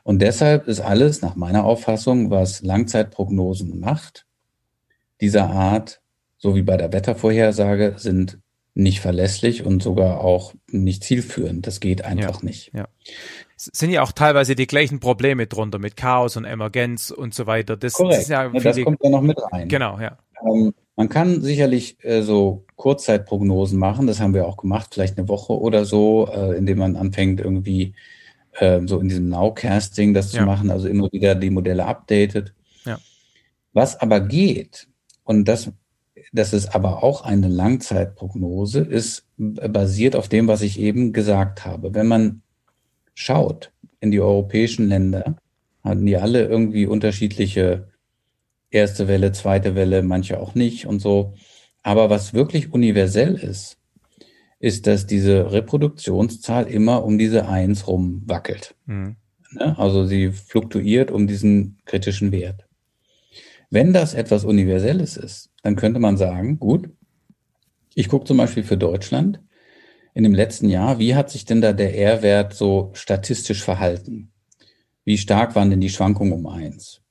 Und 0.03 0.21
deshalb 0.23 0.67
ist 0.67 0.81
alles 0.81 1.21
nach 1.21 1.37
meiner 1.37 1.65
Auffassung, 1.65 2.31
was 2.31 2.63
Langzeitprognosen 2.63 3.79
macht, 3.79 4.27
dieser 5.21 5.51
Art, 5.51 6.01
so 6.39 6.57
wie 6.57 6.63
bei 6.63 6.79
der 6.79 6.93
Wettervorhersage, 6.95 7.95
sind 7.99 8.39
nicht 8.75 9.01
verlässlich 9.01 9.67
und 9.67 9.83
sogar 9.83 10.23
auch 10.23 10.55
nicht 10.71 11.05
zielführend. 11.05 11.67
Das 11.67 11.81
geht 11.81 12.03
einfach 12.03 12.41
ja, 12.41 12.49
nicht. 12.49 12.73
Ja. 12.75 12.89
Es 13.55 13.69
sind 13.75 13.91
ja 13.91 14.03
auch 14.03 14.13
teilweise 14.13 14.55
die 14.55 14.67
gleichen 14.67 15.01
Probleme 15.01 15.47
drunter 15.47 15.79
mit 15.79 15.97
Chaos 15.97 16.39
und 16.39 16.47
Emergenz 16.47 17.11
und 17.11 17.35
so 17.35 17.47
weiter. 17.47 17.77
Das, 17.77 17.93
Korrekt. 17.93 18.23
Das, 18.23 18.29
ja, 18.29 18.49
das 18.49 18.81
kommt 18.81 18.99
ja 19.03 19.11
noch 19.11 19.21
mit 19.21 19.39
rein. 19.53 19.69
Genau, 19.69 20.01
ja. 20.01 20.17
Ähm, 20.51 20.73
man 20.97 21.09
kann 21.09 21.43
sicherlich 21.43 21.97
äh, 22.05 22.23
so 22.23 22.65
Kurzzeitprognosen 22.77 23.79
machen, 23.79 24.07
das 24.07 24.21
haben 24.21 24.35
wir 24.35 24.47
auch 24.47 24.57
gemacht, 24.57 24.91
vielleicht 24.93 25.19
eine 25.19 25.29
Woche 25.29 25.59
oder 25.59 25.85
so, 25.85 26.29
äh, 26.33 26.57
indem 26.57 26.79
man 26.79 26.97
anfängt 26.97 27.41
irgendwie 27.41 27.95
äh, 28.53 28.81
so 28.87 28.99
in 29.01 29.09
diesem 29.09 29.29
Nowcasting 29.29 30.15
das 30.15 30.33
ja. 30.33 30.41
zu 30.41 30.47
machen, 30.47 30.71
also 30.71 30.89
immer 30.89 31.11
wieder 31.13 31.35
die 31.35 31.51
Modelle 31.51 31.87
updatet. 31.87 32.53
Ja. 32.85 32.99
Was 33.73 33.99
aber 34.01 34.21
geht, 34.21 34.89
und 35.25 35.49
das, 35.49 35.71
das 36.33 36.53
ist 36.53 36.75
aber 36.75 37.03
auch 37.03 37.23
eine 37.23 37.49
Langzeitprognose, 37.49 38.81
ist 38.81 39.27
basiert 39.39 40.15
auf 40.15 40.29
dem, 40.29 40.47
was 40.49 40.63
ich 40.63 40.79
eben 40.79 41.13
gesagt 41.13 41.65
habe. 41.65 41.95
Wenn 41.95 42.07
man 42.07 42.43
schaut 43.15 43.73
in 44.01 44.11
die 44.11 44.21
europäischen 44.21 44.89
Länder, 44.89 45.37
hatten 45.83 46.07
die 46.07 46.17
alle 46.17 46.47
irgendwie 46.47 46.87
unterschiedliche 46.87 47.92
erste 48.73 49.07
Welle, 49.07 49.33
zweite 49.33 49.75
Welle, 49.75 50.03
manche 50.03 50.41
auch 50.41 50.55
nicht 50.55 50.87
und 50.87 51.01
so. 51.01 51.35
Aber 51.83 52.11
was 52.11 52.35
wirklich 52.35 52.73
universell 52.73 53.35
ist, 53.35 53.79
ist, 54.59 54.87
dass 54.87 55.07
diese 55.07 55.53
Reproduktionszahl 55.53 56.67
immer 56.69 57.05
um 57.05 57.19
diese 57.19 57.49
Eins 57.49 57.87
rum 57.87 58.23
wackelt. 58.27 58.75
Mhm. 58.87 59.17
Ne? 59.53 59.79
Also 59.79 60.07
sie 60.07 60.31
fluktuiert 60.31 61.11
um 61.11 61.27
diesen 61.27 61.79
kritischen 61.85 62.33
Wert. 62.33 62.67
Wenn 63.71 63.93
das 63.93 64.15
etwas 64.15 64.45
Universelles 64.45 65.17
ist, 65.17 65.51
dann 65.63 65.77
könnte 65.77 65.99
man 65.99 66.17
sagen, 66.17 66.59
gut, 66.59 66.91
ich 67.95 68.09
gucke 68.09 68.27
zum 68.27 68.37
Beispiel 68.37 68.65
für 68.65 68.77
Deutschland 68.77 69.41
in 70.15 70.25
dem 70.25 70.35
letzten 70.35 70.69
Jahr, 70.69 70.99
wie 70.99 71.15
hat 71.15 71.31
sich 71.31 71.45
denn 71.45 71.61
da 71.61 71.73
der 71.73 71.99
R-Wert 71.99 72.55
so 72.55 72.91
statistisch 72.95 73.63
verhalten? 73.63 74.31
Wie 75.05 75.19
stark 75.19 75.57
waren 75.57 75.71
denn 75.71 75.81
die 75.81 75.89
Schwankungen 75.89 76.33
um 76.33 76.47
eins? 76.47 77.02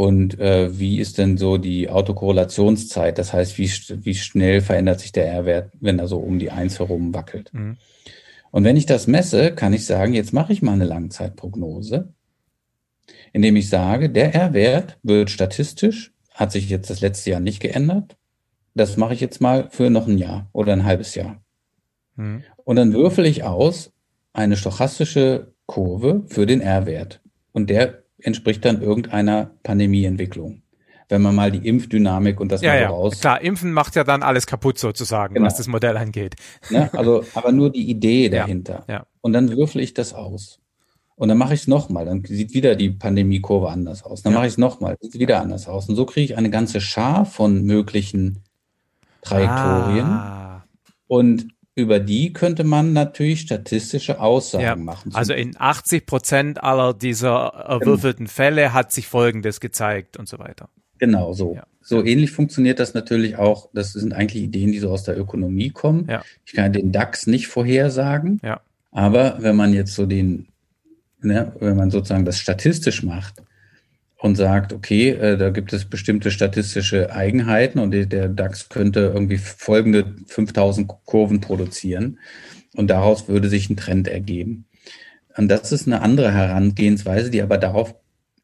Und 0.00 0.40
äh, 0.40 0.78
wie 0.78 0.98
ist 0.98 1.18
denn 1.18 1.36
so 1.36 1.58
die 1.58 1.90
Autokorrelationszeit? 1.90 3.18
Das 3.18 3.34
heißt, 3.34 3.58
wie, 3.58 3.70
wie 4.02 4.14
schnell 4.14 4.62
verändert 4.62 4.98
sich 4.98 5.12
der 5.12 5.26
R-Wert, 5.26 5.72
wenn 5.78 5.98
er 5.98 6.08
so 6.08 6.16
um 6.16 6.38
die 6.38 6.50
Eins 6.50 6.78
herum 6.78 7.12
wackelt? 7.12 7.52
Mhm. 7.52 7.76
Und 8.50 8.64
wenn 8.64 8.78
ich 8.78 8.86
das 8.86 9.06
messe, 9.06 9.54
kann 9.54 9.74
ich 9.74 9.84
sagen, 9.84 10.14
jetzt 10.14 10.32
mache 10.32 10.54
ich 10.54 10.62
mal 10.62 10.72
eine 10.72 10.86
Langzeitprognose, 10.86 12.14
indem 13.34 13.56
ich 13.56 13.68
sage, 13.68 14.08
der 14.08 14.34
R-Wert 14.34 14.96
wird 15.02 15.28
statistisch, 15.28 16.14
hat 16.32 16.50
sich 16.50 16.70
jetzt 16.70 16.88
das 16.88 17.02
letzte 17.02 17.32
Jahr 17.32 17.40
nicht 17.40 17.60
geändert. 17.60 18.16
Das 18.74 18.96
mache 18.96 19.12
ich 19.12 19.20
jetzt 19.20 19.42
mal 19.42 19.68
für 19.68 19.90
noch 19.90 20.08
ein 20.08 20.16
Jahr 20.16 20.48
oder 20.54 20.72
ein 20.72 20.84
halbes 20.86 21.14
Jahr. 21.14 21.44
Mhm. 22.16 22.42
Und 22.64 22.76
dann 22.76 22.94
würfel 22.94 23.26
ich 23.26 23.44
aus 23.44 23.92
eine 24.32 24.56
stochastische 24.56 25.52
Kurve 25.66 26.22
für 26.26 26.46
den 26.46 26.62
R-Wert. 26.62 27.20
Und 27.52 27.68
der 27.68 28.00
entspricht 28.22 28.64
dann 28.64 28.82
irgendeiner 28.82 29.50
Pandemieentwicklung. 29.62 30.62
Wenn 31.08 31.22
man 31.22 31.34
mal 31.34 31.50
die 31.50 31.66
Impfdynamik 31.66 32.38
und 32.40 32.52
das 32.52 32.62
ja, 32.62 32.72
mal 32.72 32.80
ja. 32.80 32.88
raus. 32.88 33.20
Klar, 33.20 33.40
Impfen 33.40 33.72
macht 33.72 33.96
ja 33.96 34.04
dann 34.04 34.22
alles 34.22 34.46
kaputt 34.46 34.78
sozusagen, 34.78 35.34
genau. 35.34 35.46
was 35.46 35.56
das 35.56 35.66
Modell 35.66 35.96
angeht. 35.96 36.36
Ne? 36.70 36.88
Also, 36.92 37.24
aber 37.34 37.50
nur 37.50 37.70
die 37.70 37.90
Idee 37.90 38.28
dahinter. 38.30 38.84
Ja, 38.86 38.94
ja. 38.94 39.06
Und 39.20 39.32
dann 39.32 39.50
würfel 39.50 39.80
ich 39.80 39.92
das 39.92 40.14
aus. 40.14 40.60
Und 41.16 41.28
dann 41.28 41.36
mache 41.36 41.52
ich 41.52 41.60
es 41.60 41.66
nochmal, 41.66 42.06
dann 42.06 42.24
sieht 42.24 42.54
wieder 42.54 42.76
die 42.76 42.90
Pandemiekurve 42.90 43.68
anders 43.68 44.04
aus. 44.04 44.22
Dann 44.22 44.32
ja. 44.32 44.38
mache 44.38 44.46
ich 44.46 44.54
es 44.54 44.58
nochmal, 44.58 44.96
sieht 45.00 45.18
wieder 45.18 45.40
anders 45.40 45.68
aus. 45.68 45.88
Und 45.88 45.96
so 45.96 46.06
kriege 46.06 46.24
ich 46.24 46.38
eine 46.38 46.48
ganze 46.48 46.80
Schar 46.80 47.26
von 47.26 47.62
möglichen 47.64 48.38
Trajektorien. 49.20 50.06
Ah. 50.06 50.64
Und 51.08 51.48
über 51.74 52.00
die 52.00 52.32
könnte 52.32 52.64
man 52.64 52.92
natürlich 52.92 53.40
statistische 53.40 54.20
Aussagen 54.20 54.64
ja, 54.64 54.76
machen. 54.76 55.14
Also 55.14 55.32
in 55.32 55.54
80 55.58 56.06
Prozent 56.06 56.62
aller 56.62 56.94
dieser 56.94 57.46
erwürfelten 57.46 58.26
genau. 58.26 58.34
Fälle 58.34 58.72
hat 58.72 58.92
sich 58.92 59.06
Folgendes 59.06 59.60
gezeigt 59.60 60.16
und 60.16 60.28
so 60.28 60.38
weiter. 60.38 60.68
Genau 60.98 61.32
so. 61.32 61.54
Ja. 61.54 61.66
So 61.80 62.04
ähnlich 62.04 62.30
funktioniert 62.30 62.78
das 62.78 62.92
natürlich 62.92 63.36
auch. 63.36 63.70
Das 63.72 63.92
sind 63.92 64.12
eigentlich 64.12 64.42
Ideen, 64.42 64.72
die 64.72 64.78
so 64.78 64.90
aus 64.90 65.04
der 65.04 65.18
Ökonomie 65.18 65.70
kommen. 65.70 66.06
Ja. 66.08 66.22
Ich 66.44 66.52
kann 66.52 66.72
den 66.72 66.92
DAX 66.92 67.26
nicht 67.26 67.46
vorhersagen. 67.46 68.40
Ja. 68.44 68.60
Aber 68.90 69.38
wenn 69.40 69.56
man 69.56 69.72
jetzt 69.72 69.94
so 69.94 70.04
den, 70.04 70.48
ne, 71.20 71.52
wenn 71.60 71.76
man 71.76 71.90
sozusagen 71.90 72.24
das 72.24 72.38
statistisch 72.38 73.02
macht, 73.02 73.42
und 74.20 74.36
sagt, 74.36 74.72
okay, 74.72 75.10
äh, 75.10 75.36
da 75.36 75.50
gibt 75.50 75.72
es 75.72 75.86
bestimmte 75.86 76.30
statistische 76.30 77.12
Eigenheiten 77.12 77.78
und 77.78 77.90
der 77.92 78.28
DAX 78.28 78.68
könnte 78.68 79.12
irgendwie 79.14 79.38
folgende 79.38 80.14
5000 80.26 80.88
Kurven 81.04 81.40
produzieren 81.40 82.18
und 82.74 82.90
daraus 82.90 83.28
würde 83.28 83.48
sich 83.48 83.70
ein 83.70 83.76
Trend 83.76 84.08
ergeben. 84.08 84.66
Und 85.36 85.48
das 85.48 85.72
ist 85.72 85.86
eine 85.86 86.02
andere 86.02 86.32
Herangehensweise, 86.32 87.30
die 87.30 87.40
aber 87.40 87.56
darauf, 87.56 87.94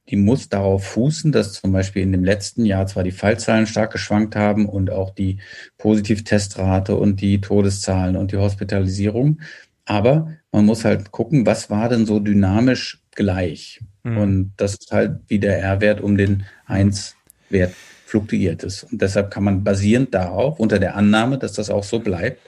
die 0.09 0.16
muss 0.16 0.49
darauf 0.49 0.85
fußen, 0.85 1.31
dass 1.33 1.53
zum 1.53 1.72
Beispiel 1.72 2.03
in 2.03 2.12
dem 2.12 2.24
letzten 2.24 2.64
Jahr 2.64 2.87
zwar 2.87 3.05
die 3.05 3.11
Fallzahlen 3.11 3.66
stark 3.66 3.93
geschwankt 3.93 4.35
haben 4.35 4.66
und 4.66 4.91
auch 4.91 5.11
die 5.11 5.41
Positivtestrate 5.77 6.97
und 6.97 7.20
die 7.20 7.41
Todeszahlen 7.41 8.16
und 8.16 8.33
die 8.33 8.39
Hospitalisierung, 8.39 9.41
aber 9.85 10.33
man 10.53 10.64
muss 10.64 10.85
halt 10.85 11.12
gucken, 11.12 11.45
was 11.47 11.70
war 11.70 11.89
denn 11.89 12.07
so 12.07 12.18
dynamisch 12.18 13.03
gleich? 13.17 13.81
Mhm. 14.05 14.19
Und 14.19 14.53
das 14.57 14.75
ist 14.75 14.93
halt, 14.93 15.21
wie 15.27 15.39
der 15.39 15.59
R-Wert 15.61 16.01
um 16.01 16.17
den 16.17 16.45
1-Wert 16.69 17.75
fluktuiert 18.07 18.62
ist. 18.62 18.85
Und 18.85 19.03
deshalb 19.03 19.31
kann 19.33 19.45
man 19.45 19.64
basierend 19.64 20.14
darauf, 20.14 20.61
unter 20.61 20.79
der 20.79 20.95
Annahme, 20.95 21.39
dass 21.39 21.55
das 21.55 21.71
auch 21.71 21.85
so 21.85 21.99
bleibt, 21.99 22.41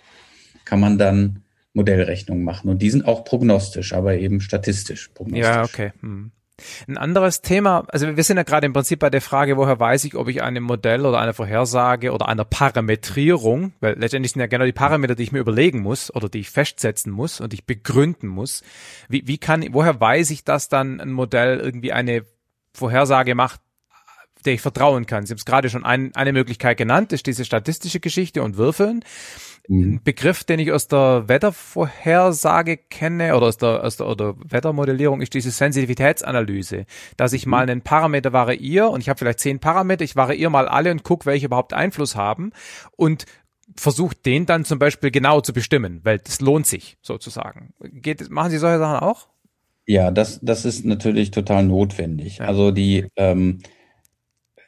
kann 0.65 0.79
man 0.81 0.99
dann 0.99 1.43
Modellrechnungen 1.73 2.45
machen. 2.45 2.69
Und 2.71 2.81
die 2.81 2.91
sind 2.91 3.07
auch 3.07 3.25
prognostisch, 3.25 3.93
aber 3.93 4.15
eben 4.15 4.41
statistisch 4.41 5.09
prognostisch. 5.09 5.47
Ja, 5.47 5.65
okay. 5.65 5.93
Hm. 6.01 6.31
Ein 6.89 6.99
anderes 6.99 7.41
Thema, 7.41 7.85
also 7.89 8.17
wir 8.17 8.25
sind 8.25 8.37
ja 8.37 8.43
gerade 8.43 8.67
im 8.67 8.73
Prinzip 8.73 8.99
bei 8.99 9.11
der 9.11 9.21
Frage, 9.21 9.57
woher 9.57 9.79
weiß 9.79 10.05
ich, 10.05 10.17
ob 10.17 10.29
ich 10.29 10.43
einem 10.43 10.65
Modell 10.65 11.07
oder 11.07 11.19
einer 11.21 11.35
Vorhersage 11.35 12.13
oder 12.13 12.29
einer 12.29 12.45
Parametrierung, 12.45 13.73
weil 13.81 13.99
letztendlich 13.99 14.33
sind 14.33 14.41
ja 14.41 14.47
genau 14.47 14.65
die 14.65 14.73
Parameter, 14.73 15.15
die 15.15 15.23
ich 15.23 15.33
mir 15.33 15.39
überlegen 15.39 15.81
muss 15.81 16.15
oder 16.15 16.29
die 16.29 16.41
ich 16.41 16.51
festsetzen 16.51 17.13
muss 17.13 17.41
und 17.41 17.55
ich 17.55 17.65
begründen 17.65 18.29
muss. 18.29 18.63
Wie, 19.09 19.27
wie 19.27 19.39
kann, 19.39 19.65
woher 19.73 20.01
weiß 20.01 20.31
ich, 20.31 20.45
dass 20.45 20.69
dann 20.69 21.01
ein 21.01 21.13
Modell 21.13 21.59
irgendwie 21.61 21.93
eine 21.93 22.25
Vorhersage 22.75 23.35
macht, 23.35 23.61
der 24.49 24.55
ich 24.55 24.61
vertrauen 24.61 25.07
kann? 25.07 25.27
Sie 25.27 25.33
haben 25.33 25.39
es 25.39 25.45
gerade 25.45 25.69
schon 25.69 25.85
ein, 25.85 26.15
eine 26.15 26.33
Möglichkeit 26.33 26.79
genannt, 26.79 27.13
ist 27.13 27.27
diese 27.27 27.45
statistische 27.45 28.01
Geschichte 28.01 28.43
und 28.43 28.57
Würfeln. 28.57 29.05
Mhm. 29.69 29.83
Ein 29.83 30.01
Begriff, 30.03 30.45
den 30.45 30.59
ich 30.59 30.73
aus 30.73 30.89
der 30.89 31.25
Wettervorhersage 31.29 32.79
kenne 32.79 33.37
oder 33.37 33.47
aus 33.47 33.59
der, 33.59 33.85
aus 33.85 33.99
der 33.99 34.07
oder 34.07 34.35
Wettermodellierung, 34.39 35.21
ist 35.21 35.35
diese 35.35 35.51
Sensitivitätsanalyse, 35.51 36.87
dass 37.17 37.35
ich 37.35 37.45
mhm. 37.45 37.51
mal 37.51 37.63
einen 37.63 37.83
Parameter 37.83 38.33
variiere 38.33 38.89
und 38.89 39.01
ich 39.03 39.09
habe 39.09 39.19
vielleicht 39.19 39.41
zehn 39.41 39.59
Parameter, 39.59 40.05
ich 40.05 40.17
variiere 40.17 40.51
mal 40.51 40.67
alle 40.67 40.91
und 40.91 41.05
gucke, 41.05 41.27
welche 41.27 41.47
überhaupt 41.47 41.75
Einfluss 41.75 42.17
haben 42.17 42.53
und 42.97 43.27
versucht 43.77 44.25
den 44.25 44.47
dann 44.47 44.65
zum 44.65 44.79
Beispiel 44.79 45.11
genau 45.11 45.43
zu 45.43 45.53
bestimmen, 45.53 46.01
weil 46.03 46.19
das 46.19 46.41
lohnt 46.41 46.67
sich 46.67 46.97
sozusagen. 47.03 47.75
Geht, 47.81 48.31
machen 48.31 48.51
Sie 48.51 48.59
solche 48.59 48.79
Sachen 48.79 49.07
auch? 49.07 49.29
Ja, 49.87 50.11
das, 50.11 50.41
das 50.43 50.65
ist 50.67 50.85
natürlich 50.85 51.31
total 51.31 51.65
notwendig. 51.65 52.39
Ja. 52.39 52.45
Also 52.47 52.71
die, 52.71 53.07
ähm, 53.17 53.61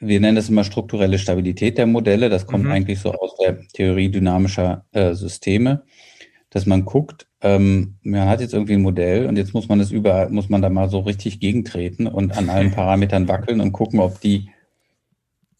wir 0.01 0.19
nennen 0.19 0.35
das 0.35 0.49
immer 0.49 0.63
strukturelle 0.63 1.19
Stabilität 1.19 1.77
der 1.77 1.85
Modelle. 1.85 2.29
Das 2.29 2.47
kommt 2.47 2.65
mhm. 2.65 2.71
eigentlich 2.71 2.99
so 2.99 3.13
aus 3.13 3.37
der 3.37 3.59
Theorie 3.67 4.09
dynamischer 4.09 4.85
äh, 4.91 5.13
Systeme, 5.13 5.83
dass 6.49 6.65
man 6.65 6.85
guckt, 6.85 7.27
ähm, 7.41 7.95
man 8.03 8.27
hat 8.27 8.41
jetzt 8.41 8.53
irgendwie 8.53 8.73
ein 8.73 8.81
Modell 8.81 9.27
und 9.27 9.37
jetzt 9.37 9.53
muss 9.53 9.67
man 9.69 9.79
es 9.79 9.91
überall, 9.91 10.29
muss 10.29 10.49
man 10.49 10.61
da 10.61 10.69
mal 10.69 10.89
so 10.89 10.99
richtig 10.99 11.39
gegentreten 11.39 12.07
und 12.07 12.37
an 12.37 12.49
allen 12.49 12.71
Parametern 12.75 13.27
wackeln 13.27 13.61
und 13.61 13.71
gucken, 13.71 13.99
ob 13.99 14.19
die 14.19 14.49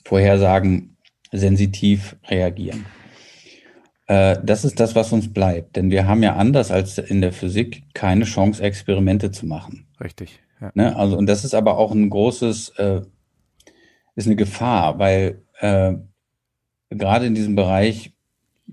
Vorhersagen 0.04 0.98
sensitiv 1.32 2.18
reagieren. 2.28 2.86
Äh, 4.08 4.38
das 4.44 4.66
ist 4.66 4.80
das, 4.80 4.96
was 4.96 5.14
uns 5.14 5.32
bleibt, 5.32 5.76
denn 5.76 5.92
wir 5.92 6.08
haben 6.08 6.24
ja 6.24 6.36
anders 6.36 6.72
als 6.72 6.98
in 6.98 7.22
der 7.22 7.32
Physik 7.32 7.84
keine 7.94 8.26
Chance, 8.26 8.62
Experimente 8.62 9.32
zu 9.32 9.46
machen. 9.46 9.88
Richtig. 10.00 10.40
Ja. 10.60 10.72
Ne? 10.74 10.96
Also, 10.96 11.18
und 11.18 11.28
das 11.28 11.46
ist 11.46 11.54
aber 11.54 11.78
auch 11.78 11.92
ein 11.92 12.10
großes 12.10 12.70
äh, 12.78 13.02
ist 14.22 14.28
eine 14.28 14.36
Gefahr, 14.36 15.00
weil 15.00 15.42
äh, 15.60 15.94
gerade 16.90 17.26
in 17.26 17.36
diesem 17.36 17.56
Bereich 17.56 18.12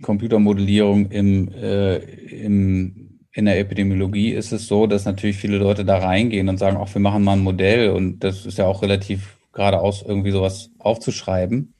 Computermodellierung 0.02 1.10
im, 1.10 1.52
äh, 1.52 1.96
im, 1.96 3.18
in 3.32 3.44
der 3.44 3.58
Epidemiologie 3.58 4.30
ist 4.30 4.52
es 4.52 4.66
so, 4.66 4.86
dass 4.86 5.04
natürlich 5.04 5.36
viele 5.36 5.58
Leute 5.58 5.84
da 5.84 5.98
reingehen 5.98 6.48
und 6.48 6.58
sagen, 6.58 6.76
auch 6.76 6.92
wir 6.94 7.00
machen 7.00 7.24
mal 7.24 7.32
ein 7.32 7.42
Modell 7.42 7.90
und 7.90 8.20
das 8.20 8.46
ist 8.46 8.58
ja 8.58 8.66
auch 8.66 8.82
relativ 8.82 9.36
geradeaus 9.52 10.04
irgendwie 10.06 10.30
sowas 10.30 10.70
aufzuschreiben. 10.78 11.74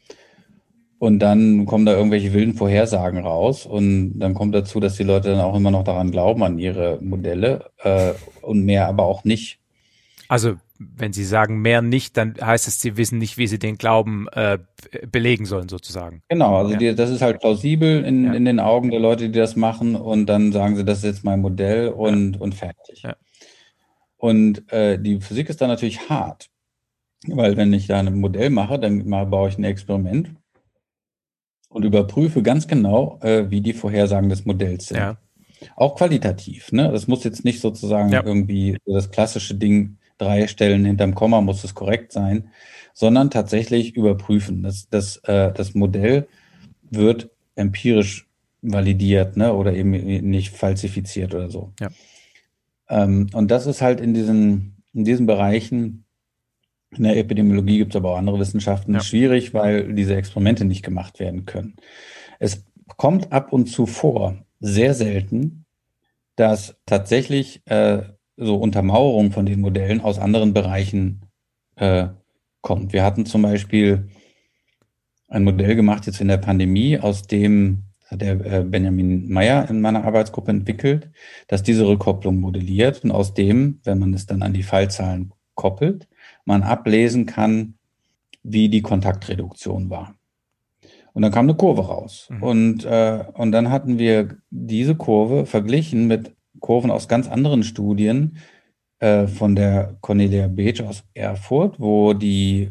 Und 1.01 1.21
dann 1.21 1.65
kommen 1.65 1.87
da 1.87 1.93
irgendwelche 1.93 2.33
wilden 2.33 2.55
Vorhersagen 2.55 3.21
raus 3.21 3.67
und 3.67 4.19
dann 4.19 4.35
kommt 4.35 4.53
dazu, 4.55 4.81
dass 4.81 4.97
die 4.97 5.05
Leute 5.05 5.31
dann 5.31 5.41
auch 5.41 5.55
immer 5.55 5.71
noch 5.71 5.85
daran 5.85 6.11
glauben, 6.11 6.43
an 6.43 6.59
ihre 6.59 6.99
Modelle 7.01 7.71
äh, 7.85 8.15
und 8.43 8.65
mehr 8.65 8.89
aber 8.89 9.05
auch 9.05 9.23
nicht. 9.23 9.61
Also 10.29 10.57
wenn 10.79 11.13
Sie 11.13 11.25
sagen 11.25 11.61
mehr 11.61 11.83
nicht, 11.83 12.17
dann 12.17 12.35
heißt 12.41 12.69
es, 12.69 12.81
Sie 12.81 12.97
wissen 12.97 13.19
nicht, 13.19 13.39
wie 13.39 13.47
Sie 13.47 13.59
den 13.59 13.79
Glauben 13.79 14.29
äh, 14.29 14.59
belegen 15.11 15.47
sollen, 15.47 15.69
sozusagen. 15.69 16.23
Genau, 16.29 16.59
also 16.59 16.73
ja. 16.73 16.79
die, 16.79 16.95
das 16.95 17.11
ist 17.11 17.23
halt 17.23 17.41
plausibel 17.41 18.05
in, 18.05 18.27
ja. 18.27 18.35
in 18.35 18.45
den 18.45 18.61
Augen 18.61 18.91
der 18.91 19.01
Leute, 19.01 19.31
die 19.31 19.39
das 19.39 19.57
machen 19.57 19.97
und 19.97 20.27
dann 20.27 20.53
sagen 20.53 20.77
sie, 20.77 20.85
das 20.85 20.99
ist 20.99 21.05
jetzt 21.05 21.25
mein 21.25 21.41
Modell 21.41 21.89
und, 21.89 22.35
ja. 22.35 22.41
und 22.41 22.55
fertig. 22.55 23.05
Und 24.19 24.71
äh, 24.73 25.01
die 25.01 25.21
Physik 25.21 25.49
ist 25.49 25.61
dann 25.61 25.69
natürlich 25.69 26.09
hart, 26.11 26.51
weil 27.27 27.57
wenn 27.57 27.73
ich 27.73 27.87
da 27.87 27.99
ein 27.99 28.21
Modell 28.21 28.51
mache, 28.51 28.79
dann 28.79 29.09
mal 29.09 29.27
baue 29.27 29.49
ich 29.49 29.59
ein 29.59 29.65
Experiment 29.65 30.35
und 31.69 31.85
überprüfe 31.85 32.43
ganz 32.43 32.69
genau, 32.69 33.19
äh, 33.23 33.51
wie 33.51 33.61
die 33.61 33.73
Vorhersagen 33.73 34.29
des 34.29 34.45
Modells 34.45 34.89
sind. 34.89 35.17
Auch 35.75 35.97
qualitativ. 35.97 36.71
Ne? 36.73 36.91
Das 36.93 37.09
muss 37.09 37.25
jetzt 37.25 37.45
nicht 37.45 37.61
sozusagen 37.61 38.13
irgendwie 38.13 38.79
das 38.87 39.11
klassische 39.11 39.55
Ding 39.55 39.98
drei 40.19 40.47
Stellen 40.47 40.85
hinterm 40.85 41.15
Komma 41.15 41.41
muss 41.41 41.65
es 41.65 41.75
korrekt 41.75 42.13
sein, 42.13 42.51
sondern 42.93 43.31
tatsächlich 43.31 43.97
überprüfen. 43.97 44.63
Das, 44.63 44.89
das, 44.89 45.17
äh, 45.25 45.53
das 45.53 45.75
Modell 45.75 46.29
wird 46.91 47.31
empirisch 47.55 48.29
validiert 48.61 49.37
ne, 49.37 49.55
oder 49.55 49.73
eben 49.73 49.91
nicht 49.91 50.51
falsifiziert 50.51 51.35
oder 51.35 51.51
so. 51.51 51.73
Ja. 51.81 51.89
Ähm, 52.89 53.29
und 53.33 53.51
das 53.51 53.67
ist 53.67 53.83
halt 53.83 54.01
in 54.01 54.15
diesen, 54.15 54.83
in 54.93 55.05
diesen 55.05 55.27
Bereichen, 55.27 56.05
in 56.97 57.05
der 57.05 57.17
Epidemiologie 57.17 57.79
gibt 57.79 57.93
es 57.93 57.97
aber 57.97 58.13
auch 58.13 58.19
andere 58.19 58.41
Wissenschaften, 58.41 58.95
ja. 58.95 59.01
schwierig, 59.01 59.53
weil 59.55 59.93
diese 59.95 60.17
Experimente 60.17 60.65
nicht 60.65 60.83
gemacht 60.83 61.21
werden 61.21 61.45
können. 61.45 61.77
Es 62.39 62.65
kommt 62.97 63.31
ab 63.33 63.53
und 63.53 63.67
zu 63.67 63.87
vor, 63.87 64.45
sehr 64.61 64.95
selten, 64.95 65.67
dass 66.37 66.77
tatsächlich 66.87 67.63
äh, 67.67 68.03
so 68.39 68.57
Untermauerung 68.57 69.33
von 69.33 69.45
den 69.47 69.61
Modellen 69.61 70.01
aus 70.01 70.19
anderen 70.19 70.55
Bereichen 70.55 71.23
äh, 71.77 72.09
kommt. 72.63 72.93
Wir 72.93 73.05
hatten 73.05 73.27
zum 73.27 73.43
Beispiel 73.43 74.09
ein 75.29 75.45
Modell 75.45 75.75
gemacht 75.75 76.07
jetzt 76.07 76.21
in 76.21 76.29
der 76.29 76.39
Pandemie, 76.39 76.99
aus 76.99 77.23
dem 77.23 77.85
hat 78.07 78.23
der 78.23 78.41
äh, 78.47 78.65
Benjamin 78.65 79.29
Meyer 79.29 79.69
in 79.69 79.83
meiner 79.83 80.05
Arbeitsgruppe 80.05 80.51
entwickelt, 80.51 81.11
dass 81.49 81.63
diese 81.63 81.87
Rückkopplung 81.87 82.41
modelliert 82.41 83.05
und 83.05 83.11
aus 83.11 83.35
dem, 83.35 83.81
wenn 83.85 83.99
man 83.99 84.15
es 84.15 84.25
dann 84.25 84.43
an 84.43 84.55
die 84.55 84.63
Fallzahlen 84.63 85.35
koppelt, 85.55 86.09
man 86.47 86.63
ablesen 86.63 87.27
kann, 87.27 87.75
wie 88.43 88.71
die 88.71 88.81
Kontaktreduktion 88.81 89.91
war. 89.91 90.15
Und 91.13 91.23
dann 91.23 91.33
kam 91.33 91.47
eine 91.47 91.57
Kurve 91.57 91.87
raus. 91.87 92.29
Mhm. 92.31 92.43
Und, 92.43 92.85
äh, 92.85 93.25
und 93.35 93.53
dann 93.53 93.71
hatten 93.71 93.99
wir 93.99 94.39
diese 94.51 94.95
Kurve 94.95 95.45
verglichen 95.45 96.07
mit 96.07 96.35
Kurven 96.61 96.91
aus 96.91 97.09
ganz 97.09 97.29
anderen 97.29 97.63
Studien 97.63 98.39
äh, 99.01 99.27
von 99.27 99.55
der 99.55 99.97
Cornelia 100.01 100.49
Beetsch 100.49 100.81
aus 100.81 101.05
Erfurt, 101.15 101.79
wo 101.79 102.15
die 102.15 102.71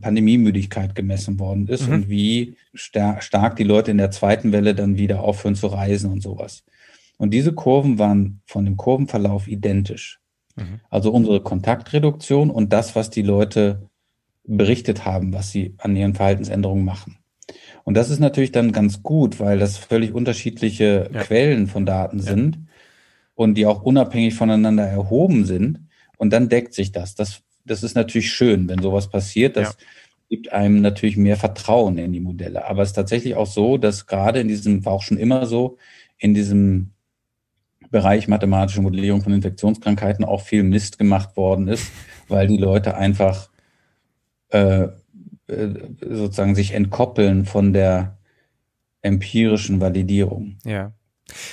Pandemiemüdigkeit 0.00 0.94
gemessen 0.94 1.38
worden 1.38 1.68
ist 1.68 1.86
mhm. 1.86 1.94
und 1.94 2.08
wie 2.08 2.56
star 2.76 3.20
stark 3.20 3.56
die 3.56 3.64
Leute 3.64 3.90
in 3.90 3.98
der 3.98 4.10
zweiten 4.10 4.52
Welle 4.52 4.74
dann 4.74 4.98
wieder 4.98 5.20
aufhören 5.20 5.54
zu 5.54 5.68
reisen 5.68 6.10
und 6.10 6.22
sowas. 6.22 6.64
Und 7.18 7.32
diese 7.32 7.52
Kurven 7.52 7.98
waren 7.98 8.42
von 8.46 8.64
dem 8.64 8.76
Kurvenverlauf 8.76 9.48
identisch. 9.48 10.20
Mhm. 10.56 10.80
Also 10.90 11.10
unsere 11.10 11.40
Kontaktreduktion 11.40 12.50
und 12.50 12.72
das, 12.72 12.96
was 12.96 13.10
die 13.10 13.22
Leute 13.22 13.88
berichtet 14.44 15.04
haben, 15.04 15.32
was 15.32 15.50
sie 15.50 15.74
an 15.78 15.96
ihren 15.96 16.14
Verhaltensänderungen 16.14 16.84
machen. 16.84 17.18
Und 17.84 17.94
das 17.94 18.10
ist 18.10 18.18
natürlich 18.18 18.52
dann 18.52 18.72
ganz 18.72 19.02
gut, 19.02 19.40
weil 19.40 19.58
das 19.58 19.76
völlig 19.76 20.12
unterschiedliche 20.12 21.10
ja. 21.12 21.22
Quellen 21.22 21.68
von 21.68 21.86
Daten 21.86 22.20
sind 22.20 22.58
und 23.36 23.54
die 23.54 23.66
auch 23.66 23.82
unabhängig 23.82 24.34
voneinander 24.34 24.84
erhoben 24.84 25.44
sind. 25.44 25.78
Und 26.16 26.32
dann 26.32 26.48
deckt 26.48 26.74
sich 26.74 26.90
das. 26.90 27.14
Das, 27.14 27.42
das 27.64 27.84
ist 27.84 27.94
natürlich 27.94 28.32
schön, 28.32 28.68
wenn 28.68 28.82
sowas 28.82 29.08
passiert. 29.08 29.56
Das 29.56 29.68
ja. 29.68 29.86
gibt 30.30 30.52
einem 30.52 30.80
natürlich 30.80 31.16
mehr 31.16 31.36
Vertrauen 31.36 31.98
in 31.98 32.12
die 32.12 32.20
Modelle. 32.20 32.66
Aber 32.66 32.82
es 32.82 32.88
ist 32.88 32.94
tatsächlich 32.94 33.36
auch 33.36 33.46
so, 33.46 33.76
dass 33.76 34.06
gerade 34.06 34.40
in 34.40 34.48
diesem, 34.48 34.84
war 34.84 34.94
auch 34.94 35.02
schon 35.02 35.18
immer 35.18 35.46
so, 35.46 35.76
in 36.18 36.32
diesem 36.32 36.92
Bereich 37.90 38.26
mathematische 38.26 38.80
Modellierung 38.80 39.22
von 39.22 39.34
Infektionskrankheiten 39.34 40.24
auch 40.24 40.40
viel 40.40 40.62
Mist 40.62 40.98
gemacht 40.98 41.36
worden 41.36 41.68
ist, 41.68 41.92
weil 42.28 42.46
die 42.48 42.56
Leute 42.56 42.96
einfach 42.96 43.50
äh, 44.48 44.88
äh 45.46 45.74
sozusagen 46.00 46.54
sich 46.54 46.72
entkoppeln 46.72 47.44
von 47.44 47.74
der 47.74 48.16
empirischen 49.02 49.80
Validierung. 49.80 50.56
Ja. 50.64 50.95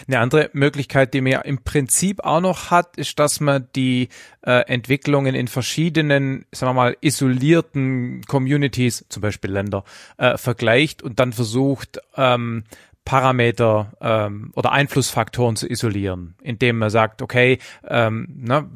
Eine 0.07 0.19
andere 0.19 0.49
Möglichkeit, 0.53 1.13
die 1.13 1.21
man 1.21 1.31
ja 1.31 1.41
im 1.41 1.63
Prinzip 1.63 2.23
auch 2.23 2.41
noch 2.41 2.69
hat, 2.69 2.97
ist, 2.97 3.17
dass 3.19 3.39
man 3.39 3.67
die 3.75 4.09
äh, 4.45 4.61
Entwicklungen 4.67 5.35
in 5.35 5.47
verschiedenen, 5.47 6.45
sagen 6.51 6.71
wir 6.71 6.73
mal, 6.73 6.97
isolierten 7.01 8.21
Communities, 8.27 9.05
zum 9.09 9.21
Beispiel 9.21 9.51
Länder, 9.51 9.83
äh, 10.17 10.37
vergleicht 10.37 11.01
und 11.01 11.19
dann 11.19 11.33
versucht, 11.33 11.99
ähm, 12.15 12.65
Parameter 13.05 13.91
ähm, 13.99 14.51
oder 14.55 14.71
Einflussfaktoren 14.71 15.55
zu 15.55 15.69
isolieren, 15.69 16.35
indem 16.41 16.77
man 16.77 16.89
sagt, 16.89 17.21
okay, 17.21 17.59
ähm, 17.85 18.27
ne, 18.29 18.69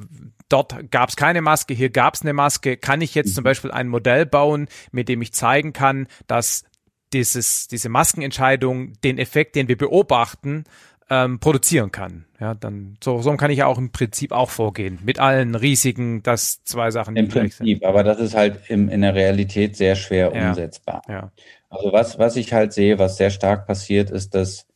dort 0.50 0.92
gab 0.92 1.10
es 1.10 1.16
keine 1.16 1.42
Maske, 1.42 1.74
hier 1.74 1.90
gab 1.90 2.16
es 2.16 2.22
eine 2.22 2.34
Maske. 2.34 2.78
Kann 2.78 3.02
ich 3.02 3.16
jetzt 3.16 3.36
zum 3.36 3.44
mhm. 3.44 3.46
Beispiel 3.46 3.72
ein 3.72 3.88
Modell 3.88 4.26
bauen, 4.26 4.68
mit 4.92 5.08
dem 5.08 5.22
ich 5.22 5.34
zeigen 5.34 5.74
kann, 5.74 6.08
dass 6.28 6.66
dieses, 7.14 7.68
diese 7.68 7.90
Maskenentscheidung 7.90 8.94
den 9.02 9.18
Effekt, 9.18 9.56
den 9.56 9.68
wir 9.68 9.78
beobachten, 9.78 10.66
ähm, 11.10 11.40
produzieren 11.40 11.92
kann. 11.92 12.26
Ja, 12.40 12.54
dann 12.54 12.98
so, 13.04 13.22
so 13.22 13.36
kann 13.36 13.50
ich 13.50 13.60
ja 13.60 13.66
auch 13.66 13.78
im 13.78 13.92
Prinzip 13.92 14.32
auch 14.32 14.50
vorgehen 14.50 15.00
mit 15.04 15.20
allen 15.20 15.56
Risiken, 15.56 16.22
dass 16.22 16.64
zwei 16.64 16.92
Sachen 16.92 17.16
Im 17.16 17.30
Prinzip, 17.30 17.80
sind. 17.80 17.86
aber 17.86 18.04
das 18.04 18.20
ist 18.20 18.36
halt 18.36 18.62
im, 18.68 18.90
in 18.90 19.02
der 19.02 19.16
Realität 19.16 19.76
sehr 19.76 19.96
schwer 19.96 20.32
ja. 20.36 20.50
umsetzbar. 20.50 21.02
Ja. 21.08 21.32
Also 21.70 21.92
was 21.92 22.20
was 22.20 22.36
ich 22.36 22.54
halt 22.54 22.74
sehe, 22.74 23.00
was 23.00 23.18
sehr 23.18 23.30
stark 23.30 23.66
passiert, 23.66 24.12
ist, 24.12 24.36
dass 24.36 24.68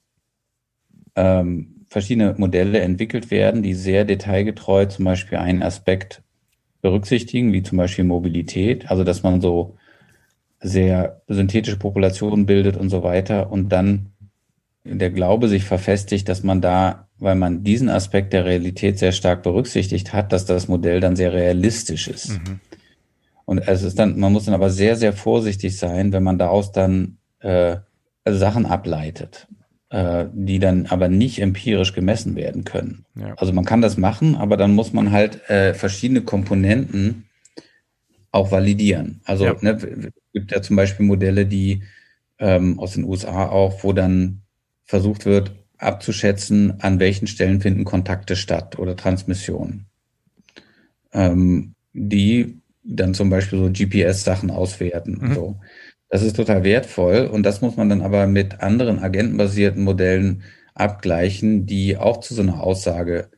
ähm, 1.16 1.86
verschiedene 1.90 2.34
Modelle 2.38 2.80
entwickelt 2.80 3.30
werden, 3.32 3.62
die 3.62 3.74
sehr 3.74 4.06
detailgetreu 4.06 4.86
zum 4.86 5.06
Beispiel 5.06 5.38
einen 5.38 5.62
Aspekt 5.62 6.24
berücksichtigen, 6.82 7.54
wie 7.54 7.64
zum 7.64 7.78
Beispiel 7.78 8.06
Mobilität, 8.06 8.90
also 8.90 9.04
dass 9.04 9.22
man 9.24 9.42
so 9.42 9.76
sehr 10.62 11.22
synthetische 11.28 11.78
Populationen 11.78 12.46
bildet 12.46 12.78
und 12.78 12.90
so 12.90 13.04
weiter 13.04 13.52
und 13.52 13.70
dann 13.70 14.11
der 14.84 15.12
Glaube 15.12 15.48
sich 15.48 15.64
verfestigt, 15.64 16.28
dass 16.28 16.44
man 16.44 16.62
da, 16.62 17.08
weil 17.20 17.36
man 17.36 17.64
diesen 17.64 17.90
Aspekt 17.90 18.34
der 18.34 18.46
Realität 18.46 18.98
sehr 18.98 19.12
stark 19.12 19.44
berücksichtigt 19.44 20.14
hat, 20.14 20.32
dass 20.34 20.46
das 20.46 20.68
Modell 20.68 21.00
dann 21.00 21.16
sehr 21.16 21.34
realistisch 21.34 22.08
ist. 22.08 22.30
Mhm. 22.30 22.60
Und 23.46 23.60
es 23.60 23.84
ist 23.84 24.00
dann, 24.00 24.20
man 24.20 24.34
muss 24.34 24.46
dann 24.46 24.54
aber 24.54 24.70
sehr, 24.70 24.96
sehr 24.96 25.14
vorsichtig 25.14 25.78
sein, 25.78 26.14
wenn 26.14 26.24
man 26.24 26.38
daraus 26.38 26.72
dann 26.72 27.18
äh, 27.40 27.78
Sachen 28.26 28.66
ableitet, 28.66 29.48
äh, 29.90 30.26
die 30.34 30.60
dann 30.60 30.86
aber 30.88 31.10
nicht 31.10 31.42
empirisch 31.42 31.94
gemessen 31.94 32.36
werden 32.36 32.64
können. 32.64 33.06
Ja. 33.16 33.34
Also 33.36 33.54
man 33.54 33.66
kann 33.66 33.82
das 33.82 33.98
machen, 33.98 34.36
aber 34.36 34.58
dann 34.58 34.74
muss 34.74 34.94
man 34.94 35.12
halt 35.12 35.50
äh, 35.50 35.74
verschiedene 35.74 36.22
Komponenten 36.22 37.26
auch 38.32 38.52
validieren. 38.52 39.22
Also 39.26 39.46
ja. 39.46 39.56
ne, 39.62 40.12
gibt 40.34 40.52
ja 40.52 40.62
zum 40.62 40.76
Beispiel 40.76 41.06
Modelle, 41.06 41.46
die 41.46 41.84
ähm, 42.40 42.80
aus 42.80 42.94
den 42.94 43.04
USA 43.04 43.48
auch, 43.48 43.84
wo 43.84 43.94
dann 43.94 44.42
versucht 44.92 45.26
wird 45.26 45.54
abzuschätzen, 45.78 46.82
an 46.82 47.00
welchen 47.00 47.26
Stellen 47.26 47.62
finden 47.62 47.86
Kontakte 47.86 48.36
statt 48.36 48.78
oder 48.78 48.98
Transmissionen. 48.98 49.86
Ähm, 51.14 51.76
die 51.94 52.60
dann 52.84 53.14
zum 53.14 53.30
Beispiel 53.30 53.60
so 53.60 53.70
GPS-Sachen 53.72 54.52
auswerten. 54.52 55.18
Mhm. 55.22 55.34
So. 55.34 55.60
Das 56.10 56.24
ist 56.24 56.36
total 56.36 56.66
wertvoll 56.66 57.26
und 57.32 57.44
das 57.44 57.62
muss 57.62 57.78
man 57.78 57.88
dann 57.88 58.02
aber 58.02 58.28
mit 58.28 58.60
anderen 58.60 59.00
agentenbasierten 59.00 59.82
Modellen 59.82 60.44
abgleichen, 60.74 61.66
die 61.66 61.96
auch 61.96 62.20
zu 62.20 62.34
so 62.34 62.42
einer 62.42 62.62
Aussage 62.62 63.30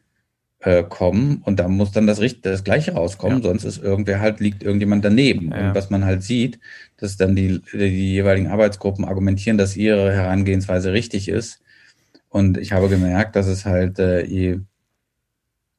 äh, 0.64 0.84
kommen 0.84 1.41
und 1.43 1.59
da 1.59 1.68
muss 1.68 1.91
dann 1.91 2.07
das, 2.07 2.22
das 2.41 2.64
Gleiche 2.64 2.93
rauskommen, 2.93 3.39
ja. 3.39 3.49
sonst 3.49 3.66
ist 3.66 3.84
irgendwer 3.84 4.20
halt, 4.22 4.39
liegt 4.39 4.64
irgendjemand 4.64 5.03
daneben. 5.03 5.51
Ja. 5.51 5.68
Und 5.68 5.76
was 5.76 5.89
man 5.89 6.05
halt 6.05 6.24
sieht, 6.24 6.59
dass 6.97 7.18
dann 7.18 7.36
die, 7.36 7.61
die 7.74 8.14
jeweiligen 8.14 8.47
Arbeitsgruppen 8.47 9.05
argumentieren, 9.05 9.57
dass 9.57 9.76
ihre 9.76 10.14
Herangehensweise 10.14 10.93
richtig 10.93 11.28
ist. 11.28 11.61
Und 12.30 12.57
ich 12.57 12.72
habe 12.72 12.88
gemerkt, 12.88 13.36
dass 13.36 13.47
es 13.47 13.66
halt, 13.66 13.99
äh, 13.99 14.26
je 14.26 14.59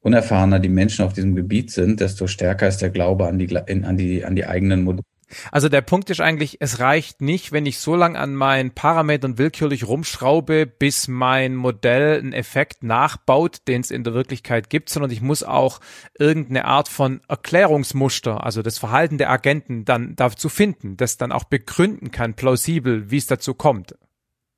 unerfahrener 0.01 0.59
die 0.59 0.69
Menschen 0.69 1.03
auf 1.03 1.13
diesem 1.13 1.35
Gebiet 1.35 1.71
sind, 1.71 1.99
desto 1.99 2.27
stärker 2.27 2.67
ist 2.67 2.83
der 2.83 2.91
Glaube 2.91 3.25
an 3.27 3.39
die, 3.39 3.57
an 3.57 3.97
die, 3.97 4.23
an 4.23 4.35
die 4.35 4.45
eigenen 4.45 4.83
Modelle. 4.83 5.03
Also 5.51 5.69
der 5.69 5.81
Punkt 5.81 6.09
ist 6.09 6.21
eigentlich, 6.21 6.57
es 6.59 6.79
reicht 6.79 7.21
nicht, 7.21 7.51
wenn 7.51 7.65
ich 7.65 7.79
so 7.79 7.95
lange 7.95 8.19
an 8.19 8.35
meinen 8.35 8.71
Parametern 8.71 9.37
willkürlich 9.37 9.87
rumschraube, 9.87 10.65
bis 10.65 11.07
mein 11.07 11.55
Modell 11.55 12.19
einen 12.19 12.33
Effekt 12.33 12.83
nachbaut, 12.83 13.59
den 13.67 13.81
es 13.81 13.91
in 13.91 14.03
der 14.03 14.13
Wirklichkeit 14.13 14.69
gibt, 14.69 14.89
sondern 14.89 15.11
ich 15.11 15.21
muss 15.21 15.43
auch 15.43 15.79
irgendeine 16.17 16.65
Art 16.65 16.87
von 16.87 17.21
Erklärungsmuster, 17.27 18.43
also 18.43 18.61
das 18.61 18.77
Verhalten 18.77 19.17
der 19.17 19.29
Agenten 19.29 19.85
dann 19.85 20.15
dazu 20.15 20.49
finden, 20.49 20.97
das 20.97 21.17
dann 21.17 21.31
auch 21.31 21.45
begründen 21.45 22.11
kann, 22.11 22.35
plausibel, 22.35 23.11
wie 23.11 23.17
es 23.17 23.27
dazu 23.27 23.53
kommt. 23.53 23.95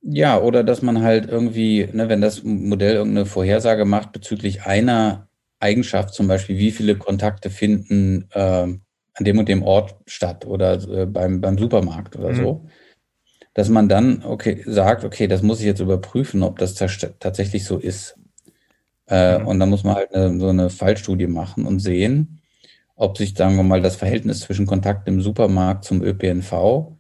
Ja, 0.02 0.40
oder 0.40 0.64
dass 0.64 0.82
man 0.82 1.02
halt 1.02 1.28
irgendwie, 1.28 1.90
ne, 1.92 2.08
wenn 2.08 2.22
das 2.22 2.44
Modell 2.44 2.96
irgendeine 2.96 3.26
Vorhersage 3.26 3.86
macht 3.86 4.12
bezüglich 4.12 4.64
einer 4.64 5.28
Eigenschaft, 5.60 6.14
zum 6.14 6.28
Beispiel, 6.28 6.58
wie 6.58 6.72
viele 6.72 6.96
Kontakte 6.96 7.50
finden 7.50 8.30
äh, 8.32 8.68
an 9.18 9.26
dem 9.26 9.40
und 9.40 9.50
dem 9.50 9.64
Ort 9.64 9.96
statt 10.06 10.46
oder 10.46 10.74
äh, 10.90 11.06
beim, 11.06 11.42
beim 11.42 11.58
Supermarkt 11.58 12.16
oder 12.16 12.30
mhm. 12.30 12.36
so, 12.36 12.66
dass 13.54 13.70
man 13.70 13.90
dann 13.90 14.24
okay 14.24 14.64
sagt, 14.66 15.04
okay, 15.04 15.28
das 15.28 15.42
muss 15.42 15.60
ich 15.60 15.66
jetzt 15.66 15.80
überprüfen, 15.80 16.44
ob 16.44 16.60
das 16.60 16.76
tatsächlich 16.76 17.66
so 17.66 17.78
ist. 17.78 18.18
Äh, 19.08 19.40
mhm. 19.40 19.48
Und 19.48 19.60
dann 19.60 19.70
muss 19.70 19.84
man 19.84 19.96
halt 19.96 20.14
eine, 20.14 20.40
so 20.40 20.50
eine 20.50 20.70
Fallstudie 20.70 21.28
machen 21.28 21.66
und 21.66 21.80
sehen, 21.80 22.42
ob 22.96 23.18
sich, 23.18 23.36
sagen 23.36 23.56
wir 23.56 23.64
mal, 23.64 23.82
das 23.82 23.96
Verhältnis 23.96 24.42
zwischen 24.42 24.68
Kontakten 24.68 25.16
im 25.16 25.22
Supermarkt 25.22 25.86
zum 25.86 26.04
ÖPNV 26.04 26.98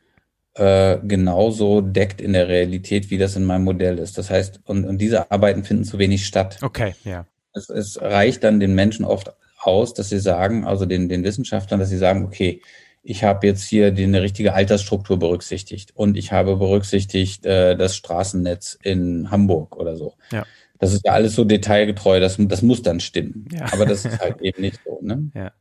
äh, 0.56 0.98
genauso 1.04 1.82
deckt 1.82 2.20
in 2.20 2.34
der 2.34 2.48
Realität, 2.48 3.12
wie 3.12 3.20
das 3.20 3.36
in 3.36 3.46
meinem 3.46 3.64
Modell 3.64 4.00
ist. 4.00 4.18
Das 4.18 4.32
heißt, 4.32 4.62
und, 4.66 4.86
und 4.86 4.98
diese 5.00 5.30
Arbeiten 5.30 5.64
finden 5.64 5.84
zu 5.84 6.00
wenig 6.00 6.26
statt. 6.26 6.58
Okay, 6.62 6.96
ja. 7.04 7.26
Es, 7.54 7.70
es 7.70 8.02
reicht 8.02 8.44
dann 8.44 8.60
den 8.60 8.74
Menschen 8.74 9.06
oft 9.06 9.34
aus, 9.68 9.94
dass 9.94 10.10
sie 10.10 10.20
sagen, 10.20 10.66
also 10.66 10.86
den, 10.86 11.10
den 11.10 11.24
Wissenschaftlern, 11.24 11.80
dass 11.80 11.90
sie 11.90 11.98
sagen, 11.98 12.26
okay, 12.26 12.62
ich 13.04 13.24
habe 13.24 13.48
jetzt 13.48 13.64
hier 13.64 13.92
die, 13.92 14.04
eine 14.04 14.22
richtige 14.22 14.54
Altersstruktur 14.54 15.18
berücksichtigt 15.18 15.92
und 15.96 16.18
ich 16.18 16.32
habe 16.32 16.58
berücksichtigt 16.58 17.46
äh, 17.46 17.78
das 17.78 17.96
Straßennetz 17.96 18.78
in 18.82 19.32
Hamburg 19.32 19.78
oder 19.78 19.96
so. 19.96 20.16
Ja. 20.32 20.46
Das 20.80 20.94
ist 20.94 21.06
ja 21.06 21.14
alles 21.14 21.34
so 21.34 21.44
detailgetreu, 21.44 22.20
das, 22.20 22.36
das 22.38 22.62
muss 22.62 22.82
dann 22.82 23.00
stimmen. 23.00 23.48
Ja. 23.52 23.72
Aber 23.72 23.86
das 23.86 24.06
ist 24.06 24.20
halt 24.20 24.42
eben 24.42 24.62
nicht 24.62 24.80
so. 24.86 25.00
Ne? 25.02 25.32
Ja. 25.36 25.52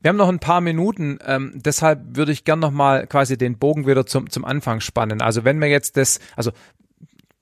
Wir 0.00 0.08
haben 0.08 0.16
noch 0.16 0.30
ein 0.30 0.38
paar 0.38 0.62
Minuten, 0.62 1.18
ähm, 1.26 1.52
deshalb 1.54 2.16
würde 2.16 2.32
ich 2.32 2.44
gern 2.44 2.60
noch 2.60 2.70
mal 2.70 3.06
quasi 3.06 3.36
den 3.36 3.58
Bogen 3.58 3.86
wieder 3.86 4.06
zum, 4.06 4.30
zum 4.30 4.46
Anfang 4.46 4.80
spannen. 4.80 5.20
Also 5.20 5.44
wenn 5.44 5.60
wir 5.60 5.68
jetzt 5.68 5.98
das, 5.98 6.18
also 6.34 6.50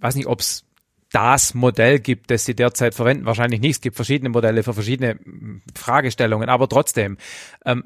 weiß 0.00 0.16
nicht, 0.16 0.26
ob 0.26 0.40
es 0.40 0.64
das 1.10 1.54
Modell 1.54 2.00
gibt, 2.00 2.30
das 2.30 2.44
sie 2.44 2.54
derzeit 2.54 2.94
verwenden. 2.94 3.24
Wahrscheinlich 3.24 3.60
nicht. 3.60 3.76
Es 3.76 3.80
gibt 3.80 3.96
verschiedene 3.96 4.28
Modelle 4.28 4.62
für 4.62 4.74
verschiedene 4.74 5.18
Fragestellungen, 5.74 6.48
aber 6.48 6.68
trotzdem. 6.68 7.16
Ähm, 7.64 7.84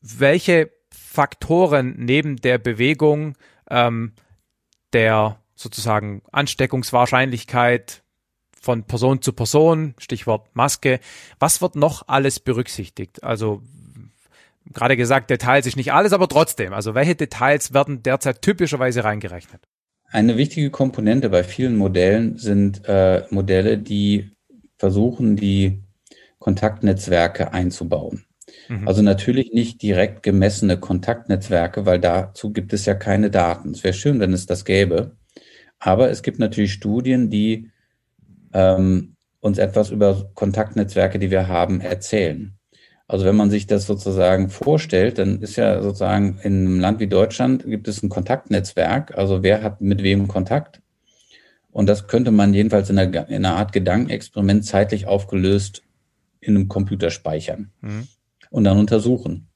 welche 0.00 0.70
Faktoren 0.90 1.94
neben 1.98 2.36
der 2.36 2.58
Bewegung, 2.58 3.34
ähm, 3.70 4.12
der 4.92 5.40
sozusagen 5.54 6.22
Ansteckungswahrscheinlichkeit 6.32 8.02
von 8.60 8.84
Person 8.84 9.20
zu 9.20 9.32
Person, 9.32 9.94
Stichwort 9.98 10.54
Maske, 10.54 11.00
was 11.38 11.60
wird 11.60 11.76
noch 11.76 12.08
alles 12.08 12.40
berücksichtigt? 12.40 13.22
Also 13.22 13.62
gerade 14.72 14.96
gesagt, 14.96 15.30
Details 15.30 15.66
ist 15.66 15.76
nicht 15.76 15.92
alles, 15.92 16.12
aber 16.12 16.28
trotzdem. 16.28 16.72
Also 16.72 16.94
welche 16.94 17.14
Details 17.14 17.74
werden 17.74 18.02
derzeit 18.02 18.42
typischerweise 18.42 19.04
reingerechnet? 19.04 19.68
Eine 20.14 20.36
wichtige 20.36 20.70
Komponente 20.70 21.28
bei 21.28 21.42
vielen 21.42 21.76
Modellen 21.76 22.38
sind 22.38 22.82
äh, 22.86 23.24
Modelle, 23.30 23.78
die 23.78 24.30
versuchen, 24.78 25.34
die 25.34 25.82
Kontaktnetzwerke 26.38 27.52
einzubauen. 27.52 28.24
Mhm. 28.68 28.86
Also 28.86 29.02
natürlich 29.02 29.52
nicht 29.52 29.82
direkt 29.82 30.22
gemessene 30.22 30.78
Kontaktnetzwerke, 30.78 31.84
weil 31.84 31.98
dazu 31.98 32.52
gibt 32.52 32.72
es 32.72 32.86
ja 32.86 32.94
keine 32.94 33.28
Daten. 33.28 33.70
Es 33.70 33.82
wäre 33.82 33.92
schön, 33.92 34.20
wenn 34.20 34.32
es 34.32 34.46
das 34.46 34.64
gäbe. 34.64 35.16
Aber 35.80 36.10
es 36.10 36.22
gibt 36.22 36.38
natürlich 36.38 36.74
Studien, 36.74 37.28
die 37.28 37.72
ähm, 38.52 39.16
uns 39.40 39.58
etwas 39.58 39.90
über 39.90 40.30
Kontaktnetzwerke, 40.34 41.18
die 41.18 41.32
wir 41.32 41.48
haben, 41.48 41.80
erzählen. 41.80 42.53
Also 43.06 43.26
wenn 43.26 43.36
man 43.36 43.50
sich 43.50 43.66
das 43.66 43.86
sozusagen 43.86 44.48
vorstellt, 44.48 45.18
dann 45.18 45.42
ist 45.42 45.56
ja 45.56 45.82
sozusagen 45.82 46.38
in 46.42 46.66
einem 46.66 46.80
Land 46.80 47.00
wie 47.00 47.06
Deutschland 47.06 47.64
gibt 47.64 47.86
es 47.86 48.02
ein 48.02 48.08
Kontaktnetzwerk. 48.08 49.16
Also 49.18 49.42
wer 49.42 49.62
hat 49.62 49.80
mit 49.80 50.02
wem 50.02 50.26
Kontakt? 50.26 50.80
Und 51.70 51.86
das 51.86 52.06
könnte 52.06 52.30
man 52.30 52.54
jedenfalls 52.54 52.88
in 52.88 52.98
einer, 52.98 53.28
in 53.28 53.44
einer 53.44 53.56
Art 53.56 53.72
Gedankenexperiment 53.72 54.64
zeitlich 54.64 55.06
aufgelöst 55.06 55.82
in 56.40 56.56
einem 56.56 56.68
Computer 56.68 57.10
speichern 57.10 57.72
mhm. 57.80 58.06
und 58.50 58.64
dann 58.64 58.78
untersuchen. 58.78 59.48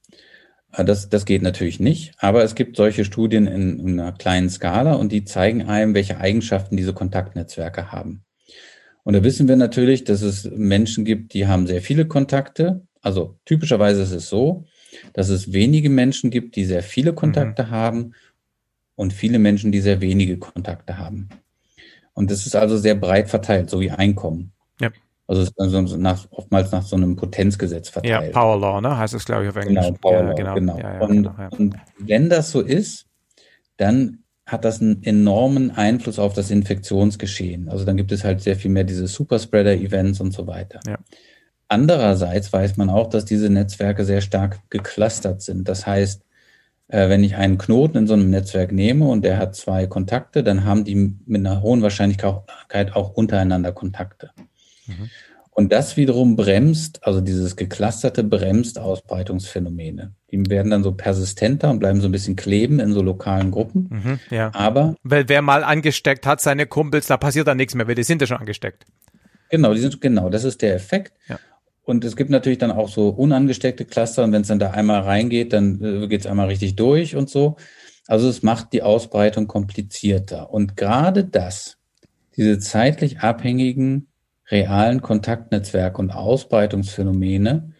Äh, 0.73 0.85
das, 0.85 1.09
das 1.09 1.25
geht 1.25 1.41
natürlich 1.41 1.79
nicht, 1.79 2.13
aber 2.19 2.43
es 2.43 2.55
gibt 2.55 2.75
solche 2.75 3.05
Studien 3.05 3.47
in, 3.47 3.79
in 3.79 3.99
einer 3.99 4.11
kleinen 4.11 4.49
Skala 4.49 4.93
und 4.93 5.11
die 5.11 5.23
zeigen 5.23 5.63
einem, 5.63 5.93
welche 5.93 6.17
Eigenschaften 6.17 6.77
diese 6.77 6.93
Kontaktnetzwerke 6.93 7.91
haben. 7.91 8.23
Und 9.03 9.13
da 9.13 9.23
wissen 9.23 9.47
wir 9.47 9.55
natürlich, 9.55 10.03
dass 10.03 10.21
es 10.21 10.49
Menschen 10.51 11.05
gibt, 11.05 11.33
die 11.33 11.47
haben 11.47 11.67
sehr 11.67 11.81
viele 11.81 12.05
Kontakte 12.05 12.81
also 13.01 13.37
typischerweise 13.45 14.01
ist 14.01 14.11
es 14.11 14.29
so, 14.29 14.65
dass 15.13 15.29
es 15.29 15.53
wenige 15.53 15.89
Menschen 15.89 16.29
gibt, 16.29 16.55
die 16.55 16.65
sehr 16.65 16.83
viele 16.83 17.13
Kontakte 17.13 17.65
mhm. 17.65 17.71
haben 17.71 18.13
und 18.95 19.13
viele 19.13 19.39
Menschen, 19.39 19.71
die 19.71 19.81
sehr 19.81 20.01
wenige 20.01 20.37
Kontakte 20.37 20.97
haben. 20.97 21.29
Und 22.13 22.31
das 22.31 22.45
ist 22.45 22.55
also 22.55 22.77
sehr 22.77 22.95
breit 22.95 23.29
verteilt, 23.29 23.69
so 23.69 23.79
wie 23.79 23.91
Einkommen. 23.91 24.51
Ja. 24.81 24.89
Also, 25.27 25.49
also 25.57 25.97
nach, 25.97 26.27
oftmals 26.31 26.71
nach 26.71 26.83
so 26.83 26.95
einem 26.95 27.15
Potenzgesetz 27.15 27.87
verteilt. 27.89 28.33
Ja, 28.33 28.41
Power 28.41 28.59
Law, 28.59 28.81
ne? 28.81 28.97
Heißt 28.97 29.13
es, 29.13 29.25
glaube 29.25 29.43
ich, 29.43 29.49
auf 29.49 29.55
Englisch. 29.55 29.85
Genau, 29.85 29.97
Power 30.01 30.13
ja, 30.13 30.29
Law, 30.29 30.35
genau. 30.35 30.53
genau. 30.55 30.79
Ja, 30.79 30.93
ja, 30.95 31.01
und, 31.01 31.23
genau 31.23 31.49
und 31.51 31.75
wenn 31.99 32.29
das 32.29 32.51
so 32.51 32.61
ist, 32.61 33.05
dann 33.77 34.23
hat 34.45 34.65
das 34.65 34.81
einen 34.81 35.03
enormen 35.03 35.71
Einfluss 35.71 36.17
auf 36.19 36.33
das 36.33 36.49
Infektionsgeschehen. 36.49 37.69
Also 37.69 37.85
dann 37.85 37.95
gibt 37.95 38.11
es 38.11 38.23
halt 38.23 38.41
sehr 38.41 38.55
viel 38.55 38.71
mehr 38.71 38.83
diese 38.83 39.07
Superspreader-Events 39.07 40.19
und 40.19 40.31
so 40.31 40.47
weiter. 40.47 40.79
Ja. 40.87 40.97
Andererseits 41.69 42.51
weiß 42.51 42.77
man 42.77 42.89
auch, 42.89 43.09
dass 43.09 43.25
diese 43.25 43.49
Netzwerke 43.49 44.03
sehr 44.03 44.21
stark 44.21 44.59
geclustert 44.69 45.41
sind. 45.43 45.69
Das 45.69 45.85
heißt, 45.85 46.23
äh, 46.87 47.09
wenn 47.09 47.23
ich 47.23 47.35
einen 47.35 47.59
Knoten 47.59 47.99
in 47.99 48.07
so 48.07 48.15
einem 48.15 48.31
Netzwerk 48.31 48.71
nehme 48.71 49.07
und 49.07 49.23
der 49.23 49.37
hat 49.37 49.55
zwei 49.55 49.85
Kontakte, 49.85 50.43
dann 50.43 50.65
haben 50.65 50.83
die 50.83 50.95
mit 50.95 51.45
einer 51.45 51.61
hohen 51.61 51.83
Wahrscheinlichkeit 51.83 52.95
auch 52.95 53.11
untereinander 53.11 53.71
Kontakte. 53.71 54.31
Mhm. 54.87 55.09
Und 55.51 55.71
das 55.73 55.97
wiederum 55.97 56.35
bremst, 56.35 57.05
also 57.05 57.21
dieses 57.21 57.55
geclusterte 57.55 58.23
bremst 58.23 58.79
Ausbreitungsphänomene. 58.79 60.13
Die 60.31 60.49
werden 60.49 60.71
dann 60.71 60.83
so 60.83 60.93
persistenter 60.93 61.69
und 61.69 61.79
bleiben 61.79 62.01
so 62.01 62.07
ein 62.07 62.13
bisschen 62.13 62.37
kleben 62.37 62.79
in 62.79 62.93
so 62.93 63.01
lokalen 63.01 63.51
Gruppen. 63.51 63.89
Mhm, 63.91 64.19
ja. 64.31 64.51
Aber. 64.53 64.95
Weil 65.03 65.27
wer 65.27 65.41
mal 65.41 65.63
angesteckt 65.63 66.25
hat, 66.25 66.39
seine 66.39 66.65
Kumpels, 66.65 67.07
da 67.07 67.17
passiert 67.17 67.47
dann 67.47 67.57
nichts 67.57 67.75
mehr, 67.75 67.87
weil 67.87 67.95
die 67.95 68.03
sind 68.03 68.21
ja 68.21 68.27
schon 68.27 68.37
angesteckt. 68.37 68.85
Genau, 69.49 69.73
die 69.73 69.81
sind, 69.81 69.99
genau, 69.99 70.29
das 70.29 70.45
ist 70.45 70.61
der 70.61 70.75
Effekt. 70.75 71.13
Ja. 71.27 71.39
Und 71.83 72.05
es 72.05 72.15
gibt 72.15 72.29
natürlich 72.29 72.59
dann 72.59 72.71
auch 72.71 72.89
so 72.89 73.09
unangesteckte 73.09 73.85
Cluster 73.85 74.23
und 74.23 74.31
wenn 74.31 74.41
es 74.41 74.47
dann 74.47 74.59
da 74.59 74.71
einmal 74.71 75.01
reingeht, 75.01 75.53
dann 75.53 75.83
äh, 75.83 76.07
geht 76.07 76.21
es 76.21 76.27
einmal 76.27 76.47
richtig 76.47 76.75
durch 76.75 77.15
und 77.15 77.29
so. 77.29 77.57
Also 78.07 78.27
es 78.27 78.43
macht 78.43 78.73
die 78.73 78.81
Ausbreitung 78.81 79.47
komplizierter. 79.47 80.51
Und 80.51 80.77
gerade 80.77 81.23
das, 81.23 81.77
diese 82.35 82.59
zeitlich 82.59 83.19
abhängigen 83.19 84.07
realen 84.49 85.01
Kontaktnetzwerke 85.01 85.99
und 85.99 86.11
Ausbreitungsphänomene, 86.11 87.73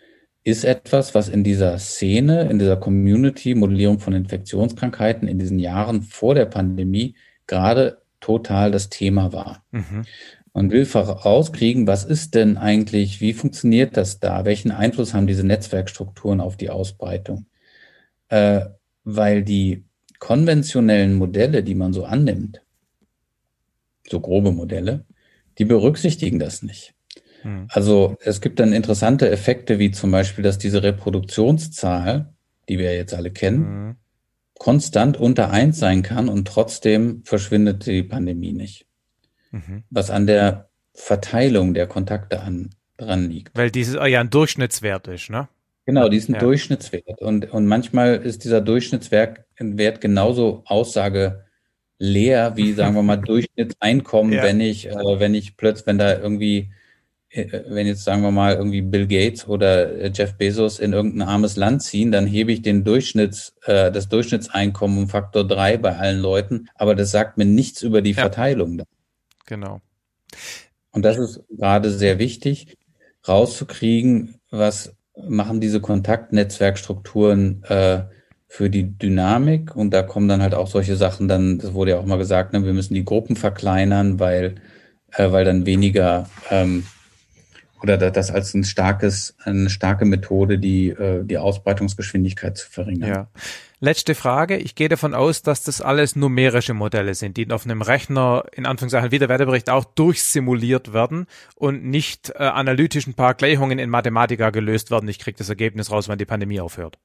ist 0.44 0.64
etwas, 0.64 1.14
was 1.14 1.30
in 1.30 1.44
dieser 1.44 1.78
Szene, 1.78 2.50
in 2.50 2.60
dieser 2.60 2.78
Community 2.78 3.56
Modellierung 3.56 4.00
von 4.00 4.14
Infektionskrankheiten 4.14 5.28
in 5.28 5.38
diesen 5.38 5.60
Jahren 5.60 6.02
vor 6.02 6.36
der 6.36 6.46
Pandemie 6.46 7.16
gerade 7.48 8.02
total 8.20 8.72
das 8.72 8.90
Thema 8.90 9.34
war. 9.34 9.64
Mhm. 9.72 10.06
Man 10.54 10.72
will 10.72 10.86
vorauskriegen, 10.86 11.88
was 11.88 12.04
ist 12.04 12.36
denn 12.36 12.58
eigentlich, 12.58 13.22
wie 13.22 13.34
funktioniert 13.34 13.98
das 13.98 14.20
da? 14.20 14.46
Welchen 14.46 14.72
Einfluss 14.72 15.14
haben 15.14 15.28
diese 15.28 15.46
Netzwerkstrukturen 15.46 16.42
auf 16.42 16.58
die 16.58 16.70
Ausbreitung? 16.70 17.46
Äh, 18.30 18.66
weil 19.04 19.44
die 19.44 19.86
konventionellen 20.20 21.16
Modelle, 21.16 21.64
die 21.64 21.76
man 21.76 21.94
so 21.94 22.06
annimmt, 22.06 22.62
so 24.10 24.20
grobe 24.20 24.52
Modelle, 24.52 25.06
die 25.58 25.66
berücksichtigen 25.66 26.40
das 26.40 26.62
nicht. 26.62 26.94
Hm. 27.42 27.68
Also 27.70 28.18
es 28.22 28.42
gibt 28.42 28.60
dann 28.60 28.74
interessante 28.74 29.30
Effekte, 29.30 29.80
wie 29.80 29.92
zum 29.92 30.12
Beispiel, 30.12 30.44
dass 30.44 30.58
diese 30.58 30.84
Reproduktionszahl, 30.84 32.34
die 32.68 32.78
wir 32.78 32.94
jetzt 32.96 33.14
alle 33.14 33.32
kennen, 33.32 33.66
hm. 33.66 33.96
konstant 34.58 35.18
unter 35.18 35.52
eins 35.52 35.80
sein 35.80 36.02
kann 36.02 36.28
und 36.28 36.48
trotzdem 36.48 37.24
verschwindet 37.24 37.86
die 37.86 38.04
Pandemie 38.04 38.54
nicht. 38.54 38.89
Mhm. 39.52 39.84
Was 39.90 40.10
an 40.10 40.28
der 40.28 40.70
Verteilung 40.94 41.74
der 41.74 41.88
Kontakte 41.88 42.42
an, 42.42 42.70
dran 42.98 43.30
liegt. 43.30 43.58
Weil 43.58 43.72
dieses 43.72 43.96
ja 43.96 44.20
ein 44.20 44.30
Durchschnittswert 44.30 45.08
ist, 45.08 45.30
ne? 45.30 45.48
Genau, 45.86 46.10
diesen 46.10 46.36
ja. 46.36 46.40
Durchschnittswert. 46.40 47.22
Und, 47.22 47.52
und 47.52 47.66
manchmal 47.66 48.18
ist 48.18 48.44
dieser 48.44 48.62
Durchschnittswert 48.62 49.46
Wert 49.58 50.02
genauso 50.02 50.64
Aussage 50.66 51.46
leer 51.98 52.56
wie, 52.56 52.74
sagen 52.74 52.96
wir 52.96 53.02
mal, 53.02 53.18
Durchschnittseinkommen, 53.18 54.34
ja. 54.34 54.44
wenn 54.44 54.60
ich, 54.60 54.88
äh, 54.88 55.20
wenn 55.20 55.34
ich 55.34 55.58
plötzlich, 55.58 55.88
wenn 55.88 55.98
da 55.98 56.18
irgendwie 56.18 56.70
äh, 57.30 57.62
wenn 57.68 57.88
jetzt 57.88 58.04
sagen 58.04 58.22
wir 58.24 58.32
mal 58.32 58.56
irgendwie 58.56 58.82
Bill 58.82 59.08
Gates 59.08 59.48
oder 59.48 59.96
äh, 59.96 60.12
Jeff 60.14 60.34
Bezos 60.36 60.80
in 60.80 60.94
irgendein 60.94 61.28
armes 61.28 61.56
Land 61.56 61.84
ziehen, 61.84 62.12
dann 62.12 62.26
hebe 62.26 62.52
ich 62.52 62.62
den 62.62 62.84
Durchschnitts, 62.84 63.56
äh, 63.66 63.92
das 63.92 64.10
Durchschnittseinkommen 64.10 64.98
um 64.98 65.10
Faktor 65.10 65.48
drei 65.48 65.78
bei 65.78 65.96
allen 65.96 66.20
Leuten, 66.20 66.70
aber 66.76 66.96
das 66.96 67.12
sagt 67.12 67.38
mir 67.38 67.46
nichts 67.46 67.82
über 67.82 68.02
die 68.02 68.12
ja. 68.12 68.22
Verteilung. 68.22 68.82
Genau. 69.50 69.82
Und 70.92 71.04
das 71.04 71.18
ist 71.18 71.42
gerade 71.50 71.90
sehr 71.90 72.20
wichtig, 72.20 72.78
rauszukriegen, 73.28 74.36
was 74.52 74.96
machen 75.28 75.60
diese 75.60 75.82
Kontaktnetzwerkstrukturen 75.82 77.64
äh, 77.64 78.04
für 78.48 78.70
die 78.70 78.98
Dynamik. 78.98 79.76
Und 79.76 79.92
da 79.92 80.04
kommen 80.04 80.28
dann 80.28 80.44
halt 80.44 80.54
auch 80.54 80.68
solche 80.68 80.96
Sachen, 80.96 81.28
dann, 81.28 81.58
das 81.58 81.74
wurde 81.74 81.92
ja 81.92 82.00
auch 82.00 82.06
mal 82.06 82.20
gesagt, 82.20 82.54
ne, 82.54 82.64
wir 82.64 82.74
müssen 82.74 82.94
die 82.94 83.04
Gruppen 83.04 83.36
verkleinern, 83.36 84.20
weil, 84.20 84.56
äh, 85.14 85.32
weil 85.32 85.46
dann 85.46 85.66
weniger 85.66 86.30
ähm, 86.52 86.86
oder 87.82 87.98
das 87.98 88.30
als 88.30 88.54
ein 88.54 88.64
starkes, 88.64 89.36
eine 89.44 89.72
starke 89.72 90.06
Methode, 90.06 90.60
die, 90.60 90.90
äh, 90.90 91.24
die 91.24 91.40
Ausbreitungsgeschwindigkeit 91.40 92.56
zu 92.56 92.70
verringern. 92.70 93.10
Ja. 93.10 93.28
Letzte 93.82 94.14
Frage. 94.14 94.58
Ich 94.58 94.76
gehe 94.76 94.90
davon 94.90 95.14
aus, 95.14 95.42
dass 95.42 95.64
das 95.64 95.82
alles 95.82 96.18
numerische 96.18 96.74
Modelle 96.74 97.14
sind, 97.16 97.38
die 97.38 97.50
auf 97.50 97.64
einem 97.64 97.82
Rechner, 97.82 98.44
in 98.52 98.66
Anführungszeichen, 98.66 99.12
wie 99.12 99.20
der 99.20 99.30
Wetterbericht 99.30 99.70
auch 99.70 99.86
durchsimuliert 99.86 100.92
werden 100.92 101.28
und 101.56 101.86
nicht 101.86 102.32
äh, 102.32 102.44
analytisch 102.44 103.08
ein 103.08 103.14
paar 103.14 103.36
Gleichungen 103.36 103.80
in 103.80 103.90
Mathematika 103.90 104.50
gelöst 104.50 104.92
werden. 104.92 105.08
Ich 105.08 105.18
kriege 105.18 105.38
das 105.38 105.48
Ergebnis 105.48 105.92
raus, 105.92 106.10
wenn 106.10 106.18
die 106.18 106.26
Pandemie 106.26 106.60
aufhört. 106.60 106.98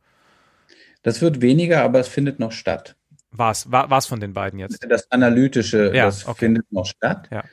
Das 1.05 1.23
wird 1.23 1.41
weniger, 1.41 1.83
aber 1.83 2.01
es 2.01 2.09
findet 2.09 2.41
noch 2.41 2.51
statt. 2.51 2.97
Was? 3.31 3.71
Was 3.71 4.07
von 4.07 4.19
den 4.19 4.33
beiden 4.33 4.59
jetzt? 4.59 4.85
Das 4.89 5.11
Analytische, 5.13 5.93
ja, 5.95 6.07
das 6.07 6.27
okay. 6.27 6.47
findet 6.47 6.73
noch 6.73 6.87
statt. 6.87 7.29
Ja. 7.31 7.45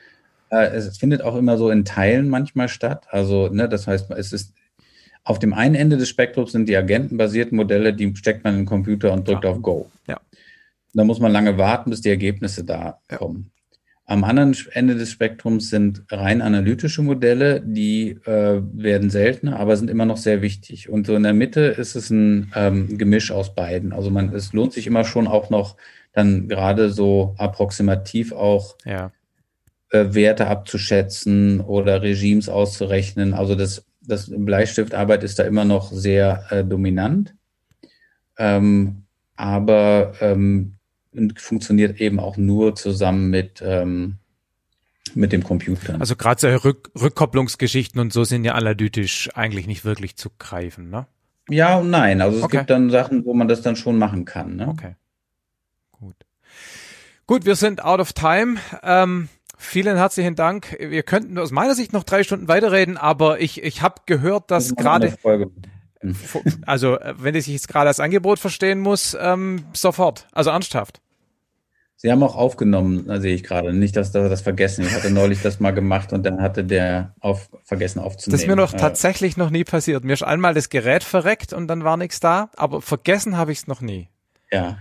Äh, 0.50 0.74
es 0.74 0.98
findet 0.98 1.22
auch 1.22 1.36
immer 1.36 1.58
so 1.58 1.70
in 1.70 1.84
Teilen 1.84 2.28
manchmal 2.28 2.68
statt. 2.68 3.06
Also, 3.10 3.48
ne, 3.48 3.68
das 3.68 3.86
heißt, 3.86 4.10
es 4.12 4.32
ist 4.32 4.52
auf 5.24 5.38
dem 5.38 5.54
einen 5.54 5.74
Ende 5.74 5.96
des 5.96 6.08
Spektrums 6.08 6.52
sind 6.52 6.68
die 6.68 6.76
agentenbasierten 6.76 7.56
Modelle, 7.56 7.94
die 7.94 8.14
steckt 8.16 8.44
man 8.44 8.54
in 8.54 8.60
den 8.60 8.66
Computer 8.66 9.12
und 9.12 9.26
drückt 9.26 9.44
ja. 9.44 9.50
auf 9.50 9.62
Go. 9.62 9.90
Ja. 10.08 10.20
Da 10.94 11.04
muss 11.04 11.20
man 11.20 11.32
lange 11.32 11.58
warten, 11.58 11.90
bis 11.90 12.00
die 12.00 12.10
Ergebnisse 12.10 12.64
da 12.64 12.98
ja. 13.10 13.16
kommen. 13.18 13.50
Am 14.04 14.24
anderen 14.24 14.54
Ende 14.72 14.96
des 14.96 15.10
Spektrums 15.12 15.70
sind 15.70 16.02
rein 16.10 16.42
analytische 16.42 17.02
Modelle, 17.02 17.62
die 17.64 18.18
äh, 18.26 18.60
werden 18.72 19.10
seltener, 19.10 19.60
aber 19.60 19.76
sind 19.76 19.88
immer 19.88 20.04
noch 20.04 20.16
sehr 20.16 20.42
wichtig. 20.42 20.88
Und 20.88 21.06
so 21.06 21.14
in 21.14 21.22
der 21.22 21.34
Mitte 21.34 21.60
ist 21.60 21.94
es 21.94 22.10
ein 22.10 22.52
ähm, 22.54 22.98
Gemisch 22.98 23.30
aus 23.30 23.54
beiden. 23.54 23.92
Also 23.92 24.10
man, 24.10 24.34
es 24.34 24.52
lohnt 24.52 24.72
sich 24.72 24.88
immer 24.88 25.04
schon 25.04 25.28
auch 25.28 25.50
noch 25.50 25.76
dann 26.12 26.48
gerade 26.48 26.90
so 26.90 27.34
approximativ 27.38 28.32
auch 28.32 28.76
ja 28.84 29.12
äh, 29.92 30.14
Werte 30.14 30.46
abzuschätzen 30.46 31.60
oder 31.60 32.02
Regimes 32.02 32.48
auszurechnen. 32.48 33.34
Also 33.34 33.54
das, 33.54 33.84
das 34.06 34.30
Bleistiftarbeit 34.34 35.22
ist 35.24 35.38
da 35.38 35.44
immer 35.44 35.64
noch 35.64 35.92
sehr 35.92 36.44
äh, 36.50 36.64
dominant, 36.64 37.34
ähm, 38.38 39.04
aber 39.36 40.14
ähm, 40.20 40.74
funktioniert 41.36 42.00
eben 42.00 42.20
auch 42.20 42.36
nur 42.36 42.74
zusammen 42.74 43.30
mit 43.30 43.62
ähm, 43.64 44.18
mit 45.14 45.32
dem 45.32 45.42
Computer. 45.42 46.00
Also 46.00 46.16
gerade 46.16 46.40
so 46.40 46.48
Rück 46.48 46.90
Rückkopplungsgeschichten 46.98 48.00
und 48.00 48.12
so 48.12 48.24
sind 48.24 48.44
ja 48.44 48.54
analytisch 48.54 49.30
eigentlich 49.34 49.66
nicht 49.66 49.84
wirklich 49.84 50.16
zu 50.16 50.30
greifen, 50.38 50.90
ne? 50.90 51.06
Ja 51.48 51.78
und 51.78 51.90
nein. 51.90 52.20
Also 52.20 52.38
es 52.38 52.44
okay. 52.44 52.58
gibt 52.58 52.70
dann 52.70 52.90
Sachen, 52.90 53.24
wo 53.24 53.34
man 53.34 53.48
das 53.48 53.62
dann 53.62 53.76
schon 53.76 53.98
machen 53.98 54.24
kann. 54.24 54.56
Ne? 54.56 54.68
Okay. 54.68 54.94
Gut. 55.90 56.14
Gut, 57.26 57.44
wir 57.44 57.56
sind 57.56 57.84
out 57.84 58.00
of 58.00 58.12
time. 58.12 58.56
Ähm, 58.82 59.28
Vielen 59.62 59.96
herzlichen 59.96 60.34
Dank. 60.34 60.76
Wir 60.80 61.04
könnten 61.04 61.38
aus 61.38 61.52
meiner 61.52 61.74
Sicht 61.74 61.92
noch 61.92 62.02
drei 62.02 62.24
Stunden 62.24 62.48
weiterreden, 62.48 62.96
aber 62.96 63.40
ich, 63.40 63.62
ich 63.62 63.80
habe 63.80 64.02
gehört, 64.06 64.50
dass 64.50 64.74
gerade, 64.74 65.14
also 66.66 66.98
wenn 67.16 67.34
ich 67.36 67.46
jetzt 67.46 67.68
gerade 67.68 67.88
als 67.88 68.00
Angebot 68.00 68.40
verstehen 68.40 68.80
muss, 68.80 69.16
ähm, 69.18 69.64
sofort, 69.72 70.26
also 70.32 70.50
ernsthaft. 70.50 71.00
Sie 71.96 72.10
haben 72.10 72.22
auch 72.24 72.34
aufgenommen, 72.34 73.06
da 73.06 73.20
sehe 73.20 73.34
ich 73.34 73.44
gerade. 73.44 73.72
Nicht, 73.72 73.94
dass 73.94 74.12
wir 74.12 74.28
das 74.28 74.42
vergessen. 74.42 74.84
Ich 74.84 74.92
hatte 74.92 75.10
neulich 75.10 75.40
das 75.40 75.60
mal 75.60 75.70
gemacht 75.70 76.12
und 76.12 76.26
dann 76.26 76.42
hatte 76.42 76.64
der 76.64 77.14
auf, 77.20 77.48
vergessen 77.62 78.00
aufzunehmen. 78.00 78.32
Das 78.32 78.42
ist 78.42 78.48
mir 78.48 78.56
noch 78.56 78.74
äh, 78.74 78.76
tatsächlich 78.76 79.36
noch 79.36 79.50
nie 79.50 79.62
passiert. 79.62 80.02
Mir 80.02 80.14
ist 80.14 80.24
einmal 80.24 80.54
das 80.54 80.68
Gerät 80.68 81.04
verreckt 81.04 81.52
und 81.52 81.68
dann 81.68 81.84
war 81.84 81.96
nichts 81.96 82.18
da, 82.18 82.50
aber 82.56 82.82
vergessen 82.82 83.36
habe 83.36 83.52
ich 83.52 83.58
es 83.58 83.66
noch 83.68 83.80
nie. 83.80 84.08
Ja, 84.50 84.78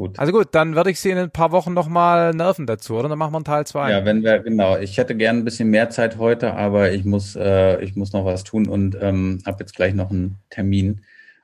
Gut. 0.00 0.18
Also 0.18 0.32
gut, 0.32 0.48
dann 0.52 0.76
würde 0.76 0.90
ich 0.90 0.98
Sie 0.98 1.10
in 1.10 1.18
ein 1.18 1.30
paar 1.30 1.52
Wochen 1.52 1.74
nochmal 1.74 2.32
nerven 2.32 2.66
dazu, 2.66 2.94
oder? 2.96 3.10
Dann 3.10 3.18
machen 3.18 3.34
wir 3.34 3.36
einen 3.36 3.44
Teil 3.44 3.66
2. 3.66 3.90
Ja, 3.90 4.04
wenn 4.06 4.22
wir, 4.22 4.38
genau. 4.38 4.78
Ich 4.78 4.96
hätte 4.96 5.14
gern 5.14 5.36
ein 5.36 5.44
bisschen 5.44 5.68
mehr 5.68 5.90
Zeit 5.90 6.16
heute, 6.16 6.54
aber 6.54 6.92
ich 6.92 7.04
muss, 7.04 7.36
äh, 7.36 7.82
ich 7.84 7.96
muss 7.96 8.14
noch 8.14 8.24
was 8.24 8.42
tun 8.42 8.66
und 8.66 8.96
ähm, 8.98 9.42
habe 9.44 9.58
jetzt 9.60 9.76
gleich 9.76 9.92
noch 9.92 10.10
einen 10.10 10.38
Termin. 10.48 11.02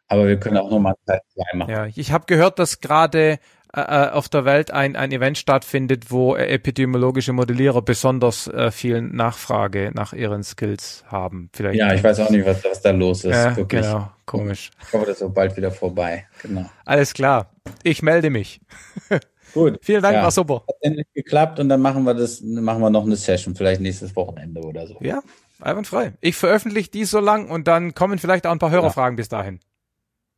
Aber 0.09 0.27
wir 0.27 0.41
können 0.41 0.57
auch 0.57 0.71
nochmal 0.71 0.95
Teil 1.05 1.21
2 1.35 1.57
machen. 1.59 1.71
Ja, 1.71 1.85
ich 1.85 2.13
habe 2.13 2.25
gehört, 2.27 2.59
dass 2.59 2.81
gerade 2.81 3.39
äh, 3.77 3.81
äh, 3.81 4.11
auf 4.11 4.31
der 4.31 4.47
Welt 4.47 4.71
ein, 4.71 4.97
ein 4.97 5.13
Event 5.13 5.37
stattfindet, 5.37 6.11
wo 6.11 6.35
epidemiologische 6.35 7.35
Modellierer 7.35 7.83
besonders 7.83 8.47
äh, 8.49 8.71
viel 8.71 9.03
Nachfrage 9.03 9.91
nach 9.95 10.15
ihren 10.15 10.43
Skills 10.45 11.05
haben. 11.09 11.51
Vielleicht 11.53 11.79
ja, 11.79 11.93
ich 11.93 12.03
weiß 12.03 12.21
auch 12.21 12.31
nicht, 12.31 12.47
was, 12.47 12.65
was 12.65 12.81
da 12.81 12.91
los 12.93 13.25
ist. 13.25 13.37
Äh, 13.37 13.65
genau, 13.69 14.11
komisch. 14.25 14.71
Ich 14.81 14.93
hoffe, 14.95 15.05
das 15.05 15.21
ist 15.21 15.35
bald 15.35 15.59
wieder 15.59 15.71
vorbei. 15.71 16.27
Genau. 16.41 16.65
Alles 16.87 17.13
klar. 17.13 17.51
Ich 17.83 18.03
melde 18.03 18.31
mich. 18.31 18.63
Gut. 19.53 19.79
Vielen 19.83 20.03
Dank, 20.03 20.17
ja. 20.17 20.23
war 20.23 20.31
super. 20.31 20.63
Hat 20.67 20.77
endlich 20.81 21.07
geklappt 21.13 21.61
und 21.61 21.69
dann 21.69 21.83
machen 21.83 22.05
wir 22.05 22.15
das, 22.15 22.41
machen 22.41 22.81
wir 22.81 22.89
noch 22.89 23.05
eine 23.05 23.17
Session, 23.17 23.55
vielleicht 23.55 23.83
nächstes 23.83 24.17
Wochenende 24.17 24.63
oder 24.63 24.87
so. 24.87 24.97
Ja, 25.01 25.21
einwandfrei. 25.61 26.15
Ich 26.23 26.37
veröffentliche 26.37 26.91
die 26.91 27.05
so 27.05 27.21
lang 27.21 27.51
und 27.51 27.69
dann 27.69 27.95
kommen 27.95 28.19
vielleicht 28.19 28.47
auch 28.47 28.53
ein 28.53 28.59
paar 28.59 28.71
Hörerfragen 28.71 29.17
ja. 29.17 29.21
bis 29.21 29.29
dahin. 29.29 29.61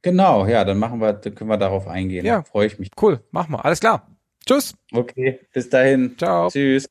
Genau, 0.02 0.46
ja, 0.46 0.64
dann 0.64 0.78
machen 0.78 1.00
wir, 1.00 1.12
dann 1.12 1.34
können 1.34 1.50
wir 1.50 1.56
darauf 1.56 1.88
eingehen. 1.88 2.24
Ja, 2.24 2.42
freue 2.42 2.66
ich 2.66 2.78
mich. 2.78 2.90
Cool, 3.00 3.20
machen 3.30 3.52
wir. 3.52 3.64
Alles 3.64 3.80
klar. 3.80 4.06
Tschüss. 4.46 4.74
Okay, 4.92 5.40
bis 5.52 5.68
dahin. 5.68 6.16
Ciao. 6.16 6.48
Tschüss. 6.48 6.88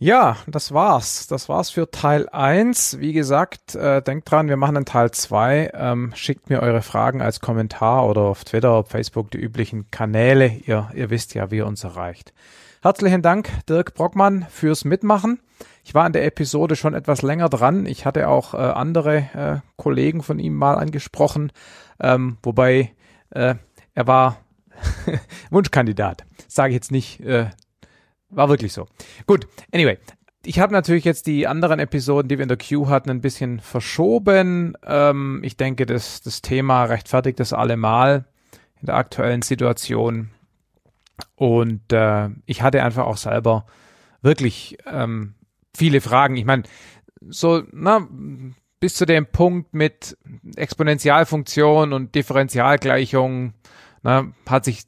Ja, 0.00 0.36
das 0.46 0.72
war's. 0.72 1.26
Das 1.26 1.48
war's 1.48 1.70
für 1.70 1.90
Teil 1.90 2.28
1. 2.28 3.00
Wie 3.00 3.12
gesagt, 3.12 3.74
äh, 3.74 4.00
denkt 4.00 4.30
dran, 4.30 4.48
wir 4.48 4.56
machen 4.56 4.76
einen 4.76 4.86
Teil 4.86 5.10
2. 5.10 5.72
Ähm, 5.74 6.12
schickt 6.14 6.50
mir 6.50 6.60
eure 6.60 6.82
Fragen 6.82 7.20
als 7.20 7.40
Kommentar 7.40 8.06
oder 8.08 8.20
auf 8.20 8.44
Twitter, 8.44 8.70
auf 8.70 8.90
Facebook, 8.90 9.32
die 9.32 9.38
üblichen 9.38 9.90
Kanäle. 9.90 10.52
Ihr, 10.66 10.88
ihr 10.94 11.10
wisst 11.10 11.34
ja, 11.34 11.50
wie 11.50 11.56
ihr 11.56 11.66
uns 11.66 11.82
erreicht. 11.82 12.32
Herzlichen 12.80 13.22
Dank, 13.22 13.50
Dirk 13.68 13.94
Brockmann, 13.94 14.46
fürs 14.50 14.84
Mitmachen. 14.84 15.40
Ich 15.88 15.94
war 15.94 16.06
in 16.06 16.12
der 16.12 16.26
Episode 16.26 16.76
schon 16.76 16.92
etwas 16.92 17.22
länger 17.22 17.48
dran. 17.48 17.86
Ich 17.86 18.04
hatte 18.04 18.28
auch 18.28 18.52
äh, 18.52 18.58
andere 18.58 19.16
äh, 19.16 19.60
Kollegen 19.76 20.22
von 20.22 20.38
ihm 20.38 20.54
mal 20.54 20.74
angesprochen, 20.74 21.50
ähm, 21.98 22.36
wobei 22.42 22.92
äh, 23.30 23.54
er 23.94 24.06
war 24.06 24.36
Wunschkandidat. 25.50 26.26
Sage 26.46 26.72
ich 26.72 26.74
jetzt 26.74 26.90
nicht, 26.90 27.20
äh, 27.20 27.46
war 28.28 28.50
wirklich 28.50 28.74
so. 28.74 28.86
Gut, 29.26 29.48
anyway, 29.72 29.96
ich 30.44 30.58
habe 30.60 30.74
natürlich 30.74 31.06
jetzt 31.06 31.26
die 31.26 31.46
anderen 31.46 31.78
Episoden, 31.78 32.28
die 32.28 32.36
wir 32.36 32.42
in 32.42 32.50
der 32.50 32.58
Queue 32.58 32.90
hatten, 32.90 33.08
ein 33.08 33.22
bisschen 33.22 33.58
verschoben. 33.58 34.76
Ähm, 34.84 35.40
ich 35.42 35.56
denke, 35.56 35.86
das, 35.86 36.20
das 36.20 36.42
Thema 36.42 36.84
rechtfertigt 36.84 37.40
das 37.40 37.54
allemal 37.54 38.26
in 38.78 38.84
der 38.84 38.96
aktuellen 38.96 39.40
Situation. 39.40 40.32
Und 41.34 41.94
äh, 41.94 42.28
ich 42.44 42.60
hatte 42.60 42.82
einfach 42.82 43.06
auch 43.06 43.16
selber 43.16 43.64
wirklich 44.20 44.76
ähm, 44.84 45.32
viele 45.76 46.00
Fragen. 46.00 46.36
Ich 46.36 46.44
meine, 46.44 46.64
so, 47.28 47.62
na, 47.72 48.06
bis 48.80 48.94
zu 48.94 49.06
dem 49.06 49.26
Punkt 49.26 49.74
mit 49.74 50.16
Exponentialfunktion 50.56 51.92
und 51.92 52.14
Differentialgleichung 52.14 53.54
na, 54.02 54.28
hat 54.46 54.64
sich 54.64 54.84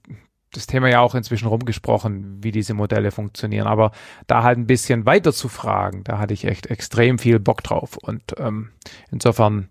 das 0.53 0.66
Thema 0.66 0.89
ja 0.89 1.01
auch 1.01 1.14
inzwischen 1.14 1.49
rumgesprochen, 1.49 2.43
wie 2.43 2.51
diese 2.51 2.74
Modelle 2.74 3.11
funktionieren. 3.11 3.66
Aber 3.66 3.93
da 4.26 4.43
halt 4.43 4.59
ein 4.59 4.66
bisschen 4.66 5.07
weiter 5.07 5.33
zu 5.33 5.49
fragen, 5.49 6.03
da 6.05 6.18
hatte 6.18 6.35
ich 6.35 6.45
echt 6.45 6.66
extrem 6.66 7.18
viel 7.18 7.39
Bock 7.39 7.62
drauf. 7.62 7.97
Und 7.97 8.35
ähm, 8.39 8.70
insofern 9.11 9.68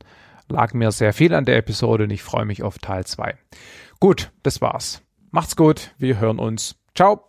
lag 0.47 0.73
mir 0.73 0.91
sehr 0.91 1.13
viel 1.13 1.33
an 1.33 1.45
der 1.45 1.57
Episode 1.57 2.05
und 2.05 2.11
ich 2.11 2.23
freue 2.23 2.45
mich 2.45 2.63
auf 2.63 2.79
Teil 2.79 3.05
2. 3.05 3.35
Gut, 3.99 4.31
das 4.43 4.61
war's. 4.61 5.01
Macht's 5.31 5.55
gut, 5.55 5.93
wir 5.97 6.19
hören 6.19 6.39
uns. 6.39 6.75
Ciao. 6.95 7.28